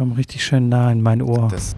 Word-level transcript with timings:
Komm 0.00 0.12
richtig 0.12 0.42
schön 0.42 0.70
nah 0.70 0.90
in 0.90 1.02
mein 1.02 1.20
Ohr. 1.20 1.48
Das 1.50 1.76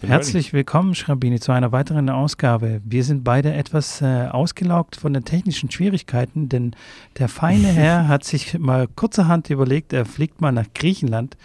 Herzlich 0.00 0.52
willkommen, 0.52 0.94
Schrambini, 0.94 1.40
zu 1.40 1.50
einer 1.50 1.72
weiteren 1.72 2.08
Ausgabe. 2.08 2.80
Wir 2.84 3.02
sind 3.02 3.24
beide 3.24 3.52
etwas 3.52 4.00
äh, 4.00 4.28
ausgelaugt 4.30 4.94
von 4.94 5.12
den 5.12 5.24
technischen 5.24 5.72
Schwierigkeiten, 5.72 6.48
denn 6.48 6.76
der 7.18 7.28
feine 7.28 7.66
Herr 7.72 8.06
hat 8.06 8.22
sich 8.22 8.56
mal 8.60 8.86
kurzerhand 8.86 9.50
überlegt, 9.50 9.92
er 9.92 10.04
fliegt 10.04 10.40
mal 10.40 10.52
nach 10.52 10.66
Griechenland, 10.72 11.36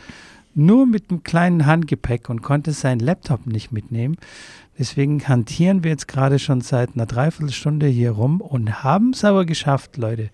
nur 0.60 0.86
mit 0.86 1.10
einem 1.10 1.24
kleinen 1.24 1.66
Handgepäck 1.66 2.30
und 2.30 2.42
konnte 2.42 2.72
seinen 2.72 3.00
Laptop 3.00 3.48
nicht 3.48 3.72
mitnehmen. 3.72 4.18
Deswegen 4.78 5.28
hantieren 5.28 5.84
wir 5.84 5.92
jetzt 5.92 6.08
gerade 6.08 6.40
schon 6.40 6.62
seit 6.62 6.96
einer 6.96 7.06
Dreiviertelstunde 7.06 7.88
hier 7.88 8.12
rum 8.12 8.42
und 8.42 8.84
haben 8.84 9.12
es 9.12 9.26
aber 9.26 9.46
geschafft, 9.46 9.98
Leute. 9.98 10.30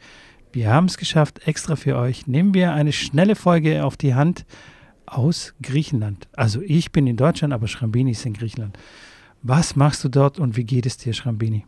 Wir 0.52 0.72
haben 0.72 0.86
es 0.86 0.98
geschafft, 0.98 1.48
extra 1.48 1.76
für 1.76 1.96
euch. 1.98 2.28
Nehmen 2.28 2.54
wir 2.54 2.74
eine 2.74 2.92
schnelle 2.92 3.36
Folge 3.36 3.84
auf 3.84 3.98
die 3.98 4.14
Hand 4.14 4.46
aus 5.06 5.54
Griechenland. 5.62 6.28
Also 6.34 6.62
ich 6.62 6.92
bin 6.92 7.08
in 7.08 7.18
Deutschland, 7.18 7.54
aber 7.54 7.68
Schrambini 7.68 8.12
ist 8.12 8.26
in 8.26 8.34
Griechenland. 8.34 8.78
Was 9.42 9.76
machst 9.76 10.04
du 10.04 10.10
dort 10.10 10.40
und 10.40 10.58
wie 10.58 10.64
geht 10.64 10.86
es 10.86 10.98
dir, 10.98 11.14
Schrambini? 11.14 11.66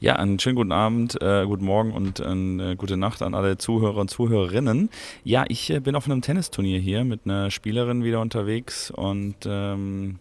Ja, 0.00 0.16
einen 0.16 0.38
schönen 0.38 0.56
guten 0.56 0.72
Abend, 0.72 1.20
äh, 1.22 1.44
guten 1.46 1.64
Morgen 1.64 1.92
und 1.92 2.20
eine 2.20 2.72
äh, 2.72 2.76
gute 2.76 2.96
Nacht 2.96 3.22
an 3.22 3.32
alle 3.32 3.58
Zuhörer 3.58 3.98
und 3.98 4.10
Zuhörerinnen. 4.10 4.90
Ja, 5.22 5.44
ich 5.48 5.70
äh, 5.70 5.78
bin 5.78 5.94
auf 5.94 6.06
einem 6.06 6.20
Tennisturnier 6.20 6.80
hier 6.80 7.04
mit 7.04 7.20
einer 7.24 7.50
Spielerin 7.50 8.02
wieder 8.02 8.20
unterwegs 8.20 8.90
und 8.90 9.36
ähm, 9.46 10.18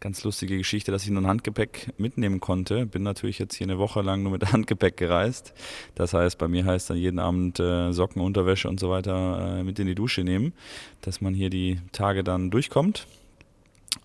ganz 0.00 0.24
lustige 0.24 0.56
Geschichte, 0.56 0.90
dass 0.92 1.04
ich 1.04 1.10
nur 1.10 1.22
ein 1.22 1.28
Handgepäck 1.28 1.92
mitnehmen 1.98 2.40
konnte. 2.40 2.86
Bin 2.86 3.02
natürlich 3.02 3.38
jetzt 3.38 3.54
hier 3.54 3.66
eine 3.66 3.78
Woche 3.78 4.00
lang 4.00 4.22
nur 4.22 4.32
mit 4.32 4.44
Handgepäck 4.52 4.96
gereist. 4.96 5.52
Das 5.94 6.14
heißt, 6.14 6.38
bei 6.38 6.48
mir 6.48 6.64
heißt 6.64 6.88
dann 6.88 6.96
jeden 6.96 7.18
Abend 7.18 7.60
äh, 7.60 7.92
Socken, 7.92 8.22
Unterwäsche 8.22 8.68
und 8.68 8.80
so 8.80 8.90
weiter 8.90 9.58
äh, 9.58 9.62
mit 9.62 9.78
in 9.78 9.86
die 9.86 9.94
Dusche 9.94 10.24
nehmen, 10.24 10.54
dass 11.02 11.20
man 11.20 11.34
hier 11.34 11.50
die 11.50 11.80
Tage 11.92 12.24
dann 12.24 12.50
durchkommt. 12.50 13.06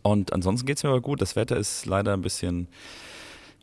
Und 0.02 0.34
ansonsten 0.34 0.68
geht 0.68 0.78
es 0.78 0.84
mir 0.84 0.90
aber 0.90 1.02
gut. 1.02 1.22
Das 1.22 1.36
Wetter 1.36 1.58
ist 1.58 1.86
leider 1.86 2.14
ein 2.14 2.22
bisschen, 2.22 2.68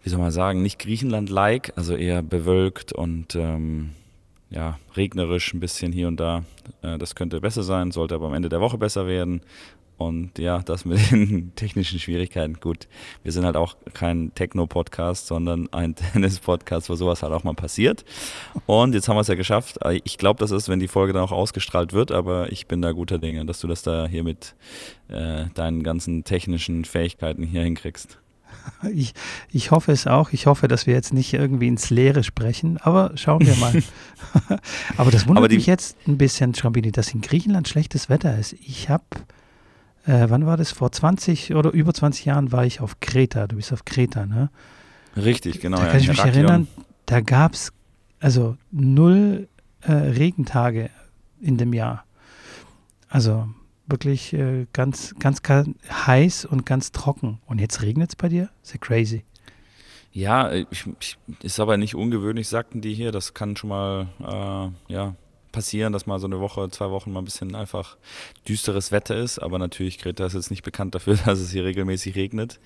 wie 0.04 0.10
soll 0.10 0.20
man 0.20 0.30
sagen, 0.30 0.62
nicht 0.62 0.78
Griechenland-like, 0.78 1.72
also 1.76 1.96
eher 1.96 2.22
bewölkt 2.22 2.92
und 2.92 3.34
ähm, 3.34 3.90
ja, 4.50 4.78
regnerisch 4.96 5.54
ein 5.54 5.60
bisschen 5.60 5.92
hier 5.92 6.08
und 6.08 6.20
da. 6.20 6.44
Äh, 6.82 6.98
das 6.98 7.14
könnte 7.14 7.40
besser 7.40 7.62
sein, 7.62 7.90
sollte 7.90 8.14
aber 8.14 8.26
am 8.26 8.34
Ende 8.34 8.50
der 8.50 8.60
Woche 8.60 8.76
besser 8.76 9.06
werden. 9.06 9.40
Und 9.96 10.38
ja, 10.38 10.58
das 10.58 10.84
mit 10.84 11.10
den 11.10 11.52
technischen 11.56 11.98
Schwierigkeiten, 11.98 12.60
gut. 12.60 12.86
Wir 13.22 13.32
sind 13.32 13.46
halt 13.46 13.56
auch 13.56 13.76
kein 13.94 14.34
Techno-Podcast, 14.34 15.26
sondern 15.26 15.72
ein 15.72 15.94
Tennis-Podcast, 16.12 16.90
wo 16.90 16.96
sowas 16.96 17.22
halt 17.22 17.32
auch 17.32 17.44
mal 17.44 17.54
passiert. 17.54 18.04
Und 18.66 18.92
jetzt 18.92 19.08
haben 19.08 19.16
wir 19.16 19.22
es 19.22 19.28
ja 19.28 19.36
geschafft. 19.36 19.78
Ich 20.04 20.18
glaube, 20.18 20.38
das 20.38 20.50
ist, 20.50 20.68
wenn 20.68 20.80
die 20.80 20.88
Folge 20.88 21.14
dann 21.14 21.22
auch 21.22 21.32
ausgestrahlt 21.32 21.94
wird, 21.94 22.12
aber 22.12 22.52
ich 22.52 22.66
bin 22.66 22.82
da 22.82 22.92
guter 22.92 23.18
Dinge, 23.18 23.46
dass 23.46 23.60
du 23.60 23.68
das 23.68 23.82
da 23.82 24.06
hier 24.06 24.22
mit 24.22 24.54
äh, 25.08 25.46
deinen 25.54 25.82
ganzen 25.82 26.24
technischen 26.24 26.84
Fähigkeiten 26.84 27.44
hier 27.44 27.62
hinkriegst. 27.62 28.18
Ich, 28.92 29.14
ich 29.50 29.70
hoffe 29.70 29.92
es 29.92 30.06
auch. 30.06 30.32
Ich 30.32 30.46
hoffe, 30.46 30.68
dass 30.68 30.86
wir 30.86 30.92
jetzt 30.92 31.14
nicht 31.14 31.32
irgendwie 31.32 31.68
ins 31.68 31.88
Leere 31.88 32.22
sprechen, 32.22 32.76
aber 32.76 33.12
schauen 33.14 33.46
wir 33.46 33.56
mal. 33.56 33.72
aber 34.98 35.10
das 35.10 35.26
wundert 35.26 35.44
aber 35.44 35.54
mich 35.54 35.64
jetzt 35.64 35.96
ein 36.06 36.18
bisschen, 36.18 36.54
Schrambini, 36.54 36.92
dass 36.92 37.14
in 37.14 37.22
Griechenland 37.22 37.66
schlechtes 37.66 38.10
Wetter 38.10 38.38
ist. 38.38 38.52
Ich 38.52 38.90
habe 38.90 39.04
äh, 40.06 40.26
wann 40.28 40.46
war 40.46 40.56
das? 40.56 40.70
Vor 40.70 40.92
20 40.92 41.54
oder 41.54 41.70
über 41.70 41.94
20 41.94 42.26
Jahren 42.26 42.52
war 42.52 42.66
ich 42.66 42.80
auf 42.80 43.00
Kreta. 43.00 43.46
Du 43.46 43.56
bist 43.56 43.72
auf 43.72 43.84
Kreta, 43.84 44.26
ne? 44.26 44.50
Richtig, 45.16 45.60
genau. 45.60 45.78
Da 45.78 45.86
kann 45.86 45.94
ja, 45.94 46.00
ich 46.00 46.08
mich 46.08 46.18
Heraklion. 46.18 46.44
erinnern, 46.44 46.68
da 47.06 47.20
gab 47.20 47.54
es 47.54 47.72
also 48.20 48.56
null 48.70 49.48
äh, 49.82 49.92
Regentage 49.92 50.90
in 51.40 51.56
dem 51.56 51.72
Jahr. 51.72 52.04
Also 53.08 53.48
wirklich 53.86 54.32
äh, 54.32 54.66
ganz, 54.72 55.14
ganz 55.18 55.42
heiß 55.88 56.44
und 56.46 56.66
ganz 56.66 56.92
trocken. 56.92 57.40
Und 57.46 57.60
jetzt 57.60 57.82
regnet 57.82 58.10
es 58.10 58.16
bei 58.16 58.28
dir? 58.28 58.50
Ja 58.62 58.78
crazy. 58.78 59.24
Ja, 60.12 60.52
ich, 60.52 60.84
ich, 61.00 61.18
ist 61.42 61.58
aber 61.58 61.76
nicht 61.76 61.94
ungewöhnlich, 61.96 62.48
sagten 62.48 62.80
die 62.80 62.94
hier. 62.94 63.10
Das 63.10 63.34
kann 63.34 63.56
schon 63.56 63.70
mal, 63.70 64.08
äh, 64.20 64.92
ja, 64.92 65.16
passieren, 65.54 65.92
dass 65.92 66.06
mal 66.06 66.18
so 66.18 66.26
eine 66.26 66.40
Woche, 66.40 66.68
zwei 66.70 66.90
Wochen 66.90 67.12
mal 67.12 67.20
ein 67.20 67.24
bisschen 67.24 67.54
einfach 67.54 67.96
düsteres 68.46 68.92
Wetter 68.92 69.16
ist. 69.16 69.38
Aber 69.38 69.58
natürlich, 69.58 69.98
Greta 69.98 70.26
ist 70.26 70.34
jetzt 70.34 70.50
nicht 70.50 70.64
bekannt 70.64 70.94
dafür, 70.94 71.16
dass 71.24 71.38
es 71.38 71.52
hier 71.52 71.64
regelmäßig 71.64 72.16
regnet. 72.16 72.60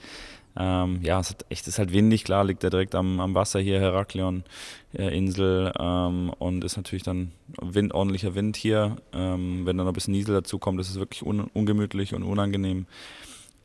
Ähm, 0.56 1.00
ja, 1.02 1.20
es, 1.20 1.30
hat 1.30 1.46
echt, 1.48 1.66
ist 1.66 1.78
halt 1.78 1.92
windig, 1.92 2.24
klar, 2.24 2.44
liegt 2.44 2.64
er 2.64 2.70
direkt 2.70 2.94
am, 2.94 3.20
am 3.20 3.34
Wasser 3.34 3.60
hier, 3.60 3.78
Heraklion, 3.80 4.44
äh, 4.92 5.16
ähm, 5.78 6.32
und 6.38 6.64
ist 6.64 6.76
natürlich 6.76 7.02
dann 7.02 7.32
Wind, 7.60 7.94
ordentlicher 7.94 8.34
Wind 8.34 8.56
hier. 8.56 8.96
Ähm, 9.12 9.66
wenn 9.66 9.76
dann 9.76 9.86
noch 9.86 9.92
ein 9.92 9.94
bisschen 9.94 10.12
Niesel 10.12 10.34
dazu 10.34 10.58
kommt, 10.58 10.80
ist 10.80 10.90
es 10.90 10.98
wirklich 10.98 11.22
un, 11.22 11.40
ungemütlich 11.54 12.14
und 12.14 12.22
unangenehm. 12.22 12.86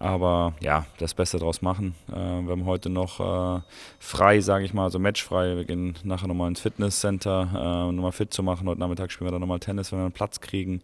Aber 0.04 0.54
ja, 0.60 0.86
das 0.98 1.14
Beste 1.14 1.40
draus 1.40 1.62
machen. 1.62 1.96
Äh, 2.12 2.16
wir 2.16 2.52
haben 2.52 2.66
heute 2.66 2.90
noch 2.90 3.22
äh, 3.22 3.62
frei, 4.00 4.42
sage 4.42 4.66
ich 4.66 4.74
mal, 4.74 4.84
also 4.84 5.00
matchfrei. 5.00 5.56
Wir 5.56 5.64
gehen 5.64 5.96
nachher 6.04 6.28
nochmal 6.28 6.50
ins 6.50 6.60
Fitnesscenter, 6.60 7.50
äh, 7.54 7.88
um 7.88 7.96
nochmal 7.96 8.12
fit 8.12 8.34
zu 8.34 8.44
machen. 8.44 8.68
Heute 8.68 8.82
Nachmittag 8.82 9.14
spielen 9.14 9.28
wir 9.28 9.32
dann 9.32 9.40
nochmal 9.40 9.60
Tennis, 9.60 9.94
wenn 9.94 10.00
wir 10.00 10.04
einen 10.04 10.12
Platz 10.12 10.42
kriegen 10.42 10.82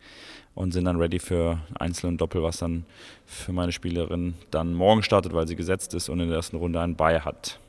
und 0.56 0.72
sind 0.72 0.86
dann 0.86 0.96
ready 0.96 1.20
für 1.20 1.60
Einzel 1.78 2.08
und 2.08 2.22
Doppel, 2.22 2.42
was 2.44 2.60
dann 2.60 2.86
für 3.26 3.52
meine 3.52 3.74
Spielerin 3.74 4.36
dann 4.52 4.74
morgen 4.74 5.04
startet, 5.04 5.34
weil 5.34 5.50
sie 5.50 5.58
gesetzt 5.58 5.94
ist 5.94 6.08
und 6.08 6.22
in 6.22 6.30
der 6.30 6.38
ersten 6.38 6.56
Runde 6.56 6.80
ein 6.80 6.96
Ball 6.96 7.26
hat. 7.26 7.60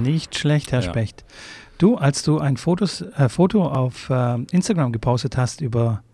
Nicht 0.00 0.38
schlecht, 0.38 0.70
Herr 0.70 0.80
ja. 0.80 0.88
Specht. 0.88 1.24
Du, 1.78 1.96
als 1.96 2.22
du 2.22 2.38
ein 2.38 2.56
Fotos, 2.56 3.00
äh, 3.00 3.28
Foto 3.28 3.66
auf 3.66 4.10
äh, 4.10 4.36
Instagram 4.52 4.92
gepostet 4.92 5.36
hast 5.36 5.60
über, 5.60 6.04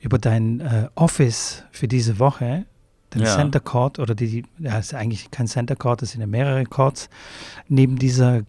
über 0.00 0.16
dein 0.16 0.60
äh, 0.60 0.88
Office 0.94 1.62
für 1.72 1.88
diese 1.88 2.18
Woche, 2.18 2.64
den 3.14 3.22
ja. 3.22 3.34
Center 3.34 3.60
Court 3.60 3.98
oder 3.98 4.14
die, 4.14 4.44
ja, 4.58 4.78
ist 4.78 4.94
eigentlich 4.94 5.30
kein 5.30 5.46
Center 5.46 5.76
Court, 5.76 6.02
das 6.02 6.12
sind 6.12 6.20
ja 6.20 6.26
mehrere 6.26 6.64
Courts, 6.64 7.08
neben 7.68 7.98
dieser 7.98 8.42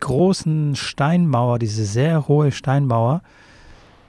großen 0.00 0.76
Steinmauer, 0.76 1.58
diese 1.58 1.84
sehr 1.84 2.28
hohe 2.28 2.52
Steinmauer, 2.52 3.22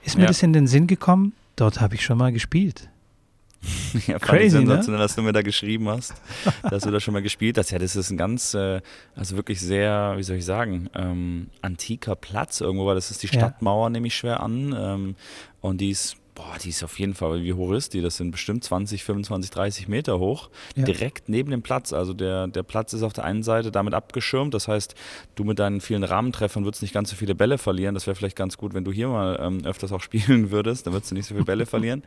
ist 0.04 0.16
mir 0.16 0.22
ja. 0.22 0.28
das 0.28 0.42
in 0.42 0.52
den 0.52 0.66
Sinn 0.66 0.86
gekommen, 0.86 1.32
dort 1.56 1.80
habe 1.80 1.94
ich 1.94 2.04
schon 2.04 2.18
mal 2.18 2.32
gespielt. 2.32 2.88
ja, 4.06 4.18
Crazy, 4.18 4.56
ne? 4.56 4.66
sensationell, 4.66 4.98
ne? 4.98 5.04
dass 5.04 5.14
du 5.14 5.22
mir 5.22 5.32
da 5.32 5.42
geschrieben 5.42 5.88
hast, 5.88 6.14
dass 6.68 6.82
du 6.82 6.90
da 6.90 6.98
schon 6.98 7.14
mal 7.14 7.22
gespielt 7.22 7.58
hast. 7.58 7.70
Ja, 7.70 7.78
das 7.78 7.94
ist 7.94 8.10
ein 8.10 8.16
ganz, 8.16 8.54
äh, 8.54 8.80
also 9.14 9.36
wirklich 9.36 9.60
sehr, 9.60 10.14
wie 10.16 10.22
soll 10.22 10.36
ich 10.36 10.44
sagen, 10.44 10.90
ähm, 10.94 11.48
antiker 11.60 12.16
Platz 12.16 12.60
irgendwo, 12.60 12.86
weil 12.86 12.96
das 12.96 13.10
ist 13.10 13.22
die 13.22 13.28
Stadtmauer, 13.28 13.86
ja. 13.86 13.90
nehme 13.90 14.08
ich 14.08 14.16
schwer 14.16 14.42
an. 14.42 14.74
Ähm, 14.76 15.16
und 15.60 15.80
die 15.80 15.90
ist 15.90 16.16
Boah, 16.42 16.58
die 16.58 16.70
ist 16.70 16.82
auf 16.82 16.98
jeden 16.98 17.14
Fall, 17.14 17.42
wie 17.42 17.52
hoch 17.52 17.72
ist 17.72 17.94
die? 17.94 18.00
Das 18.00 18.16
sind 18.16 18.32
bestimmt 18.32 18.64
20, 18.64 19.04
25, 19.04 19.50
30 19.50 19.88
Meter 19.88 20.18
hoch. 20.18 20.50
Ja. 20.74 20.84
Direkt 20.84 21.28
neben 21.28 21.52
dem 21.52 21.62
Platz. 21.62 21.92
Also 21.92 22.14
der, 22.14 22.48
der 22.48 22.64
Platz 22.64 22.92
ist 22.92 23.04
auf 23.04 23.12
der 23.12 23.24
einen 23.24 23.44
Seite 23.44 23.70
damit 23.70 23.94
abgeschirmt. 23.94 24.52
Das 24.52 24.66
heißt, 24.66 24.96
du 25.36 25.44
mit 25.44 25.60
deinen 25.60 25.80
vielen 25.80 26.02
Rahmentreffern 26.02 26.64
würdest 26.64 26.82
nicht 26.82 26.94
ganz 26.94 27.10
so 27.10 27.16
viele 27.16 27.36
Bälle 27.36 27.58
verlieren. 27.58 27.94
Das 27.94 28.08
wäre 28.08 28.16
vielleicht 28.16 28.36
ganz 28.36 28.56
gut, 28.56 28.74
wenn 28.74 28.84
du 28.84 28.90
hier 28.90 29.08
mal 29.08 29.38
ähm, 29.40 29.64
öfters 29.64 29.92
auch 29.92 30.00
spielen 30.02 30.50
würdest. 30.50 30.86
Dann 30.86 30.94
würdest 30.94 31.12
du 31.12 31.14
nicht 31.14 31.26
so 31.26 31.34
viele 31.34 31.44
Bälle 31.44 31.64
verlieren. 31.64 32.02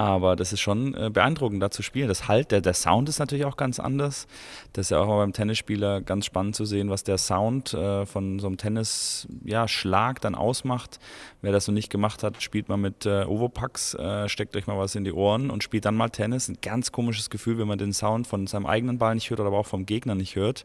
Aber 0.00 0.34
das 0.34 0.54
ist 0.54 0.60
schon 0.60 0.94
äh, 0.94 1.10
beeindruckend, 1.12 1.62
da 1.62 1.70
zu 1.70 1.82
spielen. 1.82 2.08
Das 2.08 2.26
Halt, 2.26 2.52
der, 2.52 2.62
der 2.62 2.72
Sound 2.72 3.10
ist 3.10 3.18
natürlich 3.18 3.44
auch 3.44 3.58
ganz 3.58 3.78
anders. 3.78 4.26
Das 4.72 4.86
ist 4.86 4.90
ja 4.92 4.98
auch 4.98 5.06
mal 5.06 5.18
beim 5.18 5.34
Tennisspieler 5.34 6.00
ganz 6.00 6.24
spannend 6.24 6.56
zu 6.56 6.64
sehen, 6.64 6.88
was 6.88 7.04
der 7.04 7.18
Sound 7.18 7.74
äh, 7.74 8.06
von 8.06 8.38
so 8.38 8.46
einem 8.46 8.56
Tennisschlag 8.56 10.16
ja, 10.16 10.20
dann 10.22 10.34
ausmacht. 10.34 11.00
Wer 11.42 11.52
das 11.52 11.66
so 11.66 11.72
nicht 11.72 11.90
gemacht 11.90 12.22
hat, 12.22 12.42
spielt 12.42 12.70
mal 12.70 12.78
mit 12.78 13.04
äh, 13.04 13.24
Ovopax, 13.24 13.92
äh, 13.92 14.26
steckt 14.30 14.56
euch 14.56 14.66
mal 14.66 14.78
was 14.78 14.94
in 14.94 15.04
die 15.04 15.12
Ohren 15.12 15.50
und 15.50 15.62
spielt 15.62 15.84
dann 15.84 15.96
mal 15.96 16.08
Tennis. 16.08 16.48
Ein 16.48 16.56
ganz 16.62 16.92
komisches 16.92 17.28
Gefühl, 17.28 17.58
wenn 17.58 17.68
man 17.68 17.76
den 17.76 17.92
Sound 17.92 18.26
von 18.26 18.46
seinem 18.46 18.64
eigenen 18.64 18.96
Ball 18.96 19.14
nicht 19.14 19.28
hört 19.28 19.40
oder 19.40 19.48
aber 19.48 19.58
auch 19.58 19.66
vom 19.66 19.84
Gegner 19.84 20.14
nicht 20.14 20.34
hört. 20.34 20.64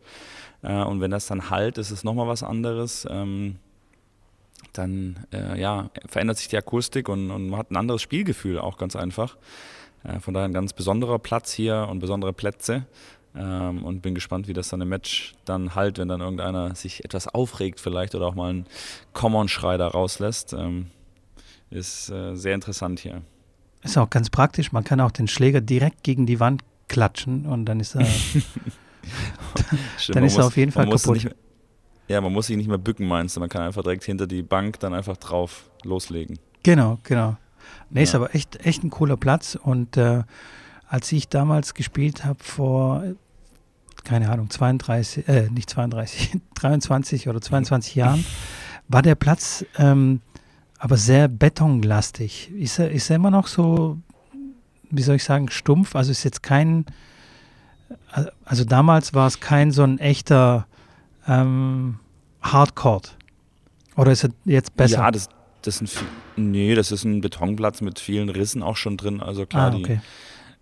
Äh, 0.62 0.82
und 0.82 1.02
wenn 1.02 1.12
das 1.12 1.28
dann 1.28 1.50
halt, 1.50 1.78
ist 1.78 1.92
es 1.92 2.06
nochmal 2.06 2.30
was 2.30 2.42
anderes. 2.42 3.06
Ähm, 3.12 3.58
dann 4.74 5.26
äh, 5.34 5.60
ja, 5.60 5.90
verändert 6.08 6.38
sich 6.38 6.48
die 6.48 6.58
Akustik 6.58 7.10
und, 7.10 7.32
und, 7.32 7.50
man 7.50 7.60
hat 7.60 7.72
ein 7.72 7.78
anderes 7.78 8.02
Spielgefühl 8.02 8.60
auch 8.60 8.78
ganz 8.78 8.96
einfach. 8.96 9.38
Äh, 10.04 10.20
von 10.20 10.34
daher 10.34 10.48
ein 10.48 10.54
ganz 10.54 10.74
besonderer 10.74 11.20
Platz 11.20 11.54
hier 11.54 11.88
und 11.90 12.00
besondere 12.00 12.34
Plätze. 12.34 12.86
Ähm, 13.38 13.84
und 13.84 14.02
bin 14.02 14.16
gespannt, 14.16 14.48
wie 14.48 14.54
das 14.54 14.70
dann 14.70 14.80
im 14.80 14.88
Match 14.88 15.34
dann 15.44 15.76
halt, 15.76 15.98
wenn 15.98 16.08
dann 16.08 16.22
irgendeiner 16.22 16.74
sich 16.74 17.04
etwas 17.04 17.28
aufregt 17.28 17.82
vielleicht 17.82 18.16
oder 18.16 18.28
auch 18.28 18.36
mal 18.36 18.50
einen 18.50 18.66
Common-Schrei 19.14 19.78
da 19.78 19.88
rauslässt. 19.88 20.54
Ähm, 20.54 20.88
ist 21.70 22.10
äh, 22.10 22.36
sehr 22.36 22.56
interessant 22.56 23.00
hier. 23.00 23.22
Ist 23.84 23.98
auch 23.98 24.10
ganz 24.10 24.30
praktisch. 24.30 24.72
Man 24.72 24.84
kann 24.84 25.02
auch 25.02 25.12
den 25.12 25.28
Schläger 25.28 25.60
direkt 25.60 26.04
gegen 26.04 26.26
die 26.26 26.40
Wand 26.40 26.62
klatschen 26.88 27.46
und 27.46 27.66
dann 27.66 27.82
ist 27.82 27.96
er, 27.96 28.06
dann 30.10 30.24
ist 30.24 30.38
er 30.38 30.46
auf 30.46 30.56
jeden 30.56 30.72
Fall 30.72 30.90
kaputt. 30.90 31.16
Nicht, 31.16 31.36
ja, 32.08 32.22
man 32.22 32.32
muss 32.32 32.48
sich 32.48 32.58
nicht 32.58 32.68
mehr 32.68 32.78
bücken, 32.78 33.08
meinst 33.08 33.36
du? 33.36 33.40
Man 33.40 33.50
kann 33.50 33.62
einfach 33.62 33.84
direkt 33.84 34.04
hinter 34.04 34.28
die 34.28 34.44
Bank 34.44 34.80
dann 34.80 34.94
einfach 34.94 35.18
drauf 35.18 35.70
loslegen. 35.84 36.40
Genau, 36.64 37.00
genau. 37.04 37.38
Nee, 37.90 38.02
ja. 38.02 38.04
ist 38.04 38.16
aber 38.16 38.34
echt, 38.36 38.66
echt 38.66 38.84
ein 38.84 38.90
cooler 38.90 39.18
Platz. 39.18 39.58
Und 39.62 39.98
äh, 39.98 40.24
als 40.88 41.12
ich 41.12 41.30
damals 41.30 41.74
gespielt 41.74 42.26
habe, 42.26 42.44
vor 42.44 43.04
keine 44.04 44.30
Ahnung, 44.30 44.50
32, 44.50 45.28
äh, 45.28 45.50
nicht 45.50 45.70
32, 45.70 46.38
23 46.54 47.28
oder 47.28 47.42
22 47.42 47.96
Jahren, 47.96 48.24
war 48.88 49.02
der 49.02 49.16
Platz 49.16 49.66
ähm, 49.78 50.22
aber 50.78 50.98
sehr 50.98 51.28
betonlastig. 51.28 52.52
Ist 52.52 52.80
er, 52.80 52.92
ist 52.92 53.10
er 53.10 53.16
immer 53.16 53.32
noch 53.32 53.48
so, 53.48 53.98
wie 54.92 55.02
soll 55.02 55.16
ich 55.16 55.24
sagen, 55.24 55.50
stumpf? 55.50 55.96
Also 55.96 56.12
ist 56.12 56.24
jetzt 56.24 56.44
kein, 56.44 56.86
also 58.44 58.64
damals 58.64 59.14
war 59.14 59.28
es 59.28 59.40
kein 59.40 59.72
so 59.72 59.84
ein 59.84 60.00
echter 60.00 60.68
ähm, 61.28 62.00
Hardcore. 62.42 63.02
Oder 63.96 64.12
ist 64.12 64.24
er 64.24 64.32
jetzt 64.46 64.76
besser? 64.76 65.00
Ja, 65.00 65.12
das, 65.12 65.30
das 65.62 65.78
sind, 65.78 65.92
nee, 66.36 66.76
das 66.76 66.92
ist 66.92 67.04
ein 67.06 67.22
Betonplatz 67.22 67.82
mit 67.82 68.00
vielen 68.00 68.30
Rissen 68.30 68.62
auch 68.62 68.78
schon 68.78 68.98
drin. 68.98 69.22
Also 69.22 69.46
klar, 69.46 69.72
ah, 69.74 69.78
okay. 69.78 70.02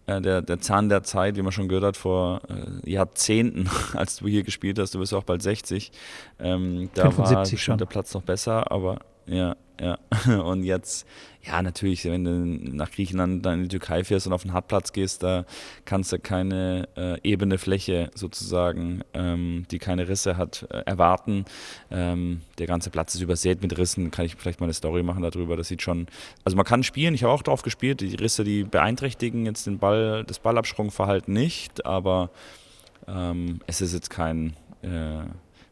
die, 0.07 0.12
äh, 0.12 0.21
der, 0.21 0.42
der 0.42 0.60
Zahn 0.60 0.89
der 0.89 1.04
Zeit, 1.04 1.36
wie 1.36 1.42
man 1.42 1.51
schon 1.51 1.68
gehört 1.68 1.86
hat, 1.86 1.98
vor 1.98 2.42
äh, 2.50 2.89
Jahrzehnten, 2.89 3.69
als 3.94 4.18
du 4.18 4.27
hier 4.27 4.44
gespielt 4.44 4.80
hast, 4.80 4.94
du 4.94 5.00
bist 5.00 5.13
auch 5.13 5.24
bald 5.24 5.42
60, 5.42 5.92
ähm, 6.39 6.89
da 6.94 7.12
75 7.12 7.54
war 7.54 7.57
schon. 7.57 7.77
der 7.77 7.86
Platz 7.86 8.13
noch 8.13 8.24
besser, 8.24 8.71
aber 8.71 9.00
ja, 9.25 9.56
ja. 9.80 9.98
Und 10.44 10.64
jetzt, 10.64 11.08
ja, 11.42 11.62
natürlich, 11.62 12.06
wenn 12.06 12.24
du 12.24 12.31
nach 12.75 12.90
Griechenland 12.92 13.46
dann 13.46 13.56
in 13.56 13.64
die 13.64 13.70
Türkei 13.70 14.04
fährst 14.04 14.28
und 14.28 14.34
auf 14.34 14.44
den 14.44 14.54
Hartplatz 14.54 14.94
gehst, 14.94 15.24
da 15.24 15.46
kannst 15.84 16.12
du 16.12 16.20
keine 16.20 16.88
äh, 16.96 17.20
ebene 17.24 17.58
Fläche 17.58 18.12
sozusagen, 18.16 19.02
ähm, 19.14 19.66
die 19.72 19.80
keine 19.80 20.08
Risse 20.08 20.38
hat, 20.38 20.68
äh, 20.70 20.84
erwarten. 20.86 21.46
Ähm, 21.92 22.42
der 22.60 22.68
ganze 22.68 22.92
Platz 22.92 23.16
ist 23.16 23.22
übersät 23.22 23.62
mit 23.62 23.78
Rissen. 23.78 24.12
Kann 24.12 24.25
ich 24.25 24.36
vielleicht 24.36 24.62
mal 24.62 24.68
eine 24.68 24.74
Story 24.74 25.04
machen 25.04 25.24
darüber. 25.24 25.58
Das 25.58 25.68
sieht 25.68 25.81
schon, 25.81 26.08
also 26.46 26.56
man 26.56 26.66
kann 26.66 26.84
spielen. 26.84 27.14
Ich 27.14 27.24
habe 27.24 27.34
auch 27.34 27.44
drauf 27.44 27.64
gespielt. 27.64 28.02
Die 28.02 28.16
Risse, 28.16 28.44
die 28.44 28.64
beeinträchtigen 28.64 29.46
jetzt 29.46 29.68
den 29.68 29.80
Ball, 29.80 30.24
das 30.24 30.40
Ballabsprungverhalten 30.40 31.34
nicht, 31.34 31.86
aber 31.86 32.30
ähm, 33.08 33.60
es 33.68 33.81
ist 33.81 33.94
jetzt 33.94 34.10
kein, 34.10 34.56
äh, 34.81 35.24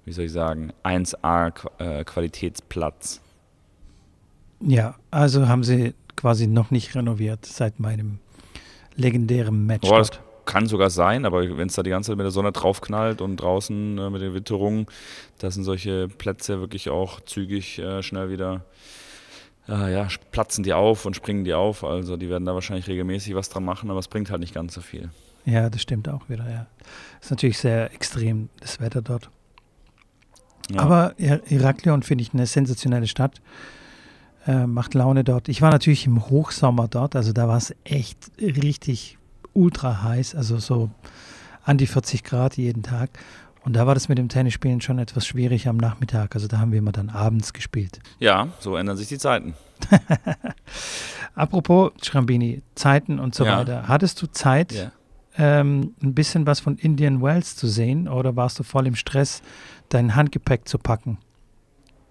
wie 0.03 0.11
soll 0.11 0.25
ich 0.25 0.33
sagen, 0.33 0.73
1A-Qualitätsplatz. 0.83 3.21
Ja, 4.61 4.95
also 5.09 5.47
haben 5.47 5.63
sie 5.63 5.93
quasi 6.15 6.47
noch 6.47 6.71
nicht 6.71 6.95
renoviert 6.95 7.45
seit 7.45 7.79
meinem 7.79 8.19
legendären 8.95 9.65
Match. 9.65 9.87
Boah, 9.87 9.99
das 9.99 10.11
kann 10.45 10.67
sogar 10.67 10.89
sein, 10.89 11.25
aber 11.25 11.57
wenn 11.57 11.67
es 11.67 11.75
da 11.75 11.83
die 11.83 11.89
ganze 11.89 12.11
Zeit 12.11 12.17
mit 12.17 12.25
der 12.25 12.31
Sonne 12.31 12.51
draufknallt 12.51 13.21
und 13.21 13.37
draußen 13.37 13.97
äh, 13.97 14.09
mit 14.09 14.21
den 14.21 14.33
Witterungen, 14.33 14.85
da 15.39 15.51
sind 15.51 15.63
solche 15.63 16.07
Plätze 16.07 16.59
wirklich 16.59 16.89
auch 16.89 17.21
zügig 17.21 17.79
äh, 17.79 18.03
schnell 18.03 18.29
wieder, 18.29 18.65
äh, 19.67 19.93
ja, 19.93 20.07
platzen 20.31 20.63
die 20.63 20.73
auf 20.73 21.05
und 21.05 21.15
springen 21.15 21.43
die 21.43 21.53
auf. 21.53 21.83
Also 21.83 22.17
die 22.17 22.29
werden 22.29 22.45
da 22.45 22.53
wahrscheinlich 22.53 22.87
regelmäßig 22.87 23.35
was 23.35 23.49
dran 23.49 23.63
machen, 23.63 23.89
aber 23.89 23.99
es 23.99 24.07
bringt 24.07 24.29
halt 24.29 24.41
nicht 24.41 24.53
ganz 24.53 24.73
so 24.73 24.81
viel. 24.81 25.09
Ja, 25.45 25.69
das 25.69 25.81
stimmt 25.81 26.07
auch 26.09 26.29
wieder, 26.29 26.49
ja. 26.49 26.67
Ist 27.19 27.31
natürlich 27.31 27.57
sehr 27.57 27.91
extrem, 27.93 28.49
das 28.59 28.79
Wetter 28.79 29.01
dort. 29.01 29.29
Ja. 30.71 30.81
Aber 30.81 31.15
Iraklion 31.17 32.03
finde 32.03 32.23
ich 32.23 32.33
eine 32.33 32.45
sensationelle 32.45 33.07
Stadt. 33.07 33.41
Äh, 34.47 34.65
macht 34.65 34.95
Laune 34.95 35.23
dort. 35.23 35.49
Ich 35.49 35.61
war 35.61 35.69
natürlich 35.69 36.07
im 36.07 36.29
Hochsommer 36.29 36.87
dort, 36.87 37.15
also 37.15 37.31
da 37.31 37.47
war 37.47 37.57
es 37.57 37.75
echt 37.83 38.31
richtig 38.39 39.19
ultra 39.53 40.01
heiß, 40.01 40.33
also 40.33 40.57
so 40.57 40.89
an 41.63 41.77
die 41.77 41.87
40 41.87 42.23
Grad 42.23 42.57
jeden 42.57 42.81
Tag. 42.81 43.11
Und 43.63 43.73
da 43.73 43.85
war 43.85 43.93
das 43.93 44.09
mit 44.09 44.17
dem 44.17 44.29
Tennisspielen 44.29 44.81
schon 44.81 44.97
etwas 44.97 45.27
schwierig 45.27 45.67
am 45.67 45.77
Nachmittag. 45.77 46.33
Also 46.33 46.47
da 46.47 46.57
haben 46.57 46.71
wir 46.71 46.79
immer 46.79 46.91
dann 46.91 47.09
abends 47.09 47.53
gespielt. 47.53 47.99
Ja, 48.19 48.47
so 48.59 48.75
ändern 48.75 48.97
sich 48.97 49.07
die 49.07 49.19
Zeiten. 49.19 49.53
Apropos 51.35 51.91
Schrambini, 52.01 52.63
Zeiten 52.73 53.19
und 53.19 53.35
so 53.35 53.45
ja. 53.45 53.59
weiter. 53.59 53.87
Hattest 53.87 54.21
du 54.21 54.27
Zeit, 54.27 54.73
ja. 54.73 54.91
ähm, 55.37 55.93
ein 56.01 56.15
bisschen 56.15 56.47
was 56.47 56.59
von 56.59 56.77
Indian 56.77 57.21
Wells 57.21 57.55
zu 57.55 57.67
sehen 57.67 58.07
oder 58.07 58.35
warst 58.35 58.57
du 58.57 58.63
voll 58.63 58.87
im 58.87 58.95
Stress, 58.95 59.43
dein 59.89 60.15
Handgepäck 60.15 60.67
zu 60.67 60.79
packen? 60.79 61.19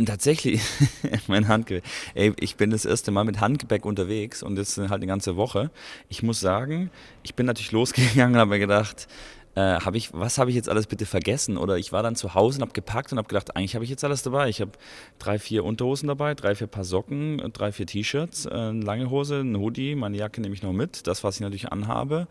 Tatsächlich, 0.06 0.62
mein 1.26 1.48
Handgepäck. 1.48 1.84
Ey, 2.14 2.32
ich 2.38 2.56
bin 2.56 2.70
das 2.70 2.84
erste 2.84 3.10
Mal 3.10 3.24
mit 3.24 3.40
Handgepäck 3.40 3.84
unterwegs 3.84 4.42
und 4.42 4.56
das 4.56 4.78
halt 4.78 4.92
eine 4.92 5.06
ganze 5.06 5.36
Woche. 5.36 5.70
Ich 6.08 6.22
muss 6.22 6.40
sagen, 6.40 6.90
ich 7.22 7.34
bin 7.34 7.46
natürlich 7.46 7.72
losgegangen 7.72 8.34
und 8.34 8.40
habe 8.40 8.50
mir 8.50 8.58
gedacht, 8.58 9.08
äh, 9.56 9.60
hab 9.60 9.94
ich, 9.94 10.12
was 10.12 10.38
habe 10.38 10.50
ich 10.50 10.56
jetzt 10.56 10.68
alles 10.68 10.86
bitte 10.86 11.06
vergessen? 11.06 11.56
Oder 11.56 11.76
ich 11.76 11.92
war 11.92 12.02
dann 12.02 12.16
zu 12.16 12.34
Hause 12.34 12.58
und 12.58 12.62
habe 12.62 12.72
gepackt 12.72 13.12
und 13.12 13.18
habe 13.18 13.28
gedacht, 13.28 13.56
eigentlich 13.56 13.74
habe 13.74 13.84
ich 13.84 13.90
jetzt 13.90 14.04
alles 14.04 14.22
dabei. 14.22 14.48
Ich 14.48 14.60
habe 14.60 14.72
drei, 15.18 15.38
vier 15.38 15.64
Unterhosen 15.64 16.06
dabei, 16.08 16.34
drei, 16.34 16.54
vier 16.54 16.68
Paar 16.68 16.84
Socken, 16.84 17.42
drei, 17.52 17.72
vier 17.72 17.86
T-Shirts, 17.86 18.46
äh, 18.46 18.50
eine 18.50 18.82
lange 18.82 19.10
Hose, 19.10 19.40
ein 19.40 19.56
Hoodie, 19.56 19.96
meine 19.96 20.16
Jacke 20.16 20.40
nehme 20.40 20.54
ich 20.54 20.62
noch 20.62 20.72
mit, 20.72 21.06
das, 21.06 21.24
was 21.24 21.36
ich 21.36 21.40
natürlich 21.40 21.72
anhabe, 21.72 22.28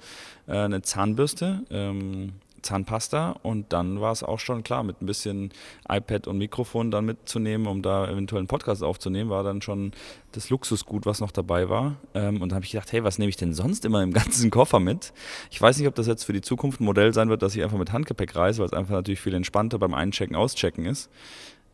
äh, 0.47 0.53
eine 0.53 0.81
Zahnbürste, 0.81 1.63
ähm, 1.69 2.33
Zahnpasta 2.61 3.35
und 3.43 3.71
dann 3.73 4.01
war 4.01 4.11
es 4.11 4.23
auch 4.23 4.39
schon 4.39 4.63
klar, 4.63 4.83
mit 4.83 5.01
ein 5.01 5.05
bisschen 5.05 5.51
iPad 5.87 6.27
und 6.27 6.37
Mikrofon 6.37 6.91
dann 6.91 7.05
mitzunehmen, 7.05 7.67
um 7.67 7.81
da 7.81 8.09
eventuell 8.09 8.39
einen 8.39 8.47
Podcast 8.47 8.83
aufzunehmen, 8.83 9.29
war 9.29 9.43
dann 9.43 9.61
schon 9.61 9.91
das 10.31 10.49
Luxusgut, 10.49 11.05
was 11.05 11.19
noch 11.21 11.31
dabei 11.31 11.69
war. 11.69 11.97
Ähm, 12.13 12.41
und 12.41 12.49
dann 12.49 12.55
habe 12.55 12.65
ich 12.65 12.71
gedacht, 12.71 12.91
hey, 12.91 13.03
was 13.03 13.17
nehme 13.19 13.29
ich 13.29 13.37
denn 13.37 13.53
sonst 13.53 13.85
immer 13.85 14.03
im 14.03 14.13
ganzen 14.13 14.51
Koffer 14.51 14.79
mit? 14.79 15.13
Ich 15.51 15.61
weiß 15.61 15.77
nicht, 15.77 15.87
ob 15.87 15.95
das 15.95 16.07
jetzt 16.07 16.23
für 16.23 16.33
die 16.33 16.41
Zukunft 16.41 16.81
ein 16.81 16.85
Modell 16.85 17.13
sein 17.13 17.29
wird, 17.29 17.41
dass 17.41 17.55
ich 17.55 17.63
einfach 17.63 17.77
mit 17.77 17.91
Handgepäck 17.91 18.35
reise, 18.35 18.59
weil 18.59 18.67
es 18.67 18.73
einfach 18.73 18.93
natürlich 18.93 19.21
viel 19.21 19.33
entspannter 19.33 19.79
beim 19.79 19.93
Einchecken, 19.93 20.35
Auschecken 20.35 20.85
ist. 20.85 21.09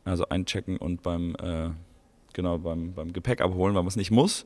Also 0.03 0.29
einchecken 0.29 0.77
und 0.77 1.01
beim, 1.01 1.35
äh, 1.41 1.69
genau, 2.33 2.59
beim, 2.59 2.93
beim 2.93 3.11
Gepäck 3.11 3.41
abholen, 3.41 3.73
weil 3.75 3.81
man 3.81 3.87
es 3.87 3.95
nicht 3.95 4.11
muss. 4.11 4.45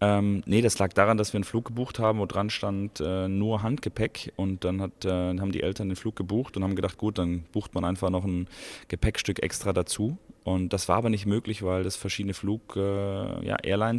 Ähm, 0.00 0.42
nee, 0.46 0.62
das 0.62 0.78
lag 0.78 0.92
daran, 0.92 1.16
dass 1.16 1.32
wir 1.32 1.38
einen 1.38 1.44
Flug 1.44 1.66
gebucht 1.66 1.98
haben, 1.98 2.20
wo 2.20 2.26
dran 2.26 2.50
stand 2.50 3.00
äh, 3.00 3.28
nur 3.28 3.62
Handgepäck. 3.62 4.32
Und 4.36 4.64
dann 4.64 4.80
hat, 4.80 5.04
äh, 5.04 5.10
haben 5.10 5.52
die 5.52 5.62
Eltern 5.62 5.88
den 5.88 5.96
Flug 5.96 6.16
gebucht 6.16 6.56
und 6.56 6.62
haben 6.62 6.76
gedacht, 6.76 6.98
gut, 6.98 7.18
dann 7.18 7.44
bucht 7.52 7.74
man 7.74 7.84
einfach 7.84 8.10
noch 8.10 8.24
ein 8.24 8.48
Gepäckstück 8.88 9.42
extra 9.42 9.72
dazu. 9.72 10.16
Und 10.44 10.72
das 10.72 10.88
war 10.88 10.96
aber 10.96 11.10
nicht 11.10 11.26
möglich, 11.26 11.62
weil 11.62 11.82
das 11.82 11.96
verschiedene 11.96 12.32
Flug 12.32 12.76
äh, 12.76 13.46
ja, 13.46 13.56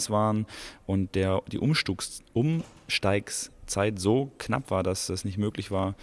waren 0.10 0.46
und 0.88 1.13
der, 1.13 1.44
die 1.51 1.60
Umstiegs, 1.60 2.24
Umsteigszeit 2.34 4.00
so 4.00 4.31
knapp 4.40 4.72
war, 4.72 4.81
dass 4.81 5.10
es 5.10 5.25
nicht 5.25 5.38
möglich 5.38 5.69
war, 5.69 5.95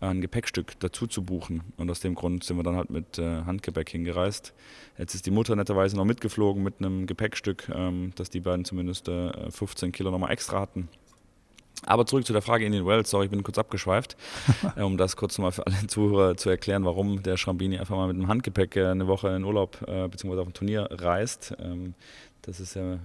ein 0.00 0.20
Gepäckstück 0.20 0.78
dazu 0.80 1.06
zu 1.06 1.22
buchen. 1.22 1.62
Und 1.76 1.90
aus 1.90 2.00
dem 2.00 2.14
Grund 2.14 2.44
sind 2.44 2.56
wir 2.56 2.62
dann 2.62 2.76
halt 2.76 2.90
mit 2.90 3.18
äh, 3.18 3.42
Handgepäck 3.42 3.90
hingereist. 3.90 4.54
Jetzt 4.98 5.14
ist 5.14 5.26
die 5.26 5.30
Mutter 5.30 5.56
netterweise 5.56 5.96
noch 5.96 6.04
mitgeflogen 6.04 6.62
mit 6.62 6.74
einem 6.78 7.06
Gepäckstück, 7.06 7.70
ähm, 7.74 8.12
dass 8.16 8.30
die 8.30 8.40
beiden 8.40 8.64
zumindest 8.64 9.08
äh, 9.08 9.50
15 9.50 9.92
Kilo 9.92 10.10
nochmal 10.10 10.32
extra 10.32 10.60
hatten. 10.60 10.88
Aber 11.86 12.04
zurück 12.04 12.26
zu 12.26 12.32
der 12.32 12.42
Frage 12.42 12.66
in 12.66 12.72
den 12.72 12.86
Wells. 12.86 13.10
Sorry, 13.10 13.26
ich 13.26 13.30
bin 13.30 13.42
kurz 13.42 13.58
abgeschweift, 13.58 14.16
äh, 14.76 14.82
um 14.82 14.96
das 14.96 15.16
kurz 15.16 15.38
nochmal 15.38 15.52
für 15.52 15.66
alle 15.66 15.86
Zuhörer 15.86 16.36
zu 16.36 16.50
erklären, 16.50 16.84
warum 16.84 17.22
der 17.22 17.36
Schrambini 17.36 17.78
einfach 17.78 17.96
mal 17.96 18.08
mit 18.08 18.16
dem 18.16 18.28
Handgepäck 18.28 18.76
äh, 18.76 18.86
eine 18.86 19.06
Woche 19.06 19.28
in 19.28 19.44
Urlaub 19.44 19.82
äh, 19.86 20.08
bzw. 20.08 20.40
auf 20.40 20.46
ein 20.46 20.52
Turnier 20.52 20.88
reist. 20.90 21.54
Ähm, 21.58 21.94
das 22.42 22.58
ist 22.58 22.74
ja 22.74 22.94
äh, 22.94 22.98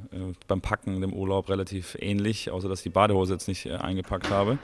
beim 0.48 0.62
Packen 0.62 1.02
im 1.04 1.14
Urlaub 1.14 1.50
relativ 1.50 1.98
ähnlich, 2.00 2.52
außer 2.52 2.70
dass 2.70 2.80
ich 2.80 2.84
die 2.84 2.90
Badehose 2.90 3.34
jetzt 3.34 3.48
nicht 3.48 3.70
eingepackt 3.70 4.30
habe. 4.30 4.58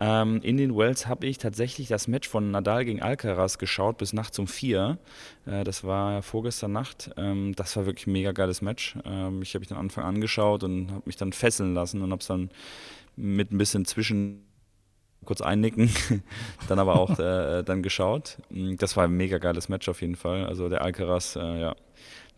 Ähm, 0.00 0.40
in 0.42 0.56
den 0.56 0.76
Wells 0.76 1.06
habe 1.06 1.26
ich 1.26 1.38
tatsächlich 1.38 1.88
das 1.88 2.08
Match 2.08 2.28
von 2.28 2.50
Nadal 2.50 2.84
gegen 2.84 3.02
Alcaraz 3.02 3.58
geschaut 3.58 3.98
bis 3.98 4.12
nachts 4.12 4.38
um 4.38 4.46
vier. 4.46 4.98
Äh, 5.46 5.64
das 5.64 5.84
war 5.84 6.22
vorgestern 6.22 6.72
Nacht. 6.72 7.10
Ähm, 7.16 7.54
das 7.54 7.76
war 7.76 7.86
wirklich 7.86 8.06
ein 8.06 8.12
mega 8.12 8.32
geiles 8.32 8.62
Match. 8.62 8.96
Ähm, 9.04 9.42
ich 9.42 9.54
habe 9.54 9.60
mich 9.60 9.68
dann 9.68 9.78
Anfang 9.78 10.04
angeschaut 10.04 10.64
und 10.64 10.90
habe 10.90 11.02
mich 11.06 11.16
dann 11.16 11.32
fesseln 11.32 11.74
lassen 11.74 12.02
und 12.02 12.10
habe 12.10 12.20
es 12.20 12.26
dann 12.26 12.50
mit 13.16 13.52
ein 13.52 13.58
bisschen 13.58 13.84
zwischen 13.84 14.44
kurz 15.24 15.40
einnicken, 15.40 15.90
dann 16.68 16.78
aber 16.78 16.96
auch 16.96 17.18
äh, 17.18 17.62
dann 17.62 17.82
geschaut. 17.82 18.38
Mm, 18.50 18.76
das 18.76 18.96
war 18.96 19.04
ein 19.04 19.16
mega 19.16 19.38
geiles 19.38 19.68
Match 19.68 19.88
auf 19.88 20.00
jeden 20.00 20.16
Fall. 20.16 20.44
Also 20.44 20.68
der 20.68 20.82
Alcaraz, 20.82 21.36
äh, 21.36 21.60
ja, 21.60 21.76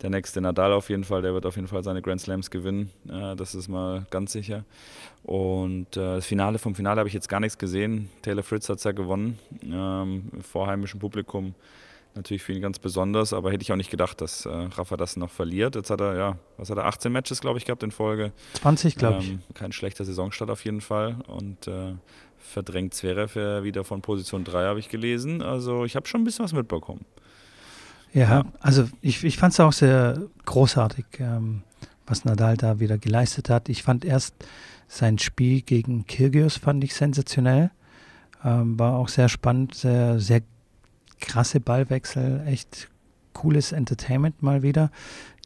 der 0.02 0.10
nächste 0.10 0.40
Nadal 0.40 0.72
auf 0.72 0.90
jeden 0.90 1.04
Fall, 1.04 1.22
der 1.22 1.32
wird 1.32 1.46
auf 1.46 1.56
jeden 1.56 1.68
Fall 1.68 1.82
seine 1.82 2.02
Grand 2.02 2.20
Slams 2.20 2.50
gewinnen. 2.50 2.90
Äh, 3.08 3.34
das 3.36 3.54
ist 3.54 3.68
mal 3.68 4.06
ganz 4.10 4.32
sicher. 4.32 4.64
Und 5.22 5.96
äh, 5.96 6.16
das 6.16 6.26
Finale 6.26 6.58
vom 6.58 6.74
Finale 6.74 6.98
habe 6.98 7.08
ich 7.08 7.14
jetzt 7.14 7.28
gar 7.28 7.40
nichts 7.40 7.56
gesehen. 7.56 8.10
Taylor 8.22 8.42
Fritz 8.42 8.68
hat 8.68 8.78
es 8.78 8.84
ja 8.84 8.92
gewonnen, 8.92 9.38
ähm, 9.64 10.30
vor 10.42 10.66
heimischem 10.66 11.00
Publikum. 11.00 11.54
Natürlich 12.14 12.42
für 12.42 12.54
ihn 12.54 12.62
ganz 12.62 12.78
besonders, 12.78 13.34
aber 13.34 13.52
hätte 13.52 13.62
ich 13.62 13.72
auch 13.72 13.76
nicht 13.76 13.90
gedacht, 13.90 14.22
dass 14.22 14.46
äh, 14.46 14.48
Rafa 14.48 14.96
das 14.96 15.16
noch 15.18 15.30
verliert. 15.30 15.74
Jetzt 15.76 15.90
hat 15.90 16.00
er, 16.00 16.16
ja, 16.16 16.38
was 16.56 16.70
hat 16.70 16.78
er, 16.78 16.86
18 16.86 17.12
Matches, 17.12 17.40
glaube 17.40 17.58
ich, 17.58 17.66
gehabt 17.66 17.82
in 17.82 17.90
Folge. 17.90 18.32
20, 18.54 18.96
glaube 18.96 19.18
ich. 19.20 19.30
Ähm, 19.32 19.40
kein 19.52 19.72
schlechter 19.72 20.04
Saisonstart 20.04 20.50
auf 20.50 20.64
jeden 20.64 20.80
Fall. 20.80 21.16
Und 21.26 21.70
verdrängt 22.38 22.94
Zverev 22.94 23.64
wieder 23.64 23.84
von 23.84 24.00
Position 24.00 24.44
3, 24.44 24.64
habe 24.66 24.78
ich 24.78 24.88
gelesen. 24.88 25.42
Also 25.42 25.84
ich 25.84 25.96
habe 25.96 26.06
schon 26.06 26.22
ein 26.22 26.24
bisschen 26.24 26.44
was 26.44 26.52
mitbekommen. 26.54 27.04
Ja, 28.16 28.46
also 28.60 28.88
ich, 29.02 29.24
ich 29.24 29.36
fand 29.36 29.52
es 29.52 29.60
auch 29.60 29.74
sehr 29.74 30.18
großartig, 30.46 31.04
ähm, 31.18 31.60
was 32.06 32.24
Nadal 32.24 32.56
da 32.56 32.80
wieder 32.80 32.96
geleistet 32.96 33.50
hat. 33.50 33.68
Ich 33.68 33.82
fand 33.82 34.06
erst 34.06 34.34
sein 34.88 35.18
Spiel 35.18 35.60
gegen 35.60 36.06
Kyrgios 36.06 36.56
fand 36.56 36.82
ich 36.82 36.94
sensationell. 36.94 37.70
Ähm, 38.42 38.78
war 38.78 38.94
auch 38.94 39.08
sehr 39.08 39.28
spannend, 39.28 39.74
sehr, 39.74 40.18
sehr 40.18 40.40
krasse 41.20 41.60
Ballwechsel, 41.60 42.42
echt 42.46 42.88
cooles 43.34 43.72
Entertainment 43.72 44.42
mal 44.42 44.62
wieder. 44.62 44.90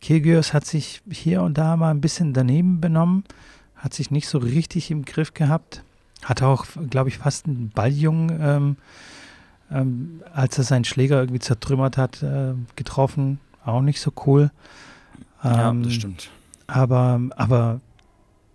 Kyrgios 0.00 0.54
hat 0.54 0.64
sich 0.64 1.02
hier 1.10 1.42
und 1.42 1.58
da 1.58 1.76
mal 1.76 1.90
ein 1.90 2.00
bisschen 2.00 2.34
daneben 2.34 2.80
benommen, 2.80 3.24
hat 3.74 3.94
sich 3.94 4.12
nicht 4.12 4.28
so 4.28 4.38
richtig 4.38 4.92
im 4.92 5.04
Griff 5.04 5.34
gehabt, 5.34 5.82
hat 6.22 6.40
auch, 6.42 6.66
glaube 6.88 7.08
ich, 7.08 7.18
fast 7.18 7.46
einen 7.46 7.70
Balljungen 7.70 8.38
ähm, 8.40 8.76
ähm, 9.70 10.22
als 10.32 10.58
er 10.58 10.64
seinen 10.64 10.84
Schläger 10.84 11.20
irgendwie 11.20 11.40
zertrümmert 11.40 11.96
hat, 11.96 12.22
äh, 12.22 12.54
getroffen. 12.76 13.40
Auch 13.64 13.82
nicht 13.82 14.00
so 14.00 14.12
cool. 14.26 14.50
Ähm, 15.44 15.52
ja, 15.52 15.72
das 15.72 15.92
stimmt. 15.92 16.30
Aber, 16.66 17.20
aber 17.36 17.80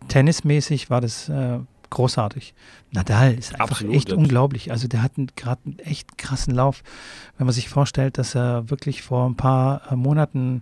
tennismäßig 0.08 0.90
war 0.90 1.02
das 1.02 1.30
äh, 1.30 1.60
großartig. 1.90 2.54
Nadal 2.92 3.34
ist 3.34 3.54
einfach 3.54 3.72
Absolut, 3.72 3.96
echt 3.96 4.14
unglaublich. 4.14 4.72
Also 4.72 4.88
der 4.88 5.02
hat 5.02 5.14
gerade 5.36 5.62
einen 5.66 5.80
echt 5.80 6.18
krassen 6.18 6.54
Lauf. 6.54 6.84
Wenn 7.38 7.46
man 7.46 7.54
sich 7.54 7.70
vorstellt, 7.70 8.18
dass 8.18 8.36
er 8.36 8.70
wirklich 8.70 9.02
vor 9.02 9.28
ein 9.28 9.36
paar 9.36 9.92
äh, 9.92 9.96
Monaten 9.96 10.62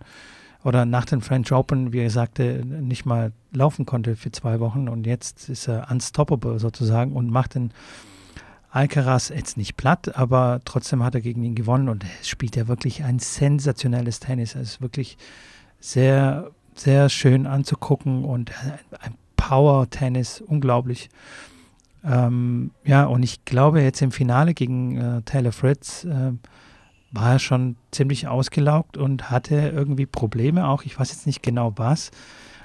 oder 0.64 0.86
nach 0.86 1.06
dem 1.06 1.22
French 1.22 1.52
Open, 1.52 1.92
wie 1.92 2.00
er 2.00 2.10
sagte, 2.10 2.64
nicht 2.66 3.06
mal 3.06 3.34
laufen 3.52 3.86
konnte 3.86 4.16
für 4.16 4.32
zwei 4.32 4.60
Wochen 4.60 4.88
und 4.88 5.06
jetzt 5.06 5.50
ist 5.50 5.68
er 5.68 5.92
unstoppable 5.92 6.58
sozusagen 6.58 7.14
und 7.14 7.30
macht 7.30 7.56
den 7.56 7.72
Alcaraz 8.74 9.30
jetzt 9.30 9.56
nicht 9.56 9.78
platt, 9.78 10.18
aber 10.18 10.60
trotzdem 10.66 11.04
hat 11.04 11.14
er 11.14 11.22
gegen 11.22 11.44
ihn 11.44 11.54
gewonnen 11.54 11.90
und 11.90 12.04
spielt 12.24 12.56
ja 12.56 12.68
wirklich 12.68 13.04
ein 13.04 13.20
sensationelles 13.20 14.20
Tennis. 14.20 14.56
Es 14.56 14.62
ist 14.74 14.82
wirklich 14.82 15.16
sehr, 15.80 16.50
sehr 16.74 17.10
schön 17.10 17.46
anzugucken 17.46 18.26
und 18.26 18.52
ein 19.00 19.14
Power-Tennis, 19.38 20.42
unglaublich. 20.42 21.10
Ähm, 22.04 22.72
ja, 22.84 23.06
und 23.06 23.22
ich 23.22 23.46
glaube, 23.46 23.80
jetzt 23.80 24.02
im 24.02 24.12
Finale 24.12 24.56
gegen 24.56 24.98
äh, 24.98 25.22
Taylor 25.22 25.52
Fritz 25.52 26.06
äh, 26.06 26.32
war 27.12 27.34
er 27.34 27.40
schon 27.40 27.76
ziemlich 27.92 28.28
ausgelaugt 28.28 28.98
und 28.98 29.30
hatte 29.30 29.56
irgendwie 29.56 30.08
Probleme 30.08 30.68
auch. 30.68 30.82
Ich 30.82 31.00
weiß 31.00 31.12
jetzt 31.12 31.28
nicht 31.28 31.44
genau 31.44 31.74
was, 31.76 32.10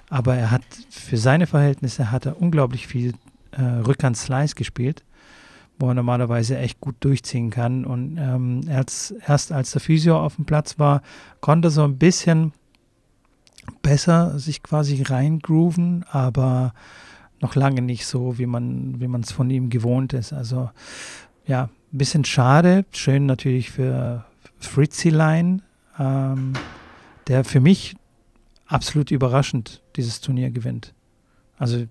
aber 0.09 0.37
er 0.37 0.51
hat 0.51 0.63
für 0.89 1.19
seine 1.19 1.47
Verhältnisse 1.47 2.11
hat 2.11 2.25
er 2.25 2.41
unglaublich 2.41 2.87
viel 2.87 3.13
äh, 3.51 3.63
Rückhand-Slice 3.63 4.55
gespielt 4.55 5.05
wo 5.79 5.89
er 5.89 5.95
normalerweise 5.95 6.59
echt 6.59 6.81
gut 6.81 6.97
durchziehen 7.01 7.51
kann. 7.51 7.85
Und 7.85 8.19
ähm, 8.19 8.63
erst, 8.69 9.15
erst 9.27 9.53
als 9.53 9.71
der 9.71 9.81
Physio 9.81 10.19
auf 10.19 10.37
dem 10.37 10.45
Platz 10.45 10.79
war, 10.79 11.03
konnte 11.41 11.69
er 11.69 11.71
so 11.71 11.85
ein 11.85 11.99
bisschen 11.99 12.53
besser 13.83 14.39
sich 14.39 14.63
quasi 14.63 15.03
reingrooven, 15.03 16.05
aber 16.11 16.73
noch 17.41 17.55
lange 17.55 17.83
nicht 17.83 18.07
so, 18.07 18.39
wie 18.39 18.47
man 18.47 19.01
wie 19.01 19.07
es 19.21 19.33
von 19.33 19.51
ihm 19.51 19.71
gewohnt 19.71 20.13
ist. 20.13 20.33
Also 20.33 20.71
ja, 21.47 21.65
ein 21.93 21.99
bisschen 21.99 22.25
schade. 22.25 22.85
Schön 22.93 23.27
natürlich 23.27 23.71
für 23.71 24.25
Fritzi 24.59 25.11
Line, 25.11 25.63
ähm, 25.99 26.55
der 27.29 27.45
für 27.45 27.61
mich 27.61 27.97
absolut 28.67 29.11
überraschend 29.11 29.83
dieses 29.97 30.21
Turnier 30.21 30.51
gewinnt. 30.51 30.95
Also 31.57 31.87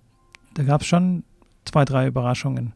da 0.53 0.63
gab 0.63 0.81
es 0.81 0.87
schon 0.87 1.23
zwei, 1.65 1.85
drei 1.85 2.07
Überraschungen. 2.07 2.73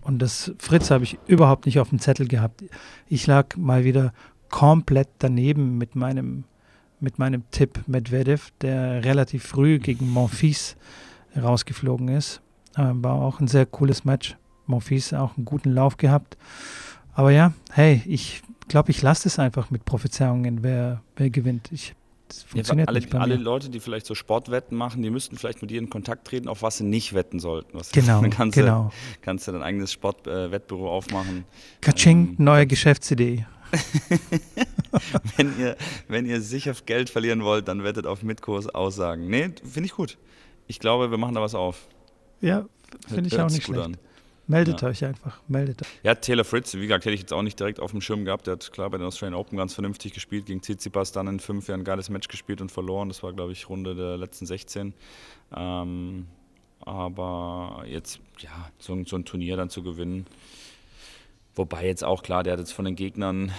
Und 0.00 0.20
das 0.20 0.52
Fritz 0.58 0.90
habe 0.90 1.04
ich 1.04 1.18
überhaupt 1.26 1.66
nicht 1.66 1.78
auf 1.78 1.90
dem 1.90 1.98
Zettel 1.98 2.26
gehabt. 2.26 2.64
Ich 3.08 3.26
lag 3.26 3.56
mal 3.56 3.84
wieder 3.84 4.12
komplett 4.48 5.08
daneben 5.18 5.78
mit 5.78 5.94
meinem, 5.94 6.44
mit 7.00 7.18
meinem 7.18 7.44
Tipp 7.50 7.80
Medvedev, 7.86 8.50
der 8.60 9.04
relativ 9.04 9.44
früh 9.44 9.78
gegen 9.78 10.10
Monfils 10.10 10.76
rausgeflogen 11.40 12.08
ist. 12.08 12.40
Ähm, 12.76 13.02
war 13.04 13.14
auch 13.14 13.40
ein 13.40 13.48
sehr 13.48 13.66
cooles 13.66 14.04
Match. 14.04 14.36
Monfils 14.66 15.12
auch 15.12 15.36
einen 15.36 15.44
guten 15.44 15.72
Lauf 15.72 15.96
gehabt. 15.96 16.36
Aber 17.12 17.30
ja, 17.30 17.52
hey, 17.72 18.02
ich 18.06 18.42
glaube, 18.68 18.90
ich 18.90 19.02
lasse 19.02 19.28
es 19.28 19.38
einfach 19.38 19.70
mit 19.70 19.84
Prophezeiungen, 19.84 20.62
wer, 20.62 21.02
wer 21.16 21.30
gewinnt. 21.30 21.70
Ich 21.72 21.94
das 22.30 22.44
funktioniert 22.44 22.86
ja, 22.86 22.90
alle, 22.90 23.00
nicht 23.00 23.14
alle 23.14 23.36
Leute, 23.36 23.68
die 23.70 23.80
vielleicht 23.80 24.06
so 24.06 24.14
Sportwetten 24.14 24.76
machen, 24.76 25.02
die 25.02 25.10
müssten 25.10 25.36
vielleicht 25.36 25.60
mit 25.62 25.70
dir 25.70 25.78
in 25.78 25.90
Kontakt 25.90 26.26
treten, 26.26 26.48
auf 26.48 26.62
was 26.62 26.78
sie 26.78 26.84
nicht 26.84 27.12
wetten 27.12 27.40
sollten. 27.40 27.76
Was 27.76 27.90
genau, 27.90 28.20
dann 28.20 28.30
kannst 28.30 28.56
genau. 28.56 28.84
Du, 28.84 29.18
kannst 29.22 29.48
du 29.48 29.52
dein 29.52 29.62
eigenes 29.62 29.92
Sportwettbüro 29.92 30.86
äh, 30.86 30.90
aufmachen. 30.90 31.44
Katsching, 31.80 32.36
ähm, 32.38 32.44
neue 32.44 32.66
Geschäftsidee. 32.66 33.46
wenn, 35.36 35.58
ihr, 35.58 35.76
wenn 36.08 36.26
ihr 36.26 36.40
sicher 36.40 36.74
Geld 36.86 37.10
verlieren 37.10 37.44
wollt, 37.44 37.68
dann 37.68 37.84
wettet 37.84 38.06
auf 38.06 38.22
Mitkurs 38.22 38.68
Aussagen. 38.68 39.28
Nee, 39.28 39.50
finde 39.64 39.86
ich 39.86 39.92
gut. 39.92 40.18
Ich 40.66 40.78
glaube, 40.78 41.10
wir 41.10 41.18
machen 41.18 41.34
da 41.34 41.40
was 41.40 41.54
auf. 41.54 41.88
Ja, 42.40 42.66
finde 43.08 43.28
ich 43.28 43.38
auch 43.38 43.50
nicht 43.50 43.64
schlecht. 43.64 43.80
An. 43.80 43.96
Meldet 44.50 44.82
ja. 44.82 44.88
euch 44.88 45.04
einfach, 45.04 45.40
meldet 45.46 45.82
euch. 45.82 45.88
Ja, 46.02 46.16
Taylor 46.16 46.44
Fritz, 46.44 46.74
wie 46.74 46.80
gesagt, 46.80 47.04
hätte 47.04 47.14
ich 47.14 47.20
jetzt 47.20 47.32
auch 47.32 47.42
nicht 47.42 47.60
direkt 47.60 47.78
auf 47.78 47.92
dem 47.92 48.00
Schirm 48.00 48.24
gehabt. 48.24 48.48
Der 48.48 48.54
hat 48.54 48.72
klar 48.72 48.90
bei 48.90 48.98
den 48.98 49.06
Australian 49.06 49.38
Open 49.38 49.56
ganz 49.56 49.74
vernünftig 49.74 50.12
gespielt, 50.12 50.46
gegen 50.46 50.60
Tsitsipas 50.60 51.12
dann 51.12 51.28
in 51.28 51.38
fünf 51.38 51.68
Jahren 51.68 51.82
ein 51.82 51.84
geiles 51.84 52.10
Match 52.10 52.26
gespielt 52.26 52.60
und 52.60 52.72
verloren. 52.72 53.08
Das 53.08 53.22
war, 53.22 53.32
glaube 53.32 53.52
ich, 53.52 53.68
Runde 53.68 53.94
der 53.94 54.16
letzten 54.16 54.46
16. 54.46 54.92
Ähm, 55.56 56.26
aber 56.80 57.84
jetzt, 57.86 58.18
ja, 58.38 58.70
so, 58.78 59.00
so, 59.04 59.16
ein 59.16 59.24
Turnier 59.24 59.56
dann 59.56 59.70
zu 59.70 59.84
gewinnen. 59.84 60.26
Wobei 61.54 61.86
jetzt 61.86 62.02
auch 62.02 62.24
klar, 62.24 62.42
der 62.42 62.54
hat 62.54 62.60
jetzt 62.60 62.72
von 62.72 62.84
den 62.84 62.96
Gegnern 62.96 63.52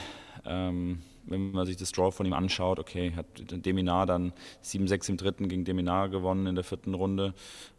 ähm, 0.45 1.01
wenn 1.25 1.51
man 1.51 1.66
sich 1.66 1.78
das 1.78 1.92
Draw 1.92 2.12
von 2.12 2.25
ihm 2.25 2.34
anschaut, 2.34 2.80
okay, 2.80 3.13
hat 3.16 3.25
Deminar 3.66 4.06
dann 4.06 4.34
7-6 4.63 5.10
im 5.10 5.18
dritten 5.18 5.48
gegen 5.48 5.66
Deminar 5.66 6.10
gewonnen 6.10 6.48
in 6.48 6.56
der 6.56 6.63
vierten 6.63 6.94
Runde, 6.94 7.34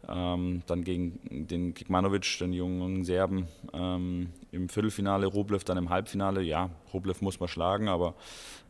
ähm, 0.07 0.63
dann 0.67 0.83
gegen 0.83 1.47
den 1.47 1.73
Kikmanovic, 1.73 2.37
den 2.39 2.53
jungen 2.53 3.03
Serben, 3.03 3.47
ähm, 3.73 4.29
im 4.51 4.69
Viertelfinale, 4.69 5.25
Rublev 5.25 5.63
dann 5.63 5.77
im 5.77 5.89
Halbfinale, 5.89 6.41
ja, 6.41 6.69
Rublev 6.93 7.21
muss 7.21 7.39
man 7.39 7.49
schlagen, 7.49 7.87
aber 7.87 8.15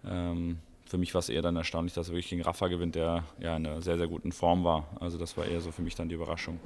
ähm, 0.05 0.57
für 0.85 0.97
mich 0.99 1.13
war 1.15 1.19
es 1.19 1.29
eher 1.29 1.41
dann 1.41 1.55
erstaunlich, 1.55 1.93
dass 1.93 2.09
er 2.09 2.13
wirklich 2.13 2.29
gegen 2.29 2.43
Rafa 2.43 2.67
gewinnt, 2.67 2.95
der 2.95 3.23
ja 3.39 3.57
in 3.57 3.65
einer 3.65 3.81
sehr, 3.81 3.97
sehr 3.97 4.07
guten 4.07 4.31
Form 4.31 4.63
war. 4.63 4.87
Also 4.99 5.17
das 5.17 5.35
war 5.37 5.45
eher 5.45 5.59
so 5.59 5.71
für 5.71 5.81
mich 5.81 5.95
dann 5.95 6.07
die 6.07 6.13
Überraschung, 6.13 6.59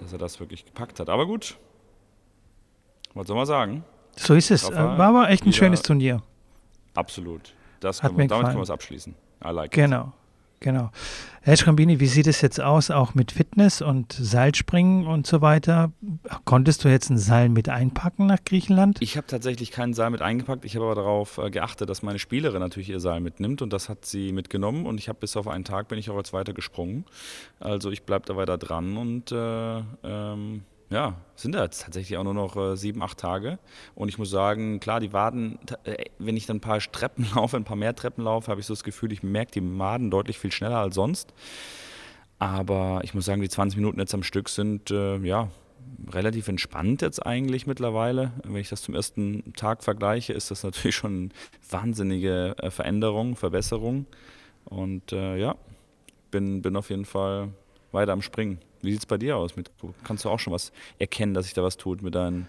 dass 0.00 0.10
er 0.10 0.18
das 0.18 0.40
wirklich 0.40 0.64
gepackt 0.64 1.00
hat. 1.00 1.10
Aber 1.10 1.26
gut, 1.26 1.58
was 3.12 3.26
soll 3.26 3.36
man 3.36 3.44
sagen? 3.44 3.84
So 4.16 4.34
ist 4.34 4.50
es. 4.50 4.72
Rafa, 4.72 4.96
war 4.96 5.08
aber 5.08 5.28
echt 5.28 5.44
ein 5.44 5.52
schönes 5.52 5.82
Turnier. 5.82 6.22
Absolut. 6.98 7.54
Das 7.80 8.02
Hat 8.02 8.16
wir, 8.16 8.26
damit 8.26 8.46
können 8.46 8.58
wir 8.58 8.62
es 8.62 8.70
abschließen. 8.70 9.14
I 9.44 9.50
like 9.50 9.70
genau. 9.70 10.06
It. 10.06 10.12
Genau. 10.60 10.90
Herr 11.42 11.56
Schrambini, 11.56 12.00
wie 12.00 12.08
sieht 12.08 12.26
es 12.26 12.40
jetzt 12.40 12.60
aus, 12.60 12.90
auch 12.90 13.14
mit 13.14 13.30
Fitness 13.30 13.80
und 13.80 14.12
Seilspringen 14.12 15.06
und 15.06 15.24
so 15.24 15.40
weiter? 15.40 15.92
Konntest 16.44 16.84
du 16.84 16.88
jetzt 16.88 17.10
ein 17.10 17.18
Seil 17.18 17.48
mit 17.48 17.68
einpacken 17.68 18.26
nach 18.26 18.42
Griechenland? 18.44 18.98
Ich 19.00 19.16
habe 19.16 19.28
tatsächlich 19.28 19.70
kein 19.70 19.94
Seil 19.94 20.10
mit 20.10 20.20
eingepackt. 20.20 20.64
Ich 20.64 20.74
habe 20.74 20.86
aber 20.86 20.96
darauf 20.96 21.38
äh, 21.38 21.50
geachtet, 21.50 21.88
dass 21.88 22.02
meine 22.02 22.18
Spielerin 22.18 22.58
natürlich 22.58 22.90
ihr 22.90 22.98
Seil 22.98 23.20
mitnimmt 23.20 23.62
und 23.62 23.72
das 23.72 23.88
hat 23.88 24.04
sie 24.04 24.32
mitgenommen 24.32 24.86
und 24.86 24.98
ich 24.98 25.08
habe 25.08 25.20
bis 25.20 25.36
auf 25.36 25.46
einen 25.46 25.64
Tag 25.64 25.86
bin 25.86 25.98
ich 25.98 26.10
auch 26.10 26.16
als 26.16 26.32
weiter 26.32 26.52
gesprungen. 26.52 27.04
Also 27.60 27.92
ich 27.92 28.02
bleibe 28.02 28.26
da 28.26 28.34
weiter 28.34 28.58
dran 28.58 28.96
und 28.96 29.30
äh, 29.30 29.82
ähm, 30.02 30.64
ja, 30.90 31.14
sind 31.34 31.54
da 31.54 31.62
jetzt 31.64 31.82
tatsächlich 31.82 32.16
auch 32.16 32.24
nur 32.24 32.34
noch 32.34 32.56
äh, 32.56 32.76
sieben, 32.76 33.02
acht 33.02 33.18
Tage. 33.18 33.58
Und 33.94 34.08
ich 34.08 34.18
muss 34.18 34.30
sagen, 34.30 34.80
klar, 34.80 35.00
die 35.00 35.12
Waden, 35.12 35.58
äh, 35.84 36.04
wenn 36.18 36.36
ich 36.36 36.46
dann 36.46 36.56
ein 36.56 36.60
paar 36.60 36.78
Treppen 36.80 37.26
laufe, 37.34 37.56
ein 37.56 37.64
paar 37.64 37.76
mehr 37.76 37.94
Treppen 37.94 38.24
laufe, 38.24 38.50
habe 38.50 38.60
ich 38.60 38.66
so 38.66 38.74
das 38.74 38.84
Gefühl, 38.84 39.12
ich 39.12 39.22
merke 39.22 39.52
die 39.52 39.60
Maden 39.60 40.10
deutlich 40.10 40.38
viel 40.38 40.52
schneller 40.52 40.78
als 40.78 40.94
sonst. 40.94 41.34
Aber 42.38 43.00
ich 43.02 43.14
muss 43.14 43.24
sagen, 43.24 43.42
die 43.42 43.48
20 43.48 43.76
Minuten 43.76 43.98
jetzt 43.98 44.14
am 44.14 44.22
Stück 44.22 44.48
sind, 44.48 44.90
äh, 44.90 45.18
ja, 45.18 45.50
relativ 46.10 46.48
entspannt 46.48 47.02
jetzt 47.02 47.24
eigentlich 47.24 47.66
mittlerweile. 47.66 48.32
Wenn 48.44 48.56
ich 48.56 48.68
das 48.68 48.82
zum 48.82 48.94
ersten 48.94 49.52
Tag 49.54 49.82
vergleiche, 49.82 50.32
ist 50.32 50.50
das 50.50 50.62
natürlich 50.62 50.96
schon 50.96 51.12
eine 51.12 51.30
wahnsinnige 51.70 52.54
äh, 52.58 52.70
Veränderung, 52.70 53.36
Verbesserung. 53.36 54.06
Und 54.64 55.12
äh, 55.12 55.36
ja, 55.36 55.56
bin, 56.30 56.62
bin 56.62 56.76
auf 56.76 56.90
jeden 56.90 57.04
Fall 57.04 57.48
weiter 57.92 58.12
am 58.12 58.22
Springen. 58.22 58.58
Wie 58.82 58.92
sieht 58.92 59.00
es 59.00 59.06
bei 59.06 59.18
dir 59.18 59.36
aus? 59.36 59.56
Mit, 59.56 59.70
kannst 60.04 60.24
du 60.24 60.30
auch 60.30 60.38
schon 60.38 60.52
was 60.52 60.72
erkennen, 60.98 61.34
dass 61.34 61.46
sich 61.46 61.54
da 61.54 61.62
was 61.62 61.76
tut 61.76 62.02
mit 62.02 62.14
deinen. 62.14 62.46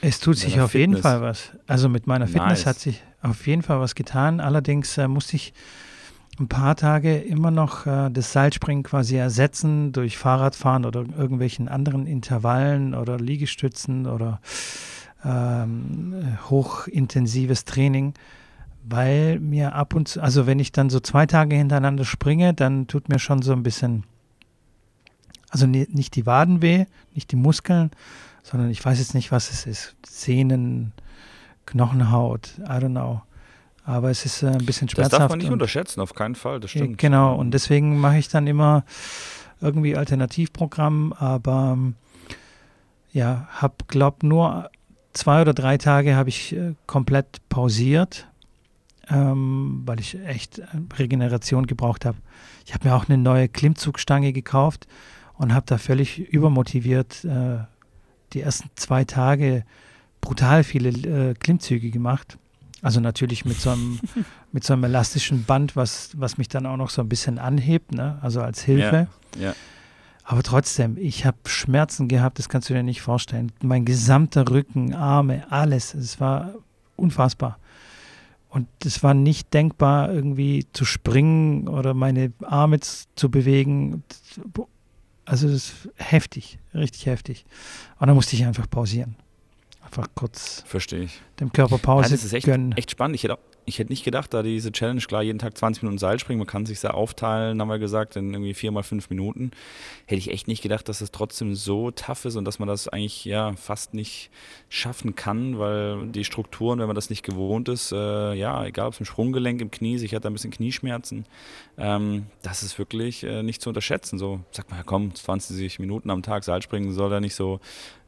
Es 0.00 0.20
tut 0.20 0.36
sich 0.36 0.60
auf 0.60 0.70
Fitness? 0.70 0.96
jeden 0.96 1.02
Fall 1.02 1.20
was. 1.22 1.52
Also 1.66 1.88
mit 1.88 2.06
meiner 2.06 2.26
Fitness 2.26 2.60
nice. 2.60 2.66
hat 2.66 2.78
sich 2.78 3.02
auf 3.20 3.46
jeden 3.46 3.62
Fall 3.62 3.80
was 3.80 3.94
getan. 3.94 4.40
Allerdings 4.40 4.96
äh, 4.96 5.08
musste 5.08 5.36
ich 5.36 5.52
ein 6.38 6.48
paar 6.48 6.76
Tage 6.76 7.18
immer 7.18 7.50
noch 7.50 7.86
äh, 7.86 8.10
das 8.10 8.32
Seilspringen 8.32 8.84
quasi 8.84 9.16
ersetzen 9.16 9.92
durch 9.92 10.16
Fahrradfahren 10.18 10.84
oder 10.84 11.04
irgendwelchen 11.16 11.68
anderen 11.68 12.06
Intervallen 12.06 12.94
oder 12.94 13.18
Liegestützen 13.18 14.06
oder 14.06 14.40
ähm, 15.24 16.38
hochintensives 16.48 17.64
Training, 17.64 18.14
weil 18.84 19.40
mir 19.40 19.74
ab 19.74 19.94
und 19.94 20.08
zu, 20.08 20.22
also 20.22 20.46
wenn 20.46 20.60
ich 20.60 20.70
dann 20.70 20.90
so 20.90 21.00
zwei 21.00 21.26
Tage 21.26 21.56
hintereinander 21.56 22.04
springe, 22.04 22.54
dann 22.54 22.86
tut 22.86 23.08
mir 23.08 23.18
schon 23.18 23.42
so 23.42 23.52
ein 23.52 23.62
bisschen 23.62 24.04
also 25.50 25.66
nicht 25.66 26.16
die 26.16 26.26
Waden 26.26 26.62
weh, 26.62 26.86
nicht 27.14 27.32
die 27.32 27.36
Muskeln, 27.36 27.90
sondern 28.42 28.70
ich 28.70 28.84
weiß 28.84 28.98
jetzt 28.98 29.14
nicht, 29.14 29.32
was 29.32 29.50
es 29.50 29.66
ist. 29.66 29.96
Sehnen, 30.06 30.92
Knochenhaut, 31.66 32.54
I 32.58 32.72
don't 32.72 32.90
know. 32.90 33.22
Aber 33.84 34.10
es 34.10 34.26
ist 34.26 34.42
äh, 34.42 34.48
ein 34.48 34.66
bisschen 34.66 34.88
schmerzhaft. 34.88 35.12
Das 35.14 35.18
darf 35.20 35.30
man 35.30 35.38
nicht 35.38 35.50
unterschätzen, 35.50 36.00
auf 36.00 36.14
keinen 36.14 36.34
Fall, 36.34 36.60
das 36.60 36.70
stimmt. 36.70 36.98
Genau, 36.98 37.34
und 37.34 37.52
deswegen 37.52 37.98
mache 37.98 38.18
ich 38.18 38.28
dann 38.28 38.46
immer 38.46 38.84
irgendwie 39.60 39.96
Alternativprogramm, 39.96 41.12
aber 41.14 41.72
ähm, 41.74 41.94
ja, 43.12 43.48
habe, 43.50 43.74
glaube 43.88 44.26
nur 44.26 44.70
zwei 45.14 45.40
oder 45.40 45.54
drei 45.54 45.78
Tage 45.78 46.16
habe 46.16 46.28
ich 46.28 46.54
äh, 46.54 46.74
komplett 46.86 47.40
pausiert, 47.48 48.28
ähm, 49.08 49.82
weil 49.86 50.00
ich 50.00 50.18
echt 50.26 50.58
äh, 50.58 50.66
Regeneration 50.98 51.66
gebraucht 51.66 52.04
habe. 52.04 52.18
Ich 52.66 52.74
habe 52.74 52.88
mir 52.88 52.94
auch 52.94 53.08
eine 53.08 53.18
neue 53.18 53.48
Klimmzugstange 53.48 54.32
gekauft 54.32 54.86
und 55.38 55.54
habe 55.54 55.64
da 55.66 55.78
völlig 55.78 56.18
übermotiviert 56.18 57.24
äh, 57.24 57.58
die 58.32 58.42
ersten 58.42 58.68
zwei 58.74 59.04
Tage 59.04 59.64
brutal 60.20 60.64
viele 60.64 60.90
äh, 61.30 61.34
Klimmzüge 61.34 61.90
gemacht. 61.90 62.36
Also 62.82 63.00
natürlich 63.00 63.44
mit 63.44 63.60
so 63.60 63.70
einem, 63.70 63.98
mit 64.52 64.64
so 64.64 64.74
einem 64.74 64.84
elastischen 64.84 65.44
Band, 65.44 65.76
was, 65.76 66.10
was 66.16 66.38
mich 66.38 66.48
dann 66.48 66.66
auch 66.66 66.76
noch 66.76 66.90
so 66.90 67.02
ein 67.02 67.08
bisschen 67.08 67.38
anhebt, 67.38 67.92
ne? 67.92 68.18
also 68.20 68.42
als 68.42 68.62
Hilfe. 68.62 69.08
Ja, 69.36 69.42
ja. 69.42 69.54
Aber 70.24 70.42
trotzdem, 70.42 70.98
ich 70.98 71.24
habe 71.24 71.38
Schmerzen 71.46 72.06
gehabt, 72.06 72.38
das 72.38 72.50
kannst 72.50 72.68
du 72.68 72.74
dir 72.74 72.82
nicht 72.82 73.00
vorstellen. 73.00 73.50
Mein 73.62 73.86
gesamter 73.86 74.50
Rücken, 74.50 74.94
Arme, 74.94 75.50
alles, 75.50 75.94
es 75.94 76.20
war 76.20 76.52
unfassbar. 76.96 77.58
Und 78.50 78.68
es 78.84 79.02
war 79.02 79.14
nicht 79.14 79.54
denkbar, 79.54 80.12
irgendwie 80.12 80.66
zu 80.72 80.84
springen 80.84 81.68
oder 81.68 81.94
meine 81.94 82.32
Arme 82.42 82.80
zu 82.80 83.30
bewegen. 83.30 84.02
Also 85.28 85.46
das 85.46 85.56
ist 85.56 85.74
heftig, 85.96 86.58
richtig 86.74 87.04
heftig. 87.06 87.44
Und 87.98 88.06
dann 88.06 88.16
musste 88.16 88.34
ich 88.34 88.44
einfach 88.46 88.68
pausieren. 88.68 89.14
Einfach 89.84 90.06
kurz 90.14 90.62
Verstehe 90.66 91.00
ich. 91.02 91.20
dem 91.38 91.52
Körper 91.52 91.76
Pause 91.78 92.08
Ja, 92.08 92.16
das 92.16 92.24
ist 92.24 92.32
echt, 92.32 92.46
gönnen. 92.46 92.72
echt 92.78 92.90
spannend. 92.90 93.14
Ich 93.16 93.24
hätte, 93.24 93.34
auch, 93.34 93.38
ich 93.68 93.78
hätte 93.78 93.92
nicht 93.92 94.04
gedacht, 94.04 94.32
da 94.32 94.42
diese 94.42 94.72
Challenge, 94.72 95.00
klar, 95.02 95.22
jeden 95.22 95.38
Tag 95.38 95.56
20 95.56 95.82
Minuten 95.82 95.98
Seil 95.98 96.18
springen, 96.18 96.38
man 96.38 96.46
kann 96.46 96.64
sich 96.64 96.80
da 96.80 96.90
aufteilen, 96.90 97.60
haben 97.60 97.68
wir 97.68 97.78
gesagt, 97.78 98.16
in 98.16 98.32
irgendwie 98.32 98.54
vier 98.54 98.72
mal 98.72 98.82
fünf 98.82 99.10
Minuten. 99.10 99.50
Hätte 100.06 100.18
ich 100.18 100.30
echt 100.30 100.48
nicht 100.48 100.62
gedacht, 100.62 100.88
dass 100.88 101.02
es 101.02 101.10
trotzdem 101.10 101.54
so 101.54 101.90
tough 101.90 102.24
ist 102.24 102.36
und 102.36 102.46
dass 102.46 102.58
man 102.58 102.66
das 102.66 102.88
eigentlich 102.88 103.26
ja 103.26 103.52
fast 103.56 103.92
nicht 103.92 104.30
schaffen 104.70 105.14
kann, 105.16 105.58
weil 105.58 106.08
die 106.08 106.24
Strukturen, 106.24 106.78
wenn 106.78 106.86
man 106.86 106.94
das 106.94 107.10
nicht 107.10 107.22
gewohnt 107.22 107.68
ist, 107.68 107.92
äh, 107.92 108.34
ja, 108.34 108.64
egal 108.64 108.88
ob 108.88 108.94
es 108.94 109.00
im 109.00 109.06
Sprunggelenk, 109.06 109.60
im 109.60 109.70
Knie, 109.70 109.96
ich 109.96 110.14
hatte 110.14 110.28
ein 110.28 110.32
bisschen 110.32 110.50
Knieschmerzen, 110.50 111.26
ähm, 111.76 112.26
das 112.42 112.62
ist 112.62 112.78
wirklich 112.78 113.22
äh, 113.24 113.42
nicht 113.42 113.60
zu 113.60 113.68
unterschätzen. 113.68 114.18
So, 114.18 114.40
sag 114.50 114.70
mal, 114.70 114.82
komm, 114.84 115.14
20 115.14 115.78
Minuten 115.78 116.10
am 116.10 116.22
Tag 116.22 116.44
Seilspringen 116.44 116.92
soll 116.92 117.12
ja 117.12 117.20
nicht 117.20 117.34
so 117.34 117.60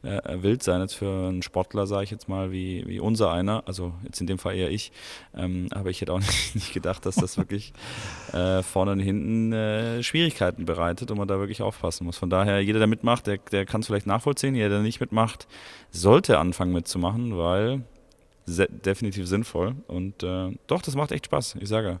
äh, 0.03 0.41
wild 0.41 0.63
sein 0.63 0.81
jetzt 0.81 0.95
für 0.95 1.27
einen 1.27 1.41
Sportler, 1.41 1.85
sage 1.87 2.03
ich 2.03 2.11
jetzt 2.11 2.27
mal, 2.27 2.51
wie, 2.51 2.83
wie 2.87 2.99
unser 2.99 3.31
einer, 3.31 3.63
also 3.67 3.93
jetzt 4.03 4.19
in 4.21 4.27
dem 4.27 4.39
Fall 4.39 4.55
eher 4.55 4.71
ich. 4.71 4.91
Ähm, 5.35 5.67
aber 5.71 5.89
ich 5.89 6.01
hätte 6.01 6.13
auch 6.13 6.19
nicht, 6.19 6.55
nicht 6.55 6.73
gedacht, 6.73 7.05
dass 7.05 7.15
das 7.15 7.37
wirklich 7.37 7.73
äh, 8.33 8.63
vorne 8.63 8.93
und 8.93 8.99
hinten 8.99 9.53
äh, 9.53 10.03
Schwierigkeiten 10.03 10.65
bereitet 10.65 11.11
und 11.11 11.17
man 11.17 11.27
da 11.27 11.39
wirklich 11.39 11.61
aufpassen 11.61 12.05
muss. 12.05 12.17
Von 12.17 12.29
daher, 12.29 12.61
jeder, 12.61 12.79
der 12.79 12.87
mitmacht, 12.87 13.27
der, 13.27 13.37
der 13.37 13.65
kann 13.65 13.81
es 13.81 13.87
vielleicht 13.87 14.07
nachvollziehen. 14.07 14.55
Jeder, 14.55 14.69
der 14.69 14.79
nicht 14.79 14.99
mitmacht, 14.99 15.47
sollte 15.91 16.39
anfangen 16.39 16.73
mitzumachen, 16.73 17.37
weil 17.37 17.83
definitiv 18.47 19.27
sinnvoll. 19.27 19.75
Und 19.87 20.23
äh, 20.23 20.57
doch, 20.67 20.81
das 20.81 20.95
macht 20.95 21.11
echt 21.11 21.25
Spaß, 21.27 21.57
ich 21.59 21.69
sage. 21.69 21.99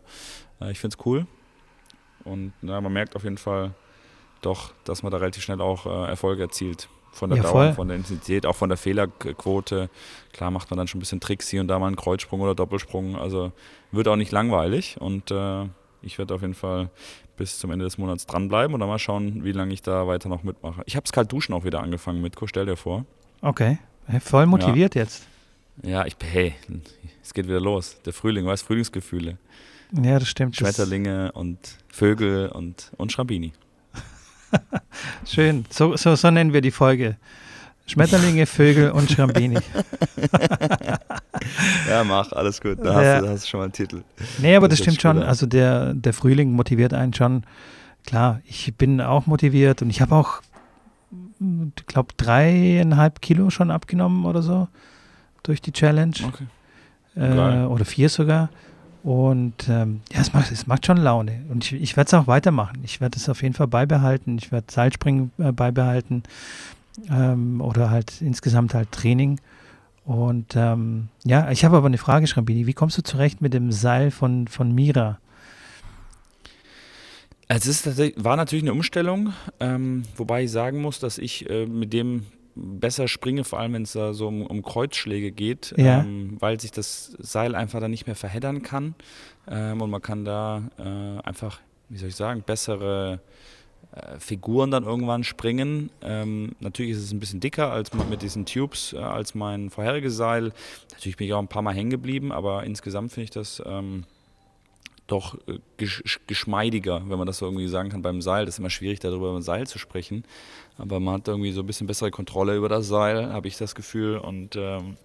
Äh, 0.59 0.71
ich 0.71 0.79
finde 0.79 0.97
es 0.97 1.05
cool. 1.05 1.27
Und 2.23 2.53
na, 2.61 2.81
man 2.81 2.93
merkt 2.93 3.15
auf 3.15 3.23
jeden 3.23 3.37
Fall 3.37 3.73
doch, 4.41 4.73
dass 4.83 5.03
man 5.03 5.11
da 5.11 5.19
relativ 5.19 5.43
schnell 5.43 5.61
auch 5.61 5.85
äh, 5.85 6.09
Erfolge 6.09 6.43
erzielt. 6.43 6.89
Von 7.11 7.29
der 7.29 7.37
Ja, 7.37 7.43
Dauer, 7.43 7.51
voll. 7.51 7.73
von 7.73 7.87
der 7.89 7.97
Intensität, 7.97 8.45
auch 8.45 8.55
von 8.55 8.69
der 8.69 8.77
Fehlerquote. 8.77 9.89
Klar 10.31 10.49
macht 10.51 10.69
man 10.69 10.77
dann 10.77 10.87
schon 10.87 10.99
ein 10.99 11.01
bisschen 11.01 11.19
Tricks 11.19 11.49
hier 11.49 11.61
und 11.61 11.67
da 11.67 11.77
mal 11.77 11.87
einen 11.87 11.95
Kreuzsprung 11.97 12.39
oder 12.41 12.55
Doppelsprung. 12.55 13.15
Also 13.17 13.51
wird 13.91 14.07
auch 14.07 14.15
nicht 14.15 14.31
langweilig. 14.31 14.95
Und 14.99 15.29
äh, 15.31 15.65
ich 16.01 16.17
werde 16.17 16.33
auf 16.33 16.41
jeden 16.41 16.53
Fall 16.55 16.89
bis 17.37 17.59
zum 17.59 17.71
Ende 17.71 17.85
des 17.85 17.97
Monats 17.97 18.25
dranbleiben 18.27 18.73
und 18.73 18.79
dann 18.79 18.89
mal 18.89 18.99
schauen, 18.99 19.43
wie 19.43 19.51
lange 19.51 19.73
ich 19.73 19.81
da 19.81 20.07
weiter 20.07 20.29
noch 20.29 20.43
mitmache. 20.43 20.83
Ich 20.85 20.95
habe 20.95 21.05
es 21.05 21.11
kalt 21.11 21.31
duschen 21.31 21.53
auch 21.53 21.63
wieder 21.63 21.81
angefangen, 21.81 22.21
Mitko, 22.21 22.47
stell 22.47 22.65
dir 22.65 22.77
vor. 22.77 23.05
Okay, 23.41 23.79
voll 24.19 24.45
motiviert 24.45 24.95
jetzt. 24.95 25.27
Ja, 25.83 26.05
ich, 26.05 26.15
hey, 26.23 26.53
es 27.23 27.33
geht 27.33 27.47
wieder 27.47 27.59
los. 27.59 27.97
Der 28.05 28.13
Frühling, 28.13 28.45
weißt 28.45 28.63
Frühlingsgefühle. 28.63 29.37
Ja, 29.93 30.19
das 30.19 30.27
stimmt. 30.27 30.55
Schmetterlinge 30.55 31.31
und 31.33 31.57
Vögel 31.89 32.49
und, 32.49 32.91
und 32.97 33.11
Schrambini. 33.11 33.51
Schön, 35.33 35.65
so, 35.69 35.95
so, 35.95 36.15
so 36.15 36.29
nennen 36.31 36.53
wir 36.53 36.61
die 36.61 36.71
Folge. 36.71 37.15
Schmetterlinge, 37.87 38.45
Vögel 38.45 38.91
und 38.91 39.11
Schrambini. 39.11 39.57
Ja, 41.89 42.03
mach, 42.03 42.31
alles 42.31 42.61
gut. 42.61 42.77
Da 42.83 43.01
Ja. 43.01 43.13
hast, 43.15 43.21
du, 43.21 43.25
da 43.25 43.31
hast 43.33 43.43
du 43.45 43.49
schon 43.49 43.57
mal 43.59 43.63
einen 43.65 43.73
Titel. 43.73 44.03
Nee, 44.39 44.55
aber 44.55 44.67
Das 44.67 44.77
das 44.79 44.85
stimmt 44.85 45.01
schon. 45.01 45.17
an. 45.17 45.23
Also 45.23 45.45
der, 45.45 45.93
der 45.93 46.13
Frühling 46.13 46.51
motiviert 46.53 46.93
einen 46.93 47.13
schon. 47.13 47.43
Klar, 48.05 48.41
ich 48.45 48.73
bin 48.77 49.01
auch 49.01 49.25
motiviert 49.27 49.81
und 49.81 49.89
ich 49.89 50.01
habe 50.01 50.15
auch, 50.15 50.41
ich 51.77 51.85
glaube, 51.87 52.13
dreieinhalb 52.17 53.21
Kilo 53.21 53.49
schon 53.49 53.71
abgenommen 53.71 54.25
oder 54.25 54.41
so 54.41 54.67
durch 55.43 55.61
die 55.61 55.71
Challenge. 55.71 56.13
Okay. 56.25 56.45
Äh, 57.15 57.65
oder 57.65 57.85
vier 57.85 58.09
sogar. 58.09 58.49
Und 59.03 59.67
ähm, 59.67 60.01
ja, 60.11 60.21
es 60.21 60.33
macht, 60.33 60.51
es 60.51 60.67
macht 60.67 60.85
schon 60.85 60.97
Laune. 60.97 61.43
Und 61.49 61.65
ich, 61.65 61.73
ich 61.73 61.97
werde 61.97 62.07
es 62.07 62.13
auch 62.13 62.27
weitermachen. 62.27 62.81
Ich 62.83 63.01
werde 63.01 63.17
es 63.17 63.29
auf 63.29 63.41
jeden 63.41 63.55
Fall 63.55 63.67
beibehalten. 63.67 64.37
Ich 64.37 64.51
werde 64.51 64.71
Seilspringen 64.71 65.31
äh, 65.39 65.51
beibehalten. 65.51 66.23
Ähm, 67.09 67.61
oder 67.61 67.89
halt 67.89 68.21
insgesamt 68.21 68.73
halt 68.73 68.91
Training. 68.91 69.39
Und 70.05 70.55
ähm, 70.55 71.07
ja, 71.23 71.49
ich 71.51 71.65
habe 71.65 71.77
aber 71.77 71.87
eine 71.87 71.97
Frage, 71.97 72.27
Schrambini. 72.27 72.67
Wie 72.67 72.73
kommst 72.73 72.97
du 72.97 73.01
zurecht 73.01 73.41
mit 73.41 73.53
dem 73.53 73.71
Seil 73.71 74.11
von, 74.11 74.47
von 74.47 74.73
Mira? 74.73 75.19
Also 77.47 77.69
es 77.69 77.85
ist 77.85 78.23
war 78.23 78.37
natürlich 78.37 78.63
eine 78.63 78.71
Umstellung, 78.71 79.33
ähm, 79.59 80.03
wobei 80.15 80.45
ich 80.45 80.51
sagen 80.51 80.81
muss, 80.81 80.99
dass 80.99 81.17
ich 81.17 81.49
äh, 81.49 81.65
mit 81.65 81.91
dem 81.91 82.25
besser 82.61 83.07
springe, 83.07 83.43
vor 83.43 83.59
allem 83.59 83.73
wenn 83.73 83.83
es 83.83 83.93
da 83.93 84.13
so 84.13 84.27
um, 84.27 84.45
um 84.45 84.61
Kreuzschläge 84.61 85.31
geht, 85.31 85.73
Ja. 85.77 86.01
ähm, 86.01 86.37
weil 86.39 86.59
sich 86.59 86.71
das 86.71 87.15
Seil 87.19 87.55
einfach 87.55 87.79
dann 87.79 87.91
nicht 87.91 88.05
mehr 88.07 88.15
verheddern 88.15 88.61
kann 88.61 88.95
ähm, 89.47 89.81
und 89.81 89.89
man 89.89 90.01
kann 90.01 90.25
da 90.25 90.63
äh, 90.77 91.25
einfach, 91.27 91.59
wie 91.89 91.97
soll 91.97 92.09
ich 92.09 92.15
sagen, 92.15 92.43
bessere 92.45 93.19
äh, 93.95 94.19
Figuren 94.19 94.71
dann 94.71 94.83
irgendwann 94.83 95.23
springen. 95.23 95.89
Ähm, 96.01 96.51
natürlich 96.59 96.91
ist 96.91 97.03
es 97.03 97.11
ein 97.11 97.19
bisschen 97.19 97.39
dicker 97.39 97.71
als 97.71 97.91
mit 97.93 98.21
diesen 98.21 98.45
Tubes 98.45 98.93
äh, 98.93 98.97
als 98.97 99.35
mein 99.35 99.69
vorheriges 99.69 100.15
Seil. 100.15 100.53
Natürlich 100.91 101.17
bin 101.17 101.27
ich 101.27 101.33
auch 101.33 101.39
ein 101.39 101.47
paar 101.47 101.61
Mal 101.61 101.73
hängen 101.73 101.89
geblieben, 101.89 102.31
aber 102.31 102.63
insgesamt 102.63 103.11
finde 103.11 103.25
ich 103.25 103.31
das 103.31 103.61
ähm, 103.65 104.03
doch 105.07 105.35
äh, 105.47 105.59
gesch 105.77 106.03
geschmeidiger, 106.27 107.01
wenn 107.07 107.17
man 107.17 107.27
das 107.27 107.39
so 107.39 107.45
irgendwie 107.45 107.67
sagen 107.67 107.89
kann 107.89 108.01
beim 108.01 108.21
Seil. 108.21 108.45
Das 108.45 108.55
ist 108.55 108.59
immer 108.59 108.69
schwierig, 108.69 108.99
darüber 108.99 109.33
beim 109.33 109.41
Seil 109.41 109.67
zu 109.67 109.79
sprechen. 109.79 110.23
Aber 110.77 110.99
man 110.99 111.15
hat 111.15 111.27
irgendwie 111.27 111.51
so 111.51 111.61
ein 111.61 111.67
bisschen 111.67 111.87
bessere 111.87 112.11
Kontrolle 112.11 112.55
über 112.55 112.69
das 112.69 112.87
Seil, 112.87 113.31
habe 113.31 113.47
ich 113.47 113.57
das 113.57 113.75
Gefühl. 113.75 114.17
Und 114.17 114.55
ähm, 114.55 114.97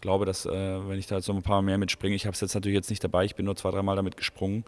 glaube, 0.00 0.24
dass 0.24 0.46
äh, 0.46 0.88
wenn 0.88 0.98
ich 0.98 1.06
da 1.06 1.16
jetzt 1.16 1.28
noch 1.28 1.36
ein 1.36 1.42
paar 1.42 1.62
mehr 1.62 1.78
mitspringe, 1.78 2.14
ich 2.14 2.26
habe 2.26 2.34
es 2.34 2.40
jetzt 2.40 2.54
natürlich 2.54 2.76
jetzt 2.76 2.90
nicht 2.90 3.02
dabei, 3.02 3.24
ich 3.24 3.34
bin 3.34 3.44
nur 3.44 3.56
zwei, 3.56 3.70
dreimal 3.70 3.96
damit 3.96 4.16
gesprungen. 4.16 4.64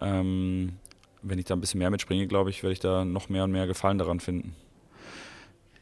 Ähm, 0.00 0.74
wenn 1.22 1.38
ich 1.38 1.44
da 1.44 1.54
ein 1.54 1.60
bisschen 1.60 1.78
mehr 1.78 1.90
mitspringe, 1.90 2.26
glaube 2.26 2.50
ich, 2.50 2.62
werde 2.62 2.72
ich 2.72 2.80
da 2.80 3.04
noch 3.04 3.28
mehr 3.28 3.44
und 3.44 3.52
mehr 3.52 3.66
Gefallen 3.66 3.98
daran 3.98 4.20
finden. 4.20 4.56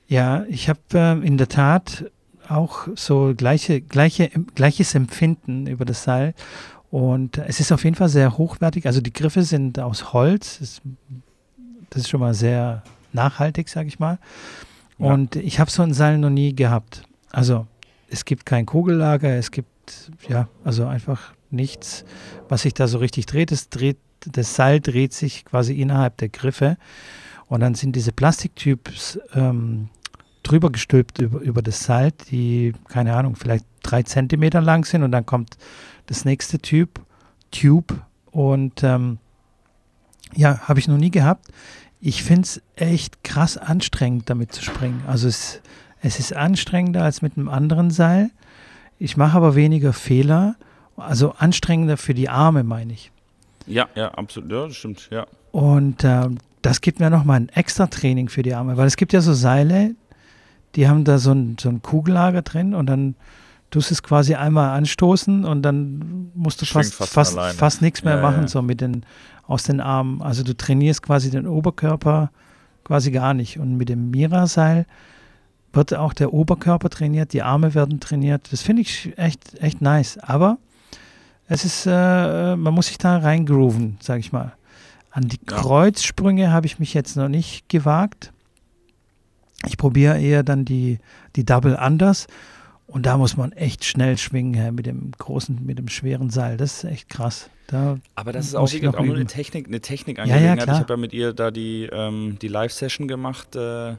Ja, 0.07 0.45
ich 0.49 0.69
habe 0.69 0.81
ähm, 0.93 1.23
in 1.23 1.39
der 1.39 1.49
Tat 1.49 2.11
auch 2.49 2.89
so 2.97 3.33
gleiche, 3.37 3.81
gleiche, 3.81 4.29
gleiches 4.55 4.95
Empfinden 4.95 5.67
über 5.67 5.85
das 5.85 6.03
Seil. 6.03 6.35
Und 6.90 7.38
es 7.38 7.61
ist 7.61 7.70
auf 7.70 7.85
jeden 7.85 7.96
Fall 7.96 8.09
sehr 8.09 8.37
hochwertig. 8.37 8.87
Also 8.87 9.00
die 9.00 9.12
Griffe 9.12 9.42
sind 9.42 9.79
aus 9.79 10.12
Holz. 10.12 10.81
Das, 11.90 12.03
ist 12.03 12.09
schon 12.09 12.20
mal 12.20 12.35
sehr 12.35 12.83
nachhaltig, 13.12 13.68
sage 13.68 13.88
ich 13.88 13.98
mal. 13.98 14.18
Ja. 14.98 15.12
Und 15.12 15.37
ich 15.37 15.61
habe 15.61 15.70
so 15.70 15.83
ein 15.83 15.94
Seil 15.94 16.18
noch 16.18 16.31
nie 16.31 16.55
gehabt. 16.55 17.03
Also 17.31 17.66
es 18.09 18.24
gibt 18.24 18.44
kein 18.44 18.66
Kugellager, 18.66 19.37
es 19.37 19.50
gibt 19.53 19.68
ja, 20.29 20.48
also 20.64 20.87
einfach 20.87 21.33
nichts, 21.50 22.05
was 22.48 22.62
sich 22.62 22.74
da 22.74 22.88
so 22.88 22.98
richtig 22.98 23.26
dreht. 23.26 23.53
Es 23.53 23.68
dreht, 23.68 23.98
das 24.26 24.55
Seil 24.55 24.81
dreht 24.81 25.12
sich 25.12 25.44
quasi 25.44 25.81
innerhalb 25.81 26.16
der 26.18 26.29
Griffe. 26.29 26.76
Und 27.46 27.61
dann 27.61 27.74
sind 27.74 27.96
diese 27.96 28.12
Plastiktubes 28.12 29.18
ähm, 29.35 29.88
drüber 30.42 30.70
gestülpt 30.70 31.18
über, 31.20 31.40
über 31.40 31.62
das 31.62 31.83
Seil, 31.85 32.12
die, 32.31 32.72
keine 32.88 33.14
Ahnung, 33.14 33.37
vielleicht 33.37 33.64
drei 33.83 34.03
Zentimeter 34.03 34.61
lang 34.61 34.85
sind. 34.85 35.03
Und 35.03 35.12
dann 35.12 35.26
kommt 35.26 35.57
das 36.11 36.25
nächste 36.25 36.59
Typ, 36.59 37.01
Tube. 37.53 37.94
Und 38.33 38.83
ähm, 38.83 39.18
ja, 40.35 40.59
habe 40.68 40.81
ich 40.81 40.88
noch 40.88 40.99
nie 40.99 41.11
gehabt. 41.11 41.46
Ich 42.01 42.23
finde 42.23 42.42
es 42.42 42.62
echt 42.77 43.23
krass 43.23 43.57
anstrengend, 43.57 44.29
damit 44.29 44.53
zu 44.53 44.62
springen. 44.62 45.03
Also 45.07 45.29
es, 45.29 45.61
es 46.03 46.18
ist 46.18 46.35
anstrengender 46.35 47.05
als 47.05 47.23
mit 47.23 47.37
einem 47.37 47.49
anderen 47.49 47.90
Seil. 47.90 48.31
Ich 48.99 49.16
mache 49.16 49.37
aber 49.37 49.55
weniger 49.55 49.92
Fehler. 49.92 50.57
Also 50.96 51.33
anstrengender 51.38 51.96
für 51.96 52.12
die 52.12 52.29
Arme, 52.29 52.64
meine 52.64 52.92
ich. 52.92 53.12
Ja, 53.66 53.88
ja, 53.94 54.09
absolut. 54.11 54.51
Ja, 54.51 54.66
das 54.66 54.77
stimmt, 54.77 55.09
ja. 55.11 55.27
Und 55.53 56.03
ähm, 56.03 56.38
das 56.61 56.81
gibt 56.81 56.99
mir 56.99 57.09
nochmal 57.09 57.40
ein 57.40 57.49
extra 57.51 57.87
Training 57.87 58.29
für 58.29 58.42
die 58.42 58.55
Arme, 58.55 58.77
weil 58.77 58.87
es 58.87 58.96
gibt 58.96 59.12
ja 59.12 59.20
so 59.20 59.33
Seile, 59.33 59.94
die 60.75 60.88
haben 60.88 61.05
da 61.05 61.18
so 61.18 61.33
ein, 61.33 61.57
so 61.61 61.68
ein 61.68 61.83
Kugellager 61.83 62.42
drin 62.42 62.75
und 62.75 62.87
dann 62.87 63.14
tust 63.70 63.90
es 63.90 64.02
quasi 64.02 64.35
einmal 64.35 64.70
anstoßen 64.76 65.44
und 65.44 65.62
dann 65.62 66.30
musst 66.35 66.61
du 66.61 66.66
fast, 66.66 66.94
fast 66.94 67.12
fast, 67.12 67.38
fast 67.56 67.83
nichts 67.83 68.02
mehr 68.04 68.16
Ja, 68.16 68.22
machen, 68.22 68.42
ja. 68.42 68.48
so 68.48 68.62
mit 68.62 68.80
den, 68.80 69.04
aus 69.46 69.62
den 69.62 69.80
Armen. 69.80 70.20
Also 70.22 70.42
du 70.42 70.56
trainierst 70.56 71.02
quasi 71.02 71.30
den 71.30 71.46
Oberkörper 71.46 72.30
quasi 72.85 73.11
gar 73.11 73.35
nicht. 73.35 73.59
Und 73.59 73.76
mit 73.76 73.88
dem 73.88 74.11
Mira-Seil 74.11 74.87
wird 75.72 75.94
auch 75.94 76.12
der 76.12 76.33
Oberkörper 76.33 76.90
trainiert, 76.90 77.33
die 77.33 77.42
Arme 77.42 77.74
werden 77.74 78.00
trainiert. 78.00 78.48
Das 78.52 78.62
finde 78.62 78.83
ich 78.83 79.12
echt, 79.16 79.61
echt 79.62 79.80
nice. 79.80 80.18
Aber 80.18 80.59
es 81.46 81.64
ist, 81.64 81.87
äh, 81.87 82.56
man 82.56 82.74
muss 82.74 82.87
sich 82.88 82.98
da 82.98 83.18
reingrooven, 83.18 83.96
sag 84.00 84.18
ich 84.18 84.33
mal. 84.33 84.52
An 85.12 85.28
die 85.28 85.38
Ja. 85.48 85.56
Kreuzsprünge 85.59 86.52
habe 86.52 86.66
ich 86.66 86.78
mich 86.78 86.94
jetzt 86.94 87.16
noch 87.16 87.28
nicht 87.28 87.68
gewagt. 87.68 88.33
Ich 89.66 89.76
probiere 89.76 90.18
eher 90.20 90.42
dann 90.42 90.64
die, 90.64 90.98
die 91.37 91.44
Double 91.44 91.76
Unders. 91.76 92.26
Und 92.90 93.07
da 93.07 93.16
muss 93.16 93.37
man 93.37 93.53
echt 93.53 93.85
schnell 93.85 94.18
schwingen 94.18 94.74
mit 94.74 94.87
dem 94.87 95.12
großen, 95.16 95.64
mit 95.64 95.79
dem 95.79 95.88
schweren 95.88 96.31
Seil. 96.31 96.57
Das 96.57 96.83
ist 96.83 96.90
echt 96.90 97.09
krass. 97.09 97.48
Da 97.68 97.98
Aber 98.16 98.33
das 98.33 98.46
ist 98.48 98.57
auch, 98.57 98.64
auch 98.64 99.05
nur 99.05 99.14
eine 99.14 99.26
Technik, 99.26 99.68
eine 99.68 99.81
Technikangelegenheit. 99.81 100.59
Ja, 100.59 100.64
ja, 100.66 100.72
ich 100.72 100.81
habe 100.81 100.92
ja 100.92 100.96
mit 100.96 101.12
ihr 101.12 101.33
da 101.33 101.53
die, 101.53 101.88
ähm, 101.92 102.37
die 102.42 102.48
Live-Session 102.48 103.07
gemacht 103.07 103.55
äh, 103.55 103.94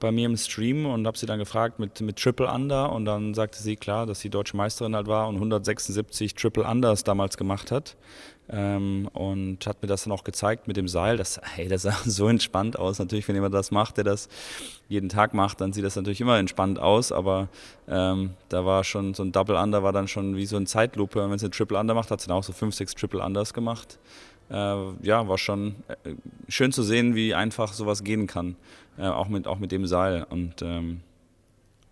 bei 0.00 0.10
mir 0.10 0.26
im 0.26 0.36
Stream 0.36 0.86
und 0.86 1.06
habe 1.06 1.16
sie 1.16 1.26
dann 1.26 1.38
gefragt 1.38 1.78
mit, 1.78 2.00
mit 2.00 2.16
Triple 2.16 2.50
Under 2.50 2.90
und 2.90 3.04
dann 3.04 3.32
sagte 3.34 3.62
sie 3.62 3.76
klar, 3.76 4.06
dass 4.06 4.18
sie 4.18 4.28
deutsche 4.28 4.56
Meisterin 4.56 4.96
halt 4.96 5.06
war 5.06 5.28
und 5.28 5.36
176 5.36 6.34
Triple 6.34 6.64
Unders 6.64 7.04
damals 7.04 7.36
gemacht 7.36 7.70
hat. 7.70 7.96
Ähm, 8.54 9.08
und 9.14 9.66
hat 9.66 9.80
mir 9.80 9.88
das 9.88 10.04
dann 10.04 10.12
auch 10.12 10.24
gezeigt 10.24 10.68
mit 10.68 10.76
dem 10.76 10.86
Seil. 10.86 11.16
Das, 11.16 11.40
hey, 11.54 11.68
das 11.68 11.82
sah 11.82 11.96
so 12.04 12.28
entspannt 12.28 12.78
aus. 12.78 12.98
Natürlich, 12.98 13.26
wenn 13.26 13.34
jemand 13.34 13.54
das 13.54 13.70
macht, 13.70 13.96
der 13.96 14.04
das 14.04 14.28
jeden 14.88 15.08
Tag 15.08 15.32
macht, 15.32 15.60
dann 15.62 15.72
sieht 15.72 15.84
das 15.84 15.96
natürlich 15.96 16.20
immer 16.20 16.38
entspannt 16.38 16.78
aus. 16.78 17.12
Aber 17.12 17.48
ähm, 17.88 18.30
da 18.50 18.66
war 18.66 18.84
schon 18.84 19.14
so 19.14 19.22
ein 19.22 19.32
Double 19.32 19.56
Under, 19.56 19.82
war 19.82 19.92
dann 19.92 20.06
schon 20.06 20.36
wie 20.36 20.44
so 20.44 20.56
ein 20.56 20.66
Zeitlupe. 20.66 21.24
Und 21.24 21.30
wenn 21.30 21.38
sie 21.38 21.46
ein 21.46 21.52
Triple 21.52 21.78
Under 21.78 21.94
macht, 21.94 22.10
hat 22.10 22.20
sie 22.20 22.28
dann 22.28 22.36
auch 22.36 22.44
so 22.44 22.52
fünf, 22.52 22.74
sechs 22.74 22.94
Triple 22.94 23.24
Unders 23.24 23.54
gemacht. 23.54 23.98
Äh, 24.50 24.76
ja, 25.02 25.26
war 25.28 25.38
schon 25.38 25.76
äh, 26.04 26.10
schön 26.48 26.72
zu 26.72 26.82
sehen, 26.82 27.14
wie 27.14 27.34
einfach 27.34 27.72
sowas 27.72 28.04
gehen 28.04 28.26
kann. 28.26 28.56
Äh, 28.98 29.06
auch, 29.06 29.28
mit, 29.28 29.46
auch 29.46 29.58
mit 29.58 29.72
dem 29.72 29.86
Seil. 29.86 30.26
Und 30.28 30.60
ähm, 30.60 31.00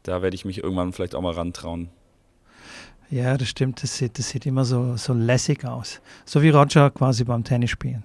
da 0.03 0.21
werde 0.21 0.35
ich 0.35 0.45
mich 0.45 0.63
irgendwann 0.63 0.93
vielleicht 0.93 1.15
auch 1.15 1.23
mal 1.23 1.33
rantrauen. 1.33 1.89
Ja, 3.11 3.37
das 3.37 3.49
stimmt. 3.49 3.83
Das 3.83 3.97
sieht, 3.97 4.19
das 4.19 4.29
sieht 4.29 4.47
immer 4.47 4.65
so, 4.65 4.97
so 4.97 5.13
lässig 5.13 5.65
aus. 5.65 6.01
So 6.25 6.43
wie 6.43 6.51
Roger 6.51 6.91
quasi 6.91 7.25
beim 7.25 7.43
Tennisspielen. 7.43 8.05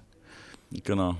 Genau. 0.83 1.15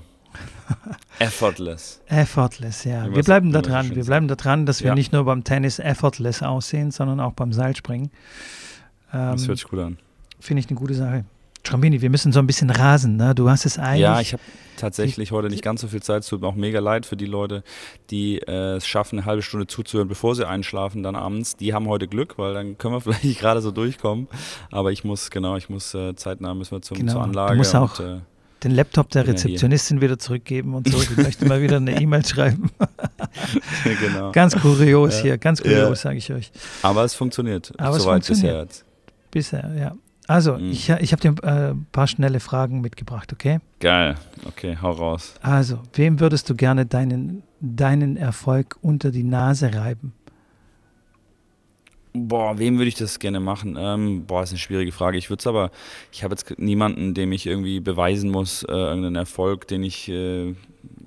effortless. 1.18 2.02
Effortless, 2.06 2.84
ja. 2.84 3.14
Wir 3.14 3.22
bleiben 3.22 3.52
da 3.52 3.62
dran. 3.62 3.94
Wir 3.94 4.04
bleiben 4.04 4.28
da 4.28 4.34
dran, 4.34 4.66
dass 4.66 4.82
wir 4.82 4.88
ja. 4.88 4.94
nicht 4.94 5.12
nur 5.12 5.24
beim 5.24 5.44
Tennis 5.44 5.78
effortless 5.78 6.42
aussehen, 6.42 6.90
sondern 6.90 7.20
auch 7.20 7.32
beim 7.32 7.52
Seilspringen. 7.52 8.10
Ähm, 9.12 9.32
das 9.32 9.48
hört 9.48 9.58
sich 9.58 9.68
gut 9.68 9.78
an. 9.78 9.98
Finde 10.40 10.60
ich 10.60 10.68
eine 10.68 10.78
gute 10.78 10.94
Sache. 10.94 11.24
Strambini, 11.66 12.00
wir 12.00 12.10
müssen 12.10 12.32
so 12.32 12.38
ein 12.38 12.46
bisschen 12.46 12.70
rasen. 12.70 13.16
Ne? 13.16 13.34
Du 13.34 13.50
hast 13.50 13.66
es 13.66 13.78
eigentlich. 13.78 14.00
Ja, 14.00 14.20
ich 14.20 14.32
habe 14.32 14.42
tatsächlich 14.76 15.32
heute 15.32 15.48
nicht 15.48 15.62
ganz 15.62 15.80
so 15.80 15.88
viel 15.88 16.02
Zeit. 16.02 16.22
Es 16.22 16.28
tut 16.28 16.40
mir 16.40 16.46
auch 16.46 16.54
mega 16.54 16.78
leid 16.80 17.06
für 17.06 17.16
die 17.16 17.26
Leute, 17.26 17.64
die 18.10 18.38
äh, 18.38 18.76
es 18.76 18.86
schaffen, 18.86 19.18
eine 19.18 19.26
halbe 19.26 19.42
Stunde 19.42 19.66
zuzuhören, 19.66 20.08
bevor 20.08 20.34
sie 20.34 20.46
einschlafen, 20.46 21.02
dann 21.02 21.16
abends. 21.16 21.56
Die 21.56 21.74
haben 21.74 21.88
heute 21.88 22.06
Glück, 22.06 22.38
weil 22.38 22.54
dann 22.54 22.78
können 22.78 22.94
wir 22.94 23.00
vielleicht 23.12 23.40
gerade 23.40 23.60
so 23.60 23.72
durchkommen. 23.72 24.28
Aber 24.70 24.92
ich 24.92 25.02
muss, 25.04 25.30
genau, 25.30 25.56
ich 25.56 25.68
muss 25.68 25.92
äh, 25.94 26.14
zeitnah 26.14 26.54
müssen 26.54 26.72
wir 26.72 26.82
zum, 26.82 26.98
genau. 26.98 27.12
zur 27.12 27.22
Anlage. 27.22 27.52
Du 27.52 27.58
musst 27.58 27.74
auch 27.74 27.98
und, 27.98 28.06
äh, 28.06 28.20
den 28.62 28.70
Laptop 28.70 29.10
der 29.10 29.26
Rezeptionistin 29.26 30.00
wieder 30.00 30.18
zurückgeben 30.18 30.74
und 30.74 30.88
so. 30.88 30.98
Die 30.98 31.20
möchte 31.20 31.46
mal 31.46 31.60
wieder 31.60 31.76
eine 31.76 32.00
E-Mail 32.00 32.24
schreiben. 32.24 32.70
genau. 34.00 34.30
Ganz 34.30 34.56
kurios 34.56 35.16
ja. 35.16 35.22
hier, 35.22 35.38
ganz 35.38 35.60
kurios, 35.62 35.88
ja. 35.88 35.96
sage 35.96 36.18
ich 36.18 36.32
euch. 36.32 36.52
Aber 36.82 37.04
es 37.04 37.14
funktioniert. 37.14 37.72
Aber 37.76 37.98
Soweit 37.98 38.22
es 38.22 38.28
funktioniert. 38.28 38.42
bisher 38.42 38.62
jetzt. 38.62 38.84
Bisher, 39.32 39.74
ja. 39.76 39.92
Also, 40.26 40.58
mhm. 40.58 40.70
ich, 40.72 40.88
ich 40.88 41.12
habe 41.12 41.22
dir 41.22 41.34
ein 41.42 41.70
äh, 41.70 41.74
paar 41.92 42.06
schnelle 42.06 42.40
Fragen 42.40 42.80
mitgebracht, 42.80 43.32
okay? 43.32 43.58
Geil. 43.80 44.16
Okay, 44.44 44.76
hau 44.80 44.90
raus. 44.90 45.34
Also, 45.40 45.80
wem 45.94 46.20
würdest 46.20 46.50
du 46.50 46.54
gerne 46.54 46.86
deinen, 46.86 47.42
deinen 47.60 48.16
Erfolg 48.16 48.76
unter 48.82 49.10
die 49.10 49.22
Nase 49.22 49.74
reiben? 49.74 50.12
Boah, 52.18 52.58
wem 52.58 52.78
würde 52.78 52.88
ich 52.88 52.94
das 52.94 53.18
gerne 53.18 53.40
machen? 53.40 53.76
Ähm, 53.78 54.24
boah, 54.26 54.42
ist 54.42 54.50
eine 54.50 54.58
schwierige 54.58 54.90
Frage. 54.90 55.18
Ich 55.18 55.28
würde 55.28 55.40
es 55.40 55.46
aber, 55.46 55.70
ich 56.12 56.24
habe 56.24 56.32
jetzt 56.32 56.58
niemanden, 56.58 57.12
dem 57.12 57.30
ich 57.32 57.46
irgendwie 57.46 57.78
beweisen 57.80 58.30
muss, 58.30 58.62
äh, 58.62 58.72
irgendeinen 58.72 59.16
Erfolg, 59.16 59.68
den 59.68 59.82
ich 59.82 60.08
äh, 60.08 60.54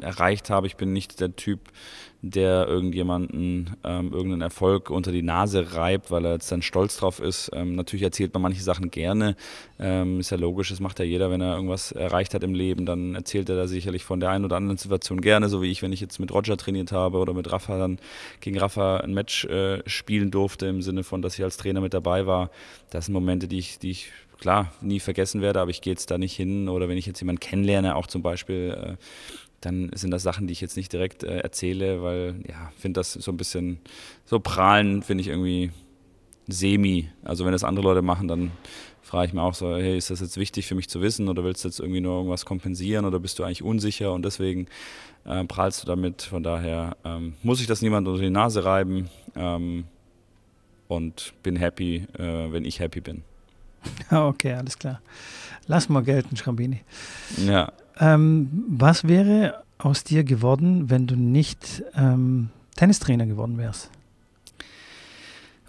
erreicht 0.01 0.49
habe. 0.49 0.67
Ich 0.67 0.75
bin 0.75 0.93
nicht 0.93 1.19
der 1.19 1.35
Typ, 1.35 1.59
der 2.21 2.67
irgendjemanden 2.67 3.77
ähm, 3.85 4.11
irgendeinen 4.11 4.41
Erfolg 4.41 4.89
unter 4.89 5.11
die 5.11 5.21
Nase 5.21 5.73
reibt, 5.73 6.11
weil 6.11 6.25
er 6.25 6.33
jetzt 6.33 6.51
dann 6.51 6.61
stolz 6.61 6.97
drauf 6.97 7.21
ist. 7.21 7.49
Ähm, 7.53 7.75
natürlich 7.75 8.03
erzählt 8.03 8.33
man 8.33 8.41
manche 8.41 8.61
Sachen 8.61 8.91
gerne. 8.91 9.37
Ähm, 9.79 10.19
ist 10.19 10.29
ja 10.29 10.37
logisch, 10.37 10.69
das 10.69 10.81
macht 10.81 10.99
ja 10.99 11.05
jeder, 11.05 11.31
wenn 11.31 11.39
er 11.39 11.55
irgendwas 11.55 11.93
erreicht 11.93 12.33
hat 12.33 12.43
im 12.43 12.53
Leben, 12.53 12.85
dann 12.85 13.15
erzählt 13.15 13.49
er 13.49 13.55
da 13.55 13.67
sicherlich 13.67 14.03
von 14.03 14.19
der 14.19 14.31
einen 14.31 14.43
oder 14.43 14.57
anderen 14.57 14.77
Situation 14.77 15.21
gerne, 15.21 15.47
so 15.47 15.61
wie 15.61 15.71
ich, 15.71 15.81
wenn 15.81 15.93
ich 15.93 16.01
jetzt 16.01 16.19
mit 16.19 16.33
Roger 16.33 16.57
trainiert 16.57 16.91
habe 16.91 17.19
oder 17.19 17.33
mit 17.33 17.49
Rafa 17.49 17.77
dann 17.77 17.99
gegen 18.41 18.57
Rafa 18.59 18.97
ein 18.97 19.13
Match 19.13 19.45
äh, 19.45 19.81
spielen 19.87 20.29
durfte, 20.29 20.65
im 20.65 20.81
Sinne 20.81 21.03
von, 21.03 21.21
dass 21.21 21.37
ich 21.37 21.43
als 21.43 21.55
Trainer 21.55 21.79
mit 21.79 21.93
dabei 21.93 22.27
war. 22.27 22.49
Das 22.89 23.05
sind 23.05 23.13
Momente, 23.13 23.47
die 23.47 23.59
ich, 23.59 23.79
die 23.79 23.91
ich 23.91 24.11
klar 24.39 24.73
nie 24.81 24.99
vergessen 24.99 25.41
werde, 25.41 25.61
aber 25.61 25.71
ich 25.71 25.81
gehe 25.81 25.93
jetzt 25.93 26.11
da 26.11 26.17
nicht 26.17 26.35
hin 26.35 26.69
oder 26.69 26.89
wenn 26.89 26.97
ich 26.97 27.05
jetzt 27.05 27.19
jemanden 27.19 27.39
kennenlerne, 27.39 27.95
auch 27.95 28.07
zum 28.07 28.21
Beispiel, 28.21 28.97
äh, 28.97 29.03
dann 29.61 29.91
sind 29.93 30.11
das 30.11 30.23
Sachen, 30.23 30.47
die 30.47 30.53
ich 30.53 30.61
jetzt 30.61 30.77
nicht 30.77 30.91
direkt 30.91 31.23
äh, 31.23 31.39
erzähle, 31.39 32.01
weil 32.01 32.35
ja, 32.47 32.71
finde 32.77 32.99
das 32.99 33.13
so 33.13 33.31
ein 33.31 33.37
bisschen 33.37 33.79
so 34.25 34.39
prahlen, 34.39 35.03
finde 35.03 35.21
ich 35.21 35.27
irgendwie 35.27 35.71
semi. 36.47 37.09
Also 37.23 37.45
wenn 37.45 37.51
das 37.51 37.63
andere 37.63 37.83
Leute 37.83 38.01
machen, 38.01 38.27
dann 38.27 38.51
frage 39.01 39.27
ich 39.27 39.33
mir 39.33 39.41
auch 39.41 39.53
so, 39.53 39.75
hey, 39.75 39.97
ist 39.97 40.09
das 40.09 40.19
jetzt 40.19 40.37
wichtig 40.37 40.67
für 40.67 40.75
mich 40.75 40.87
zu 40.87 41.01
wissen 41.01 41.29
oder 41.29 41.43
willst 41.43 41.63
du 41.63 41.67
jetzt 41.67 41.79
irgendwie 41.79 42.01
nur 42.01 42.17
irgendwas 42.17 42.45
kompensieren 42.45 43.05
oder 43.05 43.19
bist 43.19 43.39
du 43.39 43.43
eigentlich 43.43 43.63
unsicher 43.63 44.13
und 44.13 44.23
deswegen 44.23 44.67
äh, 45.25 45.43
prahlst 45.45 45.83
du 45.83 45.87
damit. 45.87 46.21
Von 46.21 46.43
daher 46.43 46.95
ähm, 47.03 47.33
muss 47.43 47.59
ich 47.61 47.67
das 47.67 47.81
niemand 47.81 48.07
unter 48.07 48.21
die 48.21 48.29
Nase 48.29 48.65
reiben 48.65 49.09
ähm, 49.35 49.85
und 50.87 51.33
bin 51.43 51.55
happy, 51.55 52.07
äh, 52.17 52.51
wenn 52.51 52.65
ich 52.65 52.79
happy 52.79 53.01
bin. 53.01 53.23
Okay, 54.11 54.53
alles 54.53 54.77
klar. 54.77 55.01
Lass 55.67 55.87
mal 55.87 56.03
gelten, 56.03 56.35
Schrambini. 56.35 56.81
Ja. 57.37 57.71
Ähm, 57.99 58.65
was 58.67 59.07
wäre 59.07 59.63
aus 59.77 60.03
dir 60.03 60.23
geworden, 60.23 60.89
wenn 60.89 61.07
du 61.07 61.15
nicht 61.15 61.83
ähm, 61.95 62.49
Tennistrainer 62.75 63.25
geworden 63.25 63.57
wärst? 63.57 63.89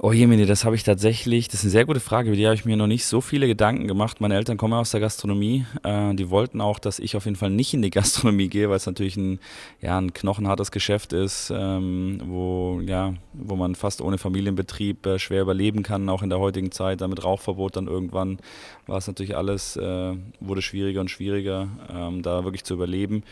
Oh 0.02 0.12
Jemini, 0.12 0.46
das 0.46 0.64
habe 0.64 0.76
ich 0.76 0.82
tatsächlich, 0.82 1.48
das 1.48 1.56
ist 1.56 1.64
eine 1.64 1.72
sehr 1.72 1.84
gute 1.84 2.00
Frage, 2.00 2.28
über 2.28 2.36
die 2.36 2.46
habe 2.46 2.54
ich 2.54 2.64
mir 2.64 2.74
noch 2.74 2.86
nicht 2.86 3.04
so 3.04 3.20
viele 3.20 3.46
Gedanken 3.46 3.86
gemacht. 3.86 4.22
Meine 4.22 4.34
Eltern 4.34 4.56
kommen 4.56 4.72
aus 4.72 4.92
der 4.92 5.00
Gastronomie, 5.00 5.66
äh, 5.82 6.14
die 6.14 6.30
wollten 6.30 6.62
auch, 6.62 6.78
dass 6.78 6.98
ich 6.98 7.16
auf 7.16 7.26
jeden 7.26 7.36
Fall 7.36 7.50
nicht 7.50 7.74
in 7.74 7.82
die 7.82 7.90
Gastronomie 7.90 8.48
gehe, 8.48 8.70
weil 8.70 8.78
es 8.78 8.86
natürlich 8.86 9.18
ein, 9.18 9.40
ja, 9.82 9.98
ein 9.98 10.14
knochenhartes 10.14 10.70
Geschäft 10.70 11.12
ist, 11.12 11.52
ähm, 11.54 12.18
wo, 12.24 12.80
ja, 12.82 13.12
wo 13.34 13.56
man 13.56 13.74
fast 13.74 14.00
ohne 14.00 14.16
Familienbetrieb 14.16 15.04
äh, 15.04 15.18
schwer 15.18 15.42
überleben 15.42 15.82
kann, 15.82 16.08
auch 16.08 16.22
in 16.22 16.30
der 16.30 16.38
heutigen 16.38 16.72
Zeit. 16.72 17.02
Damit 17.02 17.22
Rauchverbot 17.22 17.76
dann 17.76 17.86
irgendwann 17.86 18.38
war 18.86 18.96
es 18.96 19.06
natürlich 19.06 19.36
alles, 19.36 19.76
äh, 19.76 20.16
wurde 20.40 20.62
schwieriger 20.62 21.02
und 21.02 21.10
schwieriger, 21.10 21.68
ähm, 21.94 22.22
da 22.22 22.42
wirklich 22.44 22.64
zu 22.64 22.72
überleben 22.72 23.22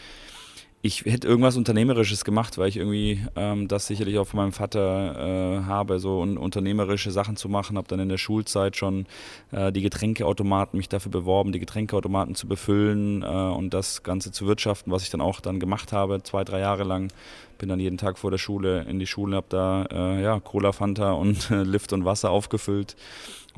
ich 0.81 1.05
hätte 1.05 1.27
irgendwas 1.27 1.57
Unternehmerisches 1.57 2.25
gemacht, 2.25 2.57
weil 2.57 2.69
ich 2.69 2.77
irgendwie 2.77 3.21
ähm, 3.35 3.67
das 3.67 3.89
sicherlich 3.89 4.17
auch 4.19 4.27
von 4.27 4.39
meinem 4.39 4.53
Vater 4.53 5.61
äh, 5.61 5.65
habe, 5.65 5.99
so 5.99 6.21
un 6.21 6.39
unternehmerische 6.39 7.11
Sachen 7.11 7.37
zu 7.37 7.49
machen. 7.49 7.77
Habe 7.77 7.89
dann 7.89 7.99
in 7.99 8.09
der 8.09 8.19
Schulzeit 8.19 8.77
schon 8.77 9.07
äh, 9.51 9.73
die 9.73 9.83
Getränkeautomaten 9.83 10.77
mich 10.77 10.89
dafür 10.89 11.11
beworben, 11.11 11.51
die 11.51 11.59
Getränkeautomaten 11.59 12.37
zu 12.37 12.47
befüllen 12.47 13.23
äh, 13.23 13.27
und 13.27 13.75
das 13.75 14.05
Ganze 14.05 14.31
zu 14.31 14.47
wirtschaften, 14.47 14.93
was 14.93 15.03
ich 15.03 15.11
dann 15.11 15.21
auch 15.21 15.41
dann 15.41 15.59
gemacht 15.59 15.93
habe, 15.93 16.23
zwei, 16.23 16.45
drei 16.45 16.61
Jahre 16.61 16.85
lang. 16.85 17.13
Bin 17.59 17.69
dann 17.69 17.81
jeden 17.81 17.99
Tag 17.99 18.17
vor 18.17 18.31
der 18.31 18.39
Schule 18.39 18.83
in 18.89 19.01
die 19.01 19.07
Schule, 19.09 19.35
habe 19.35 19.47
da 19.49 19.85
äh, 19.91 20.23
ja, 20.23 20.39
Cola, 20.39 20.71
Fanta 20.71 21.11
und 21.11 21.51
Lift 21.51 21.93
und 21.93 22.05
Wasser 22.05 22.31
aufgefüllt 22.31 22.95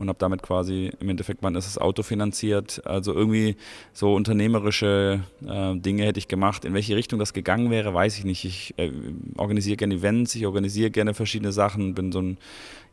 und 0.01 0.09
habe 0.09 0.19
damit 0.19 0.43
quasi 0.43 0.91
im 0.99 1.11
Endeffekt 1.11 1.43
mein 1.43 1.55
erstes 1.55 1.77
Auto 1.77 2.03
finanziert. 2.03 2.81
Also 2.87 3.13
irgendwie 3.13 3.57
so 3.93 4.15
unternehmerische 4.15 5.21
äh, 5.47 5.77
Dinge 5.77 6.05
hätte 6.05 6.19
ich 6.19 6.27
gemacht. 6.27 6.65
In 6.65 6.73
welche 6.73 6.97
Richtung 6.97 7.19
das 7.19 7.35
gegangen 7.35 7.71
wäre, 7.71 7.93
weiß 7.93 8.17
ich 8.17 8.25
nicht. 8.25 8.47
Ich 8.47 8.75
äh, 8.79 8.91
organisiere 9.37 9.77
gerne 9.77 9.97
Events, 9.97 10.35
ich 10.35 10.47
organisiere 10.47 10.91
gerne 10.91 11.13
verschiedene 11.13 11.53
Sachen, 11.53 11.95
bin 11.95 12.13
so 12.13 12.23
ein, 12.23 12.39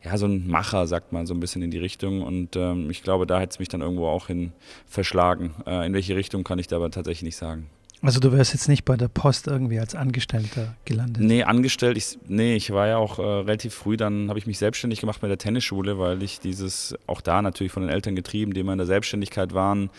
ja, 0.04 0.18
so 0.18 0.26
ein 0.26 0.46
Macher, 0.48 0.86
sagt 0.86 1.12
man 1.14 1.24
so 1.26 1.32
ein 1.32 1.40
bisschen 1.40 1.62
in 1.62 1.70
die 1.70 1.78
Richtung. 1.78 2.20
Und 2.20 2.56
ähm, 2.56 2.90
ich 2.90 3.02
glaube, 3.02 3.26
da 3.26 3.40
hätte 3.40 3.52
es 3.52 3.58
mich 3.58 3.68
dann 3.68 3.80
irgendwo 3.80 4.06
auch 4.06 4.26
hin 4.26 4.52
verschlagen. 4.86 5.54
Äh, 5.66 5.86
in 5.86 5.94
welche 5.94 6.14
Richtung 6.14 6.44
kann 6.44 6.58
ich 6.58 6.66
da 6.66 6.76
aber 6.76 6.90
tatsächlich 6.90 7.22
nicht 7.22 7.36
sagen. 7.36 7.70
Also 8.00 8.20
du 8.20 8.32
wärst 8.32 8.52
jetzt 8.52 8.68
nicht 8.68 8.84
bei 8.84 8.96
der 8.96 9.08
Post 9.08 9.48
irgendwie 9.48 9.80
als 9.80 9.94
Angestellter 9.94 10.76
gelandet? 10.84 11.22
Nee, 11.22 11.42
angestellt, 11.42 11.96
ich, 11.96 12.18
nee, 12.28 12.54
ich 12.54 12.70
war 12.70 12.86
ja 12.86 12.96
auch 12.98 13.18
äh, 13.18 13.22
relativ 13.22 13.74
früh, 13.74 13.96
dann 13.96 14.28
habe 14.28 14.38
ich 14.38 14.46
mich 14.46 14.58
selbstständig 14.58 15.00
gemacht 15.00 15.20
bei 15.20 15.26
der 15.26 15.38
Tennisschule, 15.38 15.98
weil 15.98 16.22
ich 16.22 16.38
dieses, 16.38 16.94
auch 17.08 17.20
da 17.20 17.42
natürlich 17.42 17.72
von 17.72 17.82
den 17.82 17.90
Eltern 17.90 18.14
getrieben, 18.14 18.54
die 18.54 18.60
immer 18.60 18.72
in 18.72 18.78
der 18.78 18.86
Selbstständigkeit 18.86 19.52
waren 19.52 19.90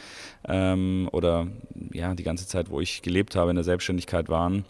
ähm, 0.47 1.09
oder 1.11 1.47
ja, 1.91 2.13
die 2.15 2.23
ganze 2.23 2.47
Zeit, 2.47 2.69
wo 2.69 2.79
ich 2.79 3.01
gelebt 3.01 3.35
habe, 3.35 3.49
in 3.49 3.55
der 3.55 3.65
Selbstständigkeit 3.65 4.29
waren, 4.29 4.63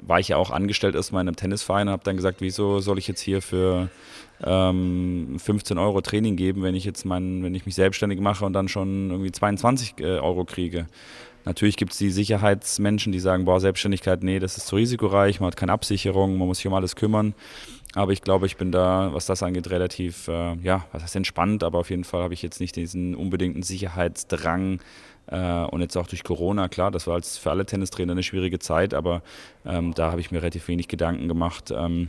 war 0.00 0.18
ich 0.18 0.28
ja 0.28 0.36
auch 0.36 0.50
angestellt 0.50 0.96
erstmal 0.96 1.22
in 1.22 1.28
einem 1.28 1.36
Tennisverein 1.36 1.86
und 1.86 1.92
habe 1.92 2.04
dann 2.04 2.16
gesagt, 2.16 2.40
wieso 2.40 2.80
soll 2.80 2.98
ich 2.98 3.06
jetzt 3.06 3.20
hier 3.20 3.40
für 3.40 3.88
ähm, 4.42 5.36
15 5.38 5.78
Euro 5.78 6.00
Training 6.00 6.34
geben, 6.36 6.62
wenn 6.62 6.74
ich 6.74 6.84
jetzt 6.84 7.04
mein, 7.04 7.44
wenn 7.44 7.54
ich 7.54 7.66
mich 7.66 7.76
selbstständig 7.76 8.20
mache 8.20 8.44
und 8.44 8.52
dann 8.52 8.68
schon 8.68 9.10
irgendwie 9.10 9.30
22 9.30 9.94
äh, 10.00 10.18
Euro 10.18 10.44
kriege. 10.44 10.86
Natürlich 11.44 11.76
gibt 11.76 11.92
es 11.92 11.98
die 11.98 12.10
Sicherheitsmenschen, 12.10 13.12
die 13.12 13.18
sagen, 13.18 13.44
boah, 13.44 13.60
Selbstständigkeit, 13.60 14.22
nee, 14.22 14.38
das 14.38 14.56
ist 14.56 14.66
zu 14.66 14.76
risikoreich, 14.76 15.40
man 15.40 15.48
hat 15.48 15.56
keine 15.56 15.72
Absicherung, 15.72 16.38
man 16.38 16.46
muss 16.46 16.58
sich 16.58 16.66
um 16.66 16.74
alles 16.74 16.96
kümmern. 16.96 17.34
Aber 17.94 18.12
ich 18.12 18.22
glaube, 18.22 18.46
ich 18.46 18.56
bin 18.56 18.72
da, 18.72 19.12
was 19.12 19.26
das 19.26 19.42
angeht, 19.42 19.68
relativ, 19.70 20.28
äh, 20.28 20.54
ja, 20.62 20.86
was 20.92 21.02
heißt 21.02 21.16
entspannt, 21.16 21.62
aber 21.62 21.78
auf 21.78 21.90
jeden 21.90 22.04
Fall 22.04 22.22
habe 22.22 22.32
ich 22.32 22.42
jetzt 22.42 22.60
nicht 22.60 22.76
diesen 22.76 23.14
unbedingten 23.14 23.62
Sicherheitsdrang. 23.62 24.80
Äh, 25.26 25.64
und 25.64 25.80
jetzt 25.82 25.96
auch 25.96 26.06
durch 26.06 26.24
Corona, 26.24 26.68
klar, 26.68 26.90
das 26.90 27.06
war 27.06 27.14
als 27.14 27.38
für 27.38 27.50
alle 27.50 27.66
Tennistrainer 27.66 28.12
eine 28.12 28.22
schwierige 28.22 28.58
Zeit, 28.58 28.94
aber 28.94 29.22
ähm, 29.66 29.92
da 29.94 30.10
habe 30.10 30.20
ich 30.20 30.30
mir 30.30 30.38
relativ 30.38 30.68
wenig 30.68 30.88
Gedanken 30.88 31.28
gemacht. 31.28 31.70
Ähm, 31.70 32.08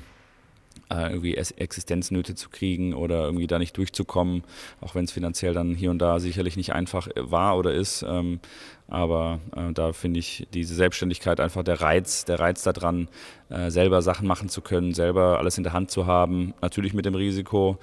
äh, 0.94 1.10
irgendwie 1.10 1.36
Existenznöte 1.36 2.36
zu 2.36 2.50
kriegen 2.50 2.94
oder 2.94 3.24
irgendwie 3.24 3.48
da 3.48 3.60
nicht 3.60 3.76
durchzukommen, 3.78 4.44
auch 4.82 4.96
wenn 4.96 5.06
es 5.06 5.12
finanziell 5.12 5.54
dann 5.54 5.76
hier 5.76 5.92
und 5.92 6.00
da 6.00 6.20
sicherlich 6.20 6.56
nicht 6.56 6.74
einfach 6.74 7.08
äh, 7.08 7.32
war 7.32 7.58
oder 7.58 7.74
ist. 7.74 8.06
Ähm, 8.08 8.40
aber 8.88 9.40
äh, 9.56 9.74
da 9.74 9.94
finde 9.94 10.20
ich 10.20 10.48
diese 10.54 10.76
Selbstständigkeit 10.76 11.40
einfach 11.40 11.64
der 11.64 11.82
Reiz, 11.82 12.26
der 12.26 12.40
Reiz 12.40 12.64
daran, 12.64 13.08
äh, 13.50 13.72
selber 13.72 14.02
Sachen 14.02 14.28
machen 14.28 14.50
zu 14.50 14.62
können, 14.62 14.94
selber 14.94 15.40
alles 15.40 15.58
in 15.58 15.64
der 15.64 15.74
Hand 15.74 15.90
zu 15.90 16.06
haben, 16.06 16.54
natürlich 16.62 16.94
mit 16.94 17.06
dem 17.06 17.16
Risiko, 17.16 17.78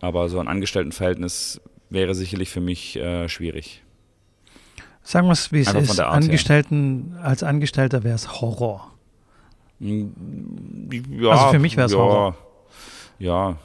aber 0.00 0.28
so 0.28 0.38
ein 0.38 0.48
Angestelltenverhältnis 0.48 1.60
wäre 1.88 2.14
sicherlich 2.14 2.50
für 2.50 2.60
mich 2.60 2.96
äh, 2.96 3.28
schwierig. 3.28 3.82
Sagen 5.02 5.26
wir 5.28 5.32
es, 5.32 5.50
wie 5.50 5.60
es 5.60 5.72
ist. 5.72 5.98
Angestellten, 5.98 7.16
als 7.22 7.42
Angestellter 7.42 8.04
wäre 8.04 8.14
es 8.14 8.40
Horror. 8.40 8.92
Hm, 9.80 10.12
ja, 11.10 11.30
also 11.30 11.48
für 11.52 11.58
mich 11.58 11.76
wäre 11.76 11.86
es 11.86 11.92
ja, 11.92 11.98
Horror. 11.98 12.36
Ja, 13.20 13.58